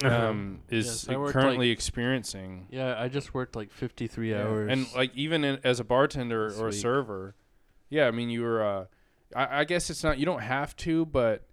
[0.03, 2.67] Um, is Yes, currently like- experiencing.
[2.69, 4.43] Yeah, I just worked like 53 Yeah.
[4.43, 4.69] hours.
[4.71, 7.35] and like even in, as a bartender This or a server,
[7.89, 8.07] yeah.
[8.07, 8.63] I mean, you were.
[8.63, 8.85] Uh,
[9.35, 10.17] I, I guess it's not.
[10.17, 11.43] You don't have to, but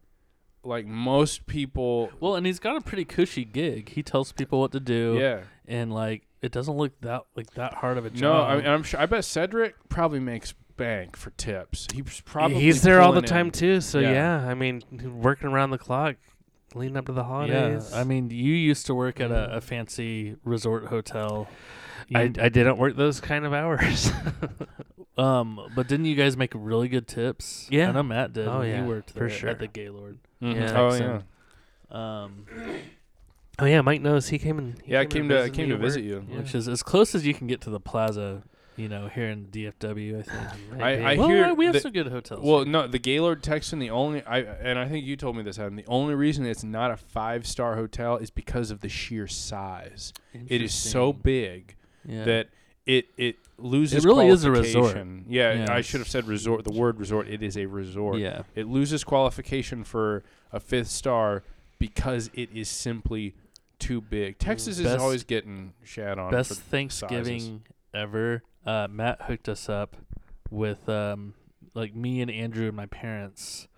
[0.64, 2.10] like most people.
[2.20, 3.90] Well, and he's got a pretty cushy gig.
[3.90, 5.16] He tells people what to do.
[5.20, 5.40] Yeah.
[5.66, 8.20] and like it doesn't look that like that hard of a job.
[8.20, 9.00] No, I mean, I'm sure.
[9.00, 11.88] I bet Cedric probably makes bank for tips.
[11.92, 13.80] He's probably He's there all the time in- too.
[13.80, 14.12] So Yeah.
[14.12, 14.48] yeah.
[14.48, 14.82] I mean,
[15.20, 16.14] working around the clock,
[16.74, 17.88] leading up to the holidays.
[17.92, 18.00] yeah.
[18.00, 21.48] I mean, you used to work at a, a fancy resort hotel.
[22.14, 24.10] I, You- I didn't work those kind of hours.
[25.18, 27.66] um, but didn't you guys make really good tips?
[27.70, 27.88] Yeah.
[27.88, 28.48] I know Matt did.
[28.48, 29.50] Oh, yeah, he worked for there sure.
[29.50, 30.18] at the Gaylord.
[30.42, 30.54] Mhm.
[30.54, 30.78] Yeah.
[30.80, 31.20] Oh yeah.
[31.90, 32.46] Um,
[33.58, 35.76] oh yeah, Mike knows he came and he Yeah, I came to I came to
[35.76, 36.06] visit work.
[36.08, 36.26] you.
[36.30, 36.38] Yeah.
[36.38, 38.42] which is as close as you can get to the plaza,
[38.78, 40.20] you know, here in DFW.
[40.20, 40.82] I think.
[40.82, 42.42] I- I well, hear we have that- some good hotels.
[42.42, 43.78] Well, no, the Gaylord Texan.
[43.78, 45.76] The only I and I think you told me this, Adam.
[45.76, 50.12] The only reason it's not a five star hotel is because of the sheer size.
[50.32, 52.24] It is so big yeah.
[52.24, 52.48] that
[52.86, 54.04] it it loses.
[54.04, 54.96] It really is a resort.
[55.28, 56.64] Yeah, Yeah, I should have said resort.
[56.64, 57.28] The word resort.
[57.28, 58.18] It is a resort.
[58.18, 58.42] yeah.
[58.54, 60.22] It loses qualification for
[60.52, 61.42] a fifth star
[61.78, 63.34] because it is simply
[63.78, 64.38] too big.
[64.38, 66.30] Texas is always getting shat on.
[66.30, 67.60] Best Thanksgiving sizes.
[67.94, 68.42] ever.
[68.66, 69.96] Uh, Matt hooked us up
[70.50, 71.34] with um,
[71.74, 73.68] like me and Andrew and my parents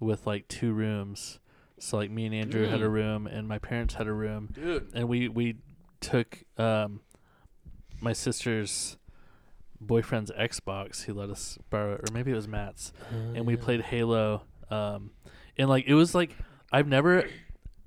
[0.00, 1.38] with like two rooms.
[1.78, 2.92] So like me and Andrew had a Mm.
[2.92, 4.90] room and my parents had a room, Dude.
[4.94, 5.56] and we we
[6.00, 7.00] took um,
[8.00, 8.96] my sister's
[9.80, 11.04] boyfriend's Xbox.
[11.04, 14.42] He let us borrow, it, or maybe it was Matt's, and we played Halo.
[14.70, 15.10] Um,
[15.58, 16.34] and like it was like
[16.72, 17.28] I've never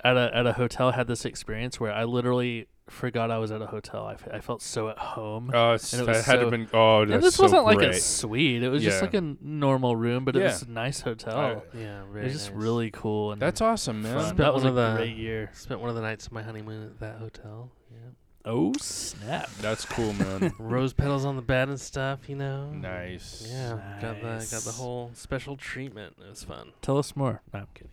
[0.04, 3.62] at a at a hotel had this experience where I literally forgot I was at
[3.62, 4.06] a hotel.
[4.06, 5.52] I, f- I felt so at home.
[5.54, 6.68] Oh, And it was had so- have been.
[6.74, 8.64] Oh, and this so wasn't like a suite.
[8.64, 11.38] It was just like a n- normal room, but it was a nice hotel.
[11.38, 12.62] I- Yeah, it very was just nice.
[12.64, 14.16] really cool and That's awesome, man.
[14.16, 14.24] fun.
[14.26, 15.50] Spent That was one a of the- great year.
[15.54, 17.72] Spent one of the nights of my honeymoon at that hotel.
[17.92, 17.98] Yeah.
[18.46, 19.50] Oh snap!
[19.62, 20.54] That's cool, man.
[20.60, 22.70] Rose petals on the bed and stuff, you know.
[22.72, 23.46] nice.
[23.52, 26.16] Yeah, got the got the whole special treatment.
[26.26, 26.72] It was fun.
[26.82, 27.42] Tell us more.
[27.54, 27.90] No, I'm kidding.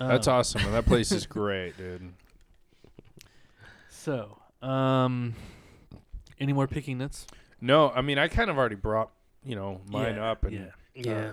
[0.00, 0.62] That's Um, awesome.
[0.62, 0.72] Man.
[0.72, 2.12] That place is great, dude.
[3.98, 5.34] So, um,
[6.38, 7.26] any more picking nits?
[7.60, 9.10] No, I mean I kind of already brought
[9.44, 10.70] you know mine Yeah, up and yeah.
[10.94, 11.32] Yeah.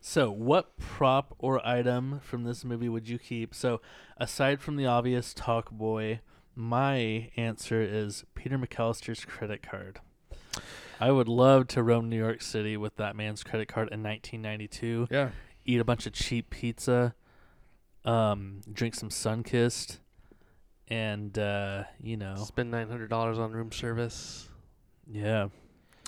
[0.00, 3.54] So, what prop or item from this movie would you keep?
[3.54, 3.82] So,
[4.16, 6.20] aside from the obvious Talkboy,
[6.54, 10.00] my answer is Peter McAllister's credit card.
[10.98, 15.08] I would love to roam New York City with that man's credit card in 1992,
[15.10, 15.30] yeah.
[15.66, 17.14] eat a bunch of cheap pizza,
[18.06, 19.98] um, drink some Sunkist,
[20.90, 24.48] and uh, you know, Spend nine hundred dollars on room service.
[25.10, 25.48] yeah.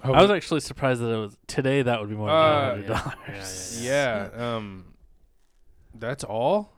[0.04, 1.82] Oh, I was actually surprised that it was today.
[1.82, 3.80] That would be more than Uh, nine hundred dollars.
[3.84, 4.28] yeah.
[4.36, 4.84] Um,
[5.94, 6.72] that's all.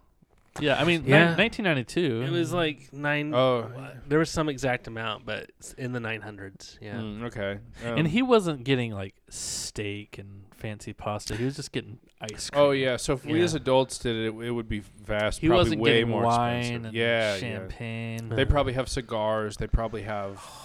[0.61, 1.35] Yeah, I mean, Yeah.
[1.35, 2.23] ni- 1992.
[2.23, 3.35] It was like nine.
[3.35, 3.71] Oh,
[4.07, 6.79] There was some exact amount, but in the nine hundreds.
[6.83, 6.97] Yeah.
[6.97, 7.59] mm, okay.
[7.85, 11.37] Um, and he wasn't getting like steak and fancy pasta.
[11.37, 12.63] He was just getting ice cream.
[12.63, 12.97] Oh yeah.
[12.97, 13.45] So if we Yeah.
[13.45, 15.41] as adults did it, it would be vast.
[15.41, 16.85] He probably wasn't way getting more wine expensive.
[16.87, 18.29] and yeah, champagne.
[18.31, 18.37] yeah.
[18.37, 19.57] They probably have cigars.
[19.57, 20.43] They probably have.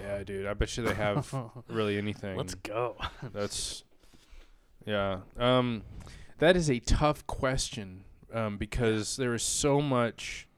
[0.00, 0.46] Yeah, dude.
[0.46, 1.32] I bet you they have
[1.68, 2.36] really anything.
[2.36, 2.96] Let's go.
[3.32, 3.84] That's
[4.84, 5.18] yeah.
[5.38, 5.82] Um,
[6.38, 8.02] that is a tough question
[8.32, 10.48] um, because there is so much.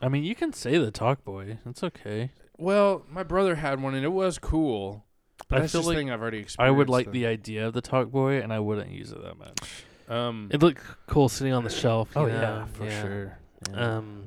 [0.00, 1.58] I mean, you can say the Talkboy.
[1.66, 2.30] It's okay.
[2.58, 5.04] Well, my brother had one and it was cool.
[5.48, 6.60] But I that's feel just like thing I've already experienced.
[6.74, 7.12] I would like though.
[7.12, 9.58] the idea of the Talkboy, and I wouldn't use it that much.
[10.08, 12.10] Um, It looked c- cool sitting on the shelf.
[12.16, 12.32] Oh know?
[12.34, 13.38] yeah, for sure.
[13.70, 13.96] Yeah.
[13.98, 14.24] Um,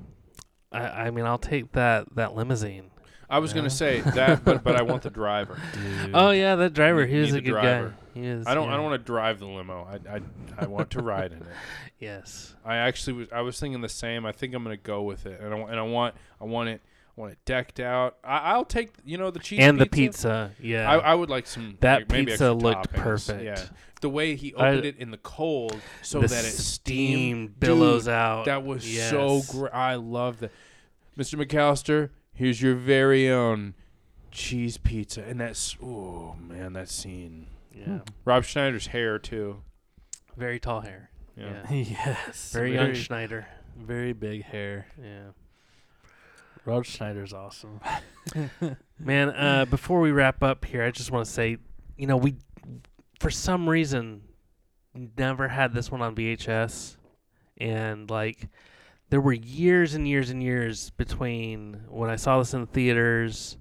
[0.72, 2.92] I I mean, I'll take that that limousine.
[3.30, 3.56] I was Yeah.
[3.58, 5.58] gonna say that, but but I want the driver.
[5.74, 6.12] Dude.
[6.14, 7.06] Oh yeah, that driver.
[7.06, 7.90] Need- He was a good driver.
[7.90, 8.20] guy.
[8.20, 8.46] He is.
[8.48, 9.86] I don't I don't want to drive the limo.
[9.90, 10.22] I I
[10.60, 11.48] I want to ride in it.
[12.00, 12.56] Yes.
[12.64, 14.26] I actually was I was thinking the same.
[14.26, 16.82] I think I'm gonna go with it, and I, and I want I want it
[16.82, 16.86] I
[17.20, 18.18] want it decked out.
[18.24, 20.52] I, I'll take you know the cheese and the pizza.
[20.58, 20.68] pizza.
[20.68, 20.90] Yeah.
[20.90, 23.02] I, I would like some That like, maybe pizza looked toppings.
[23.02, 23.44] perfect.
[23.44, 23.62] Yeah,
[24.02, 27.60] the way he I- opened it in the cold so the that it steam steamed
[27.60, 28.46] billows Dude, out.
[28.46, 29.74] That was so great.
[29.74, 30.52] I love that,
[31.18, 31.44] Mr.
[31.44, 32.10] McAllister.
[32.34, 33.76] Here's your very own
[34.32, 37.48] cheese pizza, and that's oh man, that scene.
[37.74, 37.86] Yeah.
[37.86, 37.98] Hmm.
[38.26, 39.62] Rob Schneider's hair too.
[40.38, 41.12] Very tall hair.
[41.36, 41.70] Yeah.
[41.70, 41.84] Yeah.
[42.28, 42.52] yes.
[42.54, 43.48] Very young Schneider.
[43.78, 44.88] Very big hair.
[45.02, 45.32] Yeah.
[46.70, 47.80] Rob Schneider's awesome.
[49.00, 51.58] Man, uh, before we wrap up here, I just want to say,
[51.98, 52.36] you know, we,
[53.20, 54.22] for some reason,
[55.18, 56.98] never had this one on VHS,
[57.58, 58.50] and like,
[59.10, 63.58] there were years and years and years between when I saw this in the theaters,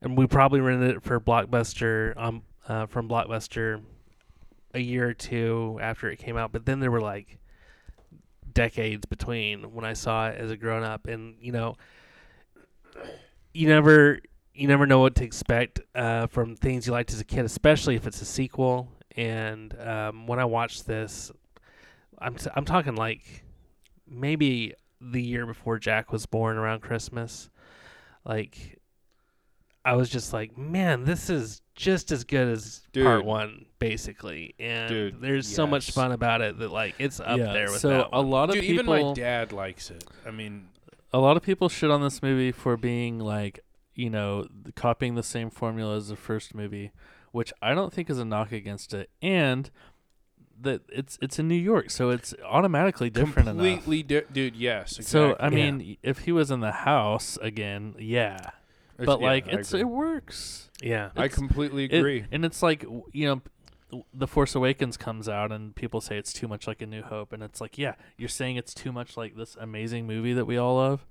[0.00, 3.82] and we probably rented it for Blockbuster, um, uh, from Blockbuster,
[4.74, 6.52] a year or two after it came out.
[6.52, 7.38] But then there were like
[8.52, 11.74] decades between when I saw it as a grown up, and you know
[13.52, 14.20] you never
[14.54, 17.94] you never know what to expect uh, from things you liked as a kid, especially
[17.94, 18.92] if it's a sequel.
[19.16, 21.30] and um, when I watched this,
[22.18, 23.44] I'm t- I'm talking like
[24.06, 27.50] maybe the year before Jack was born, around Christmas.
[28.24, 28.78] Like,
[29.84, 34.54] I was just like, man, this is just as good as part one, basically.
[34.58, 37.52] And Dude, there's so much fun about it that like it's up yeah.
[37.52, 40.04] there with so that a lot of Dude, people, even my dad likes it.
[40.26, 40.68] I mean,
[41.12, 43.60] a lot of people shit on this movie for being like,
[43.94, 46.92] you know, copying the same formula as the first movie,
[47.32, 49.70] which I don't think is a knock against it, and
[50.60, 53.64] that it's it's in New York, so it's automatically different enough.
[53.64, 54.56] completely, di- dude.
[54.56, 54.98] Yes.
[55.06, 55.36] So.
[55.38, 58.38] I mean, if he was in the house again, yeah,
[58.96, 59.80] but Yeah, like I it's agree.
[59.82, 60.70] it works.
[60.82, 61.10] yeah.
[61.16, 62.24] I it's- completely It- agree.
[62.32, 62.82] and it's like
[63.12, 63.46] you know, th-
[64.12, 67.32] the Force Awakens comes out, and people say it's too much like A New Hope,
[67.32, 70.56] and it's like, yeah, you're saying it's too much like this amazing movie that we
[70.58, 71.06] all love.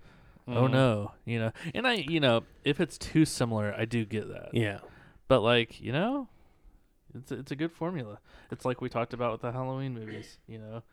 [0.48, 0.72] Oh Mhm.
[0.72, 4.50] no, you know, and I, you know, if it's too similar, I do get that.
[4.54, 4.80] yeah.
[5.28, 6.30] But like, you know,
[7.14, 8.20] it's a, it's a good formula.
[8.52, 10.38] It's like we talked about with the Halloween movies.
[10.48, 10.84] You know,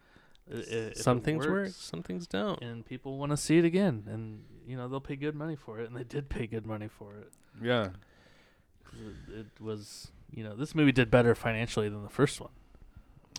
[0.51, 0.59] I- i-
[0.91, 2.61] if Some it things work, some things don't.
[2.63, 5.79] and people want to see it again, and you know they'll pay good money for
[5.79, 7.31] it, and they did pay good money for it.
[7.63, 7.91] Yeah,
[9.29, 12.51] It, it was, you know, this movie did better financially than the first one.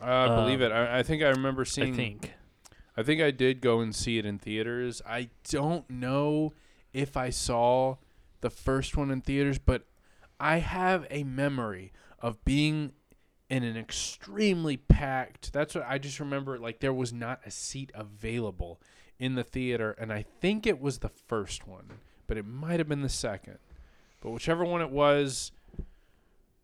[0.02, 0.74] I believe Um, it.
[0.74, 1.94] I, I think I remember seeing.
[1.94, 2.34] I think.
[2.98, 5.02] I think I did go and see it in theaters.
[5.06, 6.54] I don't know
[6.94, 7.98] if I saw
[8.42, 9.86] the first one in theaters, but
[10.40, 11.92] I have a memory
[12.22, 12.94] of being
[13.50, 15.52] in an extremely packed.
[15.54, 16.58] That's what I just remember.
[16.58, 18.80] Like there was not a seat available
[19.20, 21.86] in the theater, and I think it was the first one,
[22.28, 23.60] but it might have been the second.
[24.22, 25.52] But whichever one it was,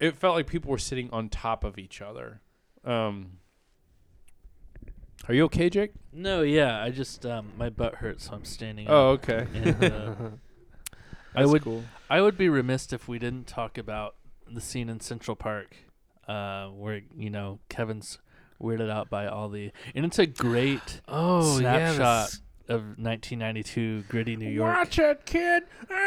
[0.02, 2.41] it felt like people were sitting on top of each other.
[2.84, 3.38] Um,
[5.30, 5.94] are you okay, Jake?
[6.11, 8.88] No, yeah, I just um, my butt hurts, so I'm standing.
[8.90, 9.30] Oh, up.
[9.30, 9.48] okay.
[9.53, 10.15] And, uh,
[11.36, 11.84] I would cool.
[12.10, 14.15] I would be remiss if we didn't talk about
[14.52, 15.78] the scene in Central Park,
[16.28, 18.18] uh, where you know Kevin's
[18.61, 22.30] weirded out by all the, and it's a great Oh yeah, Snapshot.
[22.32, 24.73] this- of 1992 gritty New York.
[24.78, 25.64] Watch it, kid.
[25.90, 25.98] Ain't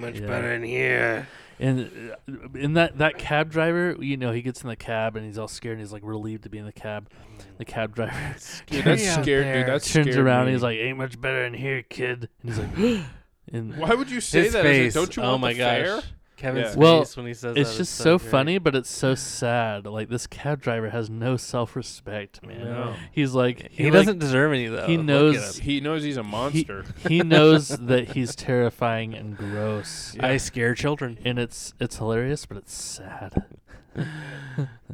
[0.00, 0.26] much Yeah.
[0.26, 1.26] better in here.
[1.60, 5.26] And uh, in that that cab driver, you know, he gets in the cab and
[5.26, 7.10] he's all scared and he's like relieved to be in the cab.
[7.58, 8.12] The cab driver
[8.66, 9.26] Dude, that's scared.
[9.44, 9.54] there.
[9.54, 10.52] Dude, that's turns scared around me.
[10.52, 13.04] and he's like, "Ain't much better in here, kid." And he's like,
[13.52, 14.62] and Why would you say that?
[14.62, 14.66] that?
[14.66, 14.98] Is it.
[14.98, 15.76] Don't you oh want my the gosh.
[15.84, 16.00] fare?
[16.38, 16.78] Kevin's Yeah.
[16.80, 19.84] Well, face when he says it's that just is so funny, but it's so sad.
[19.86, 22.64] Like this cab driver has no self-respect, man.
[22.64, 22.94] No.
[23.12, 24.86] He's like He, like, doesn't deserve any though.
[24.86, 26.84] he knows- He knows he's a monster.
[27.08, 30.26] he knows that he's terrifying and gross, Yeah.
[30.28, 31.18] I scare children.
[31.24, 33.44] and it's it's hilarious, but it's sad.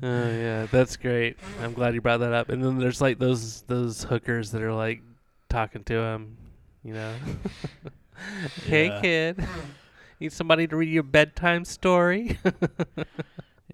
[0.02, 1.36] Oh yeah, that's great.
[1.62, 2.48] I'm glad you brought that up.
[2.48, 5.02] And then there's like those those hookers that are like
[5.48, 6.36] talking to him,
[6.82, 7.12] you know.
[8.66, 9.46] hey kid,
[10.20, 12.38] need somebody to read your bedtime story?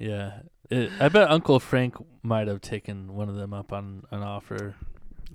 [0.00, 0.40] Yeah,
[0.70, 4.74] it, I bet Uncle Frank might have taken one of them up on an offer.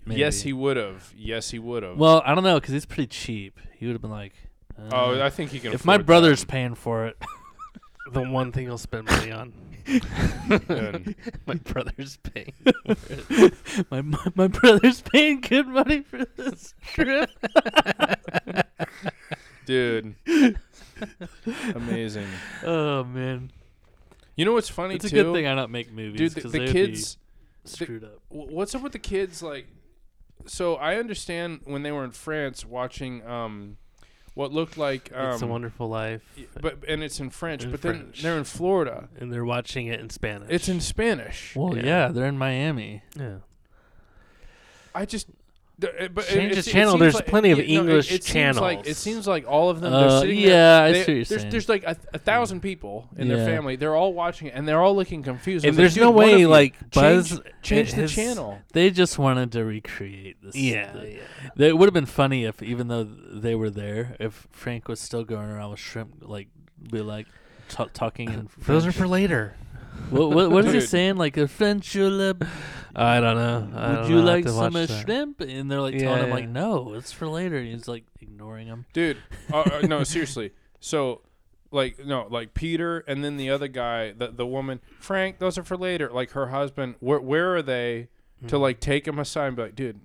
[0.08, 1.14] Yes, he would have.
[1.16, 1.98] Yes, he would have.
[1.98, 3.60] Well, I don't know because it's pretty cheap.
[3.78, 4.34] He would have been like,
[4.78, 5.72] uh, oh, I think he can.
[5.74, 6.48] if my brother's that.
[6.48, 7.16] paying for it,
[8.12, 9.54] the one thing he'll spend money on.
[11.46, 12.54] My brother's paying.
[13.92, 17.30] my, my my brother's paying good money for this trip.
[19.68, 20.16] dude,
[21.76, 22.28] amazing.
[22.64, 23.52] oh man,
[24.36, 26.18] You know what's funny it's a too, good thing I don't make movies.
[26.20, 26.32] dude?
[26.34, 27.16] The, 'cause the they would kids.
[27.16, 28.20] be screwed up.
[28.30, 29.42] w- What's up with the kids?
[29.42, 29.68] Like,
[30.46, 33.78] so I understand when they were in France watching um,
[34.36, 36.22] what looked like um, it's a Wonderful Life.
[36.38, 37.64] y- but and it's in French.
[37.64, 39.10] In but then they're in Florida.
[39.18, 40.50] and they're watching it in Spanish.
[40.52, 41.56] It's in Spanish.
[41.56, 41.84] Well, Yeah.
[41.86, 42.08] yeah.
[42.10, 43.02] they're in Miami.
[43.18, 43.38] yeah.
[44.94, 45.28] I just.
[45.80, 46.92] Th- uh, But Change it, the it, channel.
[46.94, 49.46] seems There's like- plenty of it- no, it- English it Seems like, it seems like
[49.48, 49.94] all of them.
[49.94, 50.82] Uh, they're sitting yeah, there.
[50.84, 53.36] I they- what you're there's, there's like a, a thousand people in Yeah.
[53.38, 53.76] their family.
[53.76, 55.66] They're all watching it, and they're all looking confused.
[55.66, 58.14] And was like, there's no "Dude, one of way like change, Buzz change the his-
[58.14, 58.60] channel.
[58.74, 60.56] They just wanted to recreate this.
[60.56, 61.18] Yeah, the- yeah.
[61.56, 65.00] They- It would have been funny if, even though they were there, if Frank was
[65.00, 66.48] still going around with shrimp, like,
[66.92, 67.28] be like
[67.70, 68.50] ta talking in.
[68.66, 69.56] Those are for later.
[70.10, 71.18] What, what, what is he saying?
[71.18, 72.44] Like a French julep?
[72.96, 73.70] I don't know.
[73.78, 74.18] I Would don't you know.
[74.22, 75.02] Have like to some uh, that.
[75.06, 75.42] shrimp?
[75.42, 76.34] And they're like Yeah, telling him, yeah.
[76.36, 77.58] like, no, it's for later.
[77.58, 78.86] And he's like ignoring him.
[78.94, 79.18] dude.
[79.52, 80.52] Uh, uh, no, seriously.
[80.80, 81.22] So,
[81.72, 85.40] like, no, like Peter, and then the other guy, the the woman, Frank.
[85.40, 86.10] Those are for later.
[86.12, 86.96] Like her husband.
[87.00, 88.08] Where where are they
[88.48, 90.00] to like take him aside and be like, dude?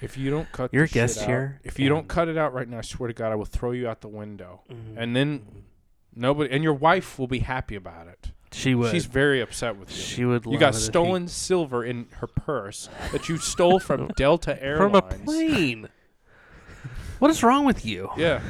[0.00, 2.28] If you don't cut You're a guest shit out- here, if you don't and- cut
[2.28, 4.60] it out right now, I swear to God, I will throw you out the window.
[4.70, 4.94] Mhm.
[4.96, 5.46] And then
[6.14, 8.30] nobody, and your wife will be happy about it.
[8.54, 8.90] She would.
[8.92, 9.96] She's very upset with you.
[9.96, 10.44] she would.
[10.44, 14.62] You love got it if stolen silver in her purse that you stole from Delta
[14.62, 14.92] Airlines.
[14.92, 15.88] from a plane.
[17.18, 18.10] what is wrong with you?
[18.16, 18.40] Yeah.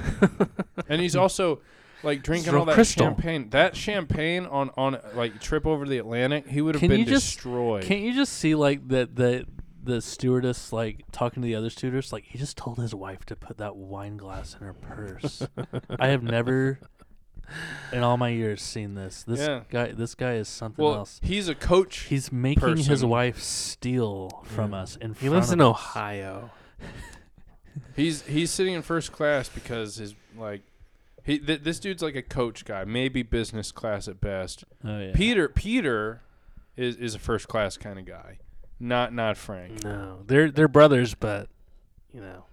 [0.89, 1.61] and he's also
[2.03, 3.07] like drinking real all that crystal.
[3.07, 3.51] champagne.
[3.51, 7.07] That champagne on on like trip over the Atlantic, he would have Can been you
[7.07, 7.85] just- destroyed.
[7.85, 9.47] Can't you just see like the the
[9.83, 13.37] the stewardess like talking to the other stewardess like he just told his wife to
[13.37, 15.47] put that wine glass in her purse.
[15.99, 16.79] I have never
[17.93, 19.23] in all my years seen this.
[19.25, 19.63] This Yeah.
[19.71, 21.21] guy this guy is something well, else.
[21.23, 22.01] he's a coach.
[22.09, 23.09] He's making his person.
[23.09, 24.79] wife steal from Yeah.
[24.83, 25.67] us in He front lives of in us.
[25.67, 26.51] Ohio.
[27.97, 30.63] He's he's sitting in first class because his like
[31.25, 34.65] he th- this dude's like a coach guy, maybe business class at best.
[34.85, 35.13] Oh yeah.
[35.15, 36.23] Peter Peter
[36.77, 38.39] is is a first class kind of guy,
[38.79, 39.83] not not Frank.
[39.85, 41.49] No, they're they're brothers, but
[42.13, 42.45] you know,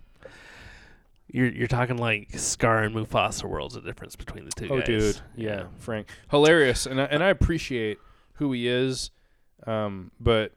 [1.31, 4.83] you're you're talking like Scar and Mufasa worlds the difference between the two Oh, guys.
[4.83, 7.97] Oh dude, yeah, Frank, hilarious, and I, and I appreciate
[8.33, 9.11] who he is,
[9.67, 10.53] um, but.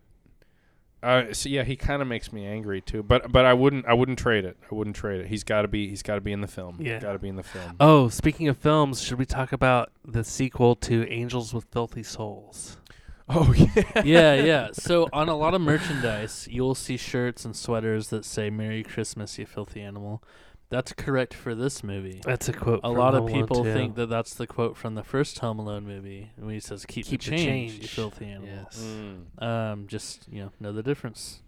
[1.03, 3.93] Uh, so yeah, he kind of makes me angry too, but but I wouldn't I
[3.93, 4.57] wouldn't trade it.
[4.73, 5.27] I wouldn't trade it.
[5.27, 6.79] He's got to be he's got to be in the film.
[6.81, 6.99] Yeah.
[6.99, 7.77] got to be in the film.
[7.79, 12.79] Oh, speaking of films, should we talk about the sequel to Angels with Filthy Souls?
[13.29, 14.69] Oh yeah, yeah, yeah.
[14.73, 19.39] So on a lot of merchandise, you'll see shirts and sweaters that say "Merry Christmas,
[19.39, 20.23] you filthy animal."
[20.71, 22.21] That's correct for this movie.
[22.25, 22.81] That's a quote.
[22.81, 23.73] A from lot of Home Alone people 2.
[23.73, 27.07] think that that's the quote from the first Home Alone movie when he says "Keep,
[27.07, 28.85] Keep the, the change, you filthy animal." Yes.
[28.85, 29.43] Mm.
[29.43, 31.43] Um, just you know, know the difference.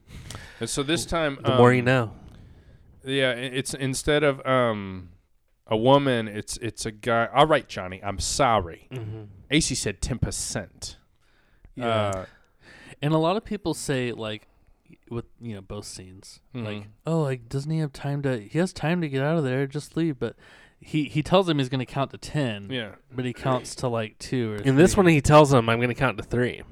[0.60, 2.12] And so this time, The more you um, know.
[3.05, 5.10] Yeah, it's instead of um
[5.66, 7.28] a woman, it's it's a guy.
[7.34, 8.88] All right, Johnny, I'm sorry.
[8.93, 9.22] Mm-hmm.
[9.51, 10.97] Acey said ten percent.
[11.80, 12.24] Uh,
[13.02, 14.48] and a lot of people say like,
[15.11, 16.87] with you know both scenes, like, Mhm.
[17.07, 18.39] oh, like doesn't he have time to?
[18.41, 19.66] He has time to get out of there.
[19.66, 20.19] Just leave.
[20.19, 20.37] But
[20.81, 22.69] he he tells him he's going to count to ten.
[22.70, 22.97] yeah.
[23.15, 24.57] But he counts to like two or.
[24.57, 26.62] In this one, he tells him, "I'm going to count to three.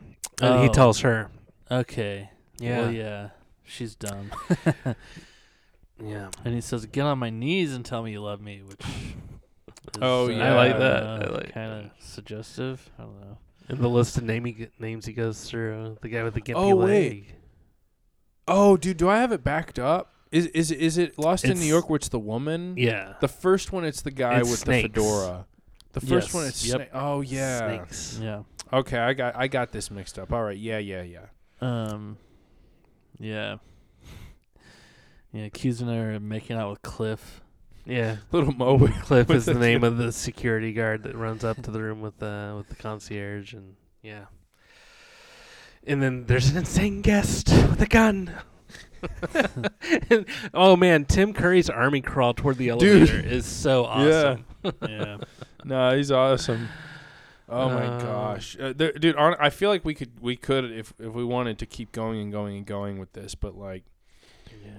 [0.43, 0.73] And he Oh.
[0.73, 1.31] tells her,
[1.71, 2.31] Okay.
[2.59, 3.29] "Yeah, Well, yeah.
[3.65, 4.31] She's dumb.
[6.03, 8.81] yeah." and he says, "Get on my knees and tell me you love me," which.
[9.95, 10.53] Is, Oh, uh, yeah.
[10.53, 11.03] I like that.
[11.05, 12.91] I like kind of suggestive.
[12.99, 13.39] I don't know.
[13.69, 16.41] And the list of name he, g- names he goes through, the guy with the
[16.41, 17.27] gimpy Oh, wait.
[18.47, 18.57] Leg.
[18.57, 20.13] Oh, dude, do I have it backed up?
[20.31, 22.75] Is is is it Lost in New York, where it's the woman?
[22.77, 23.15] Yeah.
[23.21, 24.89] The first one, it's the guy It's with snakes.
[24.95, 25.47] the fedora.
[25.93, 26.81] The first Yes, one, it's yep.
[26.81, 27.59] sna- oh yeah.
[27.69, 28.19] Snakes.
[28.21, 28.43] Yeah.
[28.73, 30.33] Okay, I got I got this mixed up.
[30.33, 31.27] All right, yeah, yeah, yeah.
[31.61, 32.17] Um.
[33.21, 33.57] Yeah.
[35.33, 37.41] Yeah, accusing her of making out with Cliff.
[37.85, 38.17] Yeah.
[38.33, 38.75] Little Mo.
[38.75, 41.71] with- Cliff with is the the- name of the security guard that runs up to
[41.71, 44.25] the room with the with the concierge, and yeah.
[45.87, 48.33] And then there's an insane guest with a gun.
[50.11, 53.09] And- oh man, Tim Curry's army crawl toward the Dude.
[53.11, 54.45] elevator is so awesome.
[54.89, 55.19] Yeah.
[55.67, 56.69] No, he's awesome.
[57.49, 59.17] Oh my Uh, gosh, uh, there, dude!
[59.17, 62.21] hon- I feel like we could we could if if we wanted to keep going
[62.21, 63.83] and going and going with this, but like,
[64.63, 64.71] Yeah,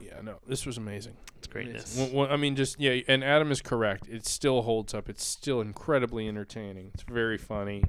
[0.00, 1.16] yeah, no, this was amazing.
[1.38, 1.96] it's greatness.
[1.96, 4.06] Well, well, I mean, just yeah, and Adam is correct.
[4.08, 5.08] It still holds up.
[5.08, 6.92] It's still incredibly entertaining.
[6.94, 7.82] It's very funny.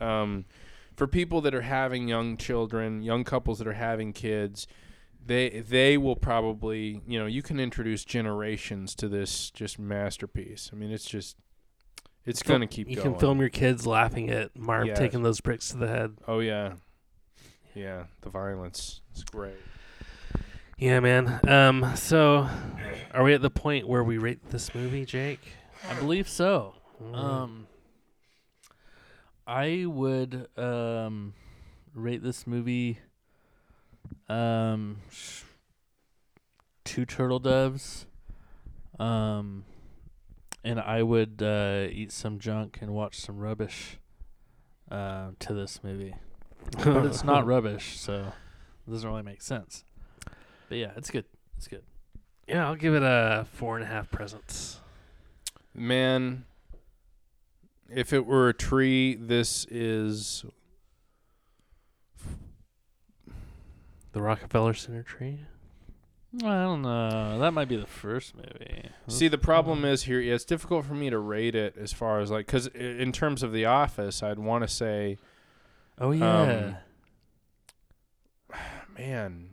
[0.00, 0.46] Um,
[0.98, 4.66] for people that are having young children, young couples that are having kids,
[5.24, 10.70] they they will probably you know you can introduce generations to this just masterpiece.
[10.72, 11.36] I mean, it's just
[12.26, 13.12] it's Fil- gonna keep you going.
[13.12, 14.98] can film your kids laughing at Marv Yes.
[14.98, 16.16] taking those bricks to the head.
[16.26, 16.72] Oh yeah,
[17.76, 18.06] yeah.
[18.22, 19.00] The violence.
[19.12, 19.54] It's great.
[20.78, 21.38] Yeah, man.
[21.46, 22.48] Um, so
[23.14, 25.52] are we at the point where we rate this movie, Jake?
[25.88, 26.74] I believe so.
[27.00, 27.14] Mm.
[27.16, 27.66] Um,
[29.48, 31.34] I would um
[31.94, 32.98] rate this movie
[34.28, 35.42] um sh-
[36.84, 38.06] two turtle doves.
[38.98, 39.64] Um,
[40.64, 43.98] and I would uh, eat some junk and watch some rubbish
[44.90, 46.14] uh, to this movie.
[46.84, 48.32] But it's not rubbish, so
[48.86, 49.84] it doesn't really make sense.
[50.68, 51.26] But yeah, it's good.
[51.56, 51.82] It's good.
[52.48, 54.80] Yeah, I'll give it a four and a half presents.
[55.74, 56.44] Man,
[57.88, 60.44] if it were a tree, this is
[64.12, 65.40] The Rockefeller Center tree.
[66.42, 67.38] I don't know.
[67.38, 68.90] That might be the first movie.
[69.06, 70.20] See, the problem is here.
[70.20, 73.42] Yeah, it's difficult for me to rate it as far as like, because in terms
[73.42, 75.16] of The Office, I'd want to say,
[75.98, 76.74] Oh yeah.
[78.52, 78.58] Um,
[78.98, 79.50] man,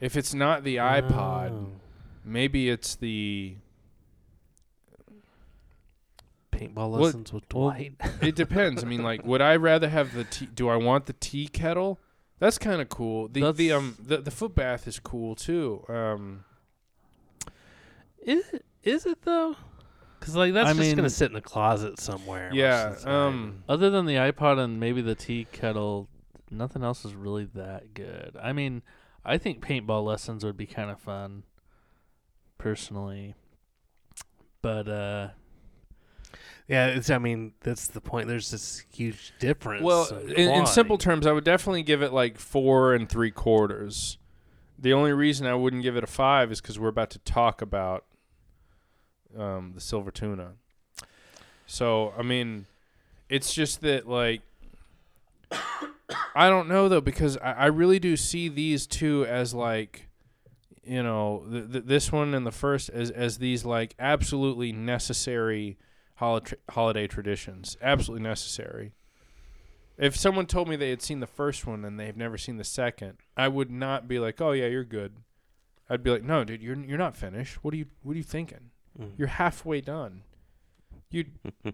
[0.00, 1.68] if it's not the iPod, Oh.
[2.24, 3.56] maybe it's the.
[6.58, 7.94] Paintball What- lessons with well, Dwight.
[8.22, 8.82] It depends.
[8.82, 10.46] I mean, like, would I rather have the tea?
[10.46, 11.98] Do I want the tea kettle?
[12.40, 13.28] That's kind of cool.
[13.28, 15.84] The the That's- um the the foot bath is cool too.
[15.88, 16.44] Um,
[18.22, 18.64] is it?
[18.82, 19.56] Is it though?
[20.18, 22.50] Because like that's I just gonna sit in the closet somewhere.
[22.52, 22.88] yeah.
[22.90, 23.14] of the time.
[23.14, 26.08] Um, Other than the iPod and maybe the tea kettle,
[26.50, 28.36] nothing else is really that good.
[28.40, 28.82] I mean,
[29.24, 31.44] I think paintball lessons would be kind of fun,
[32.58, 33.34] personally.
[34.60, 35.28] But uh,
[36.68, 37.08] Yeah, it's.
[37.08, 38.28] I mean, that's the point.
[38.28, 39.82] There's this huge difference.
[39.82, 44.18] Well, in, in simple terms, I would definitely give it like four and three quarters.
[44.78, 47.62] The only reason I wouldn't give it a five is because we're about to talk
[47.62, 48.04] about
[49.36, 50.52] um, the silver tuna.
[51.66, 52.66] So I mean,
[53.30, 54.42] it's just that like
[56.34, 60.08] I don't know though because I, I really do see these two as like
[60.84, 65.76] you know th- th- this one and the first as as these like absolutely necessary
[66.18, 68.92] holiday holiday traditions, absolutely necessary.
[69.96, 72.64] If someone told me they had seen the first one and they've never seen the
[72.64, 75.16] second, I would not be like, "Oh yeah, you're good."
[75.90, 77.64] I'd be like, "No, dude, you're you're not finished.
[77.64, 78.70] What are you what are you thinking?
[79.00, 79.12] Mm.
[79.16, 80.22] You're halfway done.
[81.10, 81.24] You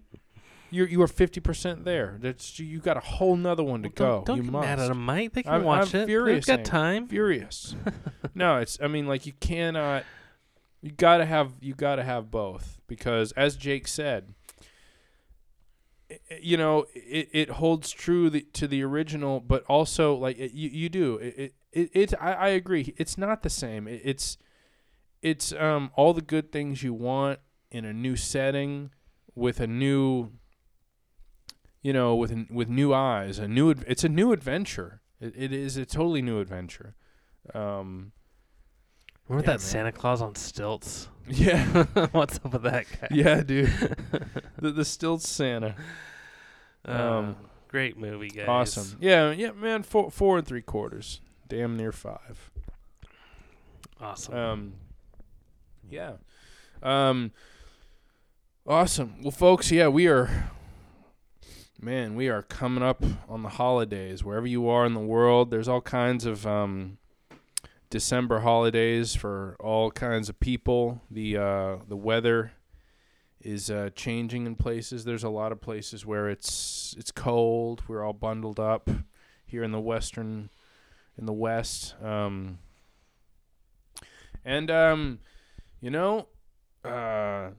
[0.70, 2.16] you you are fifty percent there.
[2.20, 4.16] That's you got a whole nother one to Well, go.
[4.16, 5.32] Don't, don't you get must mad at them, Mike.
[5.34, 6.06] They can I'm- watch I'm it.
[6.06, 7.08] furious, They've got time.
[7.08, 7.74] furious.
[8.34, 10.04] no, it's I mean like you cannot
[10.80, 14.34] you got to have you got to have both because as Jake said
[16.40, 20.88] you know it, it holds true to the original but also like it, you, you
[20.88, 21.16] do.
[21.16, 22.94] It it, it I, I agree.
[22.96, 23.88] It's not the same.
[23.88, 24.38] It, it's
[25.22, 27.40] it's um all the good things you want
[27.70, 28.90] in a new setting
[29.34, 30.30] with a new
[31.82, 35.00] you know with with new eyes a new it's a new adventure.
[35.20, 36.94] It, it is a totally new adventure.
[37.54, 38.12] Um
[39.28, 39.66] Remember Yeah, that man.
[39.70, 41.08] Santa Claus on stilts?
[41.28, 43.08] yeah What's up with that guy?
[43.10, 43.68] yeah dude
[44.58, 45.74] the the still santa
[46.86, 47.36] Uh, Um,
[47.68, 48.46] great movie, guys.
[48.48, 52.50] awesome yeah yeah man four four and three quarters damn near five
[54.00, 54.34] Awesome.
[54.34, 54.72] Um,
[55.88, 56.14] yeah.
[56.82, 57.30] Um,
[58.66, 59.14] awesome.
[59.22, 60.50] Well, folks, yeah, we are.
[61.80, 64.22] Man, we are coming up on the holidays.
[64.22, 66.98] Wherever you are in the world, there's all kinds of um,
[67.94, 71.00] December holidays for all kinds of people.
[71.12, 72.50] The uh, the weather
[73.40, 75.04] is uh, changing in places.
[75.04, 77.84] There's a lot of places where it's it's cold.
[77.86, 78.90] We're all bundled up
[79.46, 80.50] here in the western
[81.16, 81.94] in the west.
[82.02, 82.58] Um,
[84.44, 85.20] and um,
[85.80, 86.26] you know,
[86.84, 87.50] uh,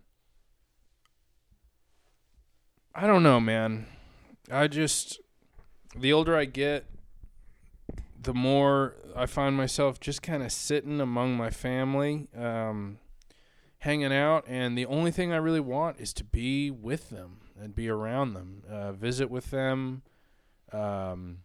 [2.94, 3.86] I don't know, man.
[4.52, 5.22] I just
[5.96, 6.88] the older I get,
[8.26, 12.98] the more I find myself just kind of sitting among my family, um,
[13.80, 17.76] hanging out, and the only thing I really want is to be with them and
[17.76, 20.02] be around them, uh, visit with them.
[20.74, 21.40] Um,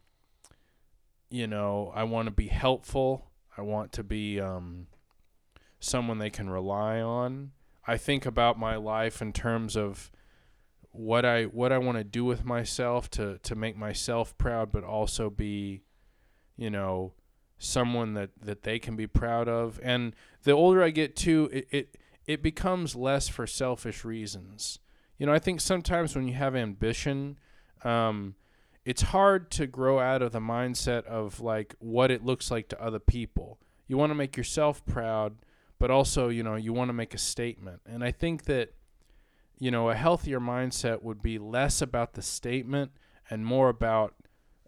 [1.28, 3.30] you know, I want to be helpful.
[3.56, 4.86] I want to be um,
[5.78, 7.52] someone they can rely on.
[7.86, 10.10] I think about my life in terms of
[10.92, 14.82] what I what I want to do with myself to to make myself proud, but
[14.82, 15.82] also be,
[16.60, 17.14] you know,
[17.58, 19.80] someone that that they can be proud of.
[19.82, 20.14] And
[20.44, 24.78] the older I get too, it it, it becomes less for selfish reasons.
[25.18, 27.38] You know, I think sometimes when you have ambition,
[27.82, 28.34] um,
[28.84, 32.82] it's hard to grow out of the mindset of like what it looks like to
[32.82, 33.58] other people.
[33.88, 35.36] You want to make yourself proud,
[35.78, 37.80] but also, you know, you want to make a statement.
[37.86, 38.74] And I think that
[39.58, 42.92] you know, a healthier mindset would be less about the statement
[43.28, 44.14] and more about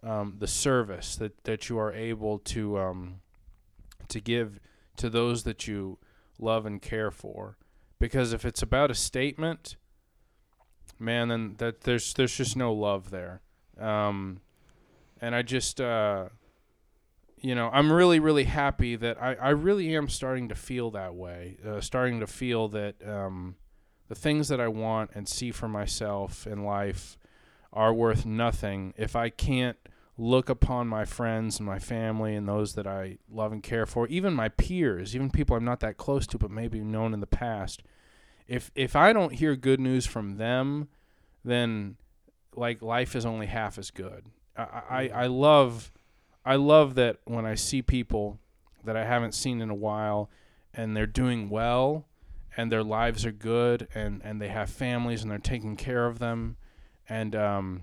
[0.03, 3.21] um, the service that, that you are able to um,
[4.09, 4.59] to give
[4.97, 5.97] to those that you
[6.39, 7.57] love and care for.
[7.99, 9.77] Because if it's about a statement,
[10.99, 13.41] man, then that there's there's just no love there.
[13.79, 14.41] Um,
[15.21, 16.29] and I just uh,
[17.43, 21.13] you know, I'm really, really happy that I, I really am starting to feel that
[21.13, 21.57] way.
[21.63, 23.57] Uh, starting to feel that um,
[24.07, 27.17] the things that I want and see for myself in life
[27.73, 29.77] are worth nothing if I can't
[30.17, 34.07] look upon my friends and my family and those that I love and care for,
[34.07, 37.27] even my peers, even people I'm not that close to but maybe known in the
[37.27, 37.83] past.
[38.47, 40.89] If if I don't hear good news from them,
[41.43, 41.97] then
[42.55, 44.25] like life is only half as good.
[44.55, 45.91] I, I, I love
[46.45, 48.39] I love that when I see people
[48.83, 50.29] that I haven't seen in a while
[50.73, 52.05] and they're doing well
[52.55, 56.19] and their lives are good and, and they have families and they're taking care of
[56.19, 56.57] them
[57.07, 57.81] and um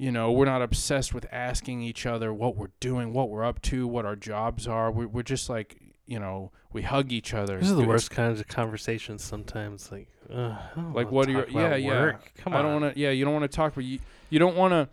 [0.00, 3.60] you know we're not obsessed with asking each other what we're doing what we're up
[3.60, 5.76] to what our jobs are we're, we're just like
[6.06, 9.90] you know we hug each other These are the worst kinds of conversations sometimes.
[9.90, 10.56] Like, uh,
[10.92, 12.32] like what are about yeah work.
[12.36, 12.64] yeah Come i on.
[12.64, 13.98] don't want to yeah you don't want to talk but you
[14.30, 14.88] you don't want to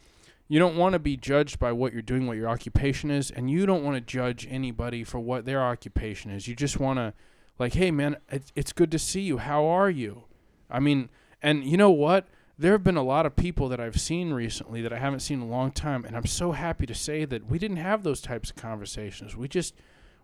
[0.48, 3.50] you don't want to be judged by what you're doing what your occupation is and
[3.52, 7.14] you don't want to judge anybody for what their occupation is you just want to
[7.60, 8.18] like hey man
[8.56, 10.24] it's good to see you how are you
[10.70, 11.10] i mean
[11.42, 12.28] and you know what
[12.58, 15.42] there have been a lot of people that I've seen recently that I haven't seen
[15.42, 18.22] in a long time, and I'm so happy to say that we didn't have those
[18.22, 19.36] types of conversations.
[19.36, 19.76] We just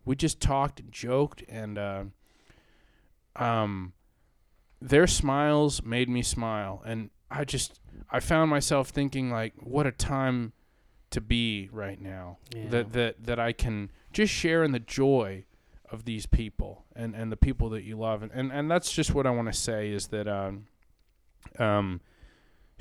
[0.05, 2.03] we just talked and joked and uh,
[3.35, 3.93] um
[4.81, 7.79] their smiles made me smile, and I just
[8.09, 10.53] I found myself thinking like, what a time
[11.11, 12.37] to be right now.
[12.55, 12.69] Yeah.
[12.69, 15.45] That that that I can just share in the joy
[15.91, 19.13] of these people and and the people that you love, and and, and that's just
[19.13, 20.65] what I want to say is that um
[21.59, 22.01] um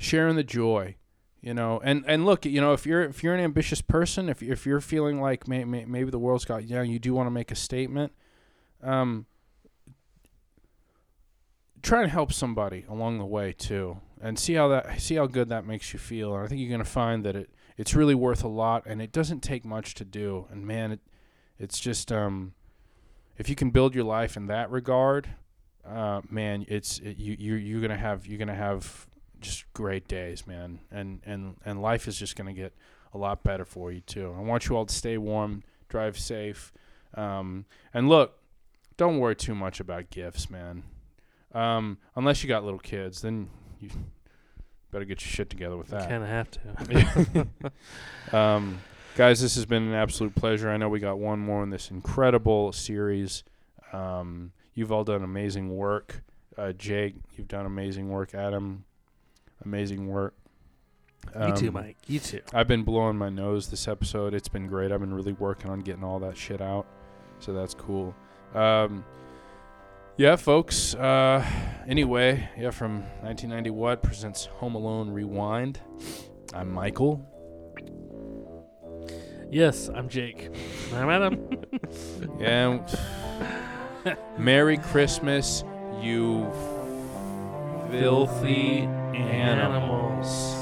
[0.01, 0.95] sharing the joy
[1.41, 1.81] you know?
[1.83, 4.79] And and look you know if you're if you're an ambitious person if if you're
[4.79, 7.51] feeling like may, may, maybe the world's got you know you do want to make
[7.51, 8.13] a statement
[8.83, 9.25] um
[11.81, 15.49] try and help somebody along the way too and see how that see how good
[15.49, 16.35] that makes you feel.
[16.35, 19.01] And i think you're going to find that it it's really worth a lot and
[19.01, 20.47] it doesn't take much to do.
[20.51, 20.99] And man it
[21.57, 22.53] it's just um
[23.37, 25.29] if you can build your life in that regard
[25.83, 29.07] uh man it's it, you you you're going to have you're going to have
[29.41, 32.73] just great days man and and and life is just going to get
[33.13, 36.71] a lot better for you too i want you all to stay warm drive safe
[37.15, 38.37] um and look
[38.97, 40.83] don't worry too much about gifts man
[41.53, 43.49] um unless you got little kids then
[43.79, 43.89] you
[44.91, 47.47] better get your shit together with that You Kind of have
[48.31, 48.37] to.
[48.37, 48.79] um,
[49.15, 50.69] guys, this has been an absolute pleasure.
[50.69, 53.43] I know we got one more in this incredible series.
[53.93, 56.23] Um, you've all done amazing work.
[56.57, 58.35] Uh, Jake, you've done amazing work.
[58.35, 58.83] Adam,
[59.63, 60.33] amazing work.
[61.47, 61.97] you too, Um, Mike.
[62.07, 62.41] You too.
[62.53, 64.33] I've been blowing my nose this episode.
[64.33, 64.91] It's been great.
[64.91, 66.85] I've been really working on getting all that shit out.
[67.39, 68.15] So that's cool.
[68.55, 69.03] Um,
[70.17, 70.93] yeah, folks.
[70.95, 71.45] Uh,
[71.87, 75.79] anyway, yeah, from 1990 What presents Home Alone Rewind.
[76.53, 77.25] I'm Michael.
[79.49, 80.49] Yes, I'm Jake.
[80.93, 81.47] I'm Adam.
[82.39, 82.81] And
[84.37, 85.63] Merry Christmas,
[86.01, 86.49] you
[87.91, 90.60] filthy animals.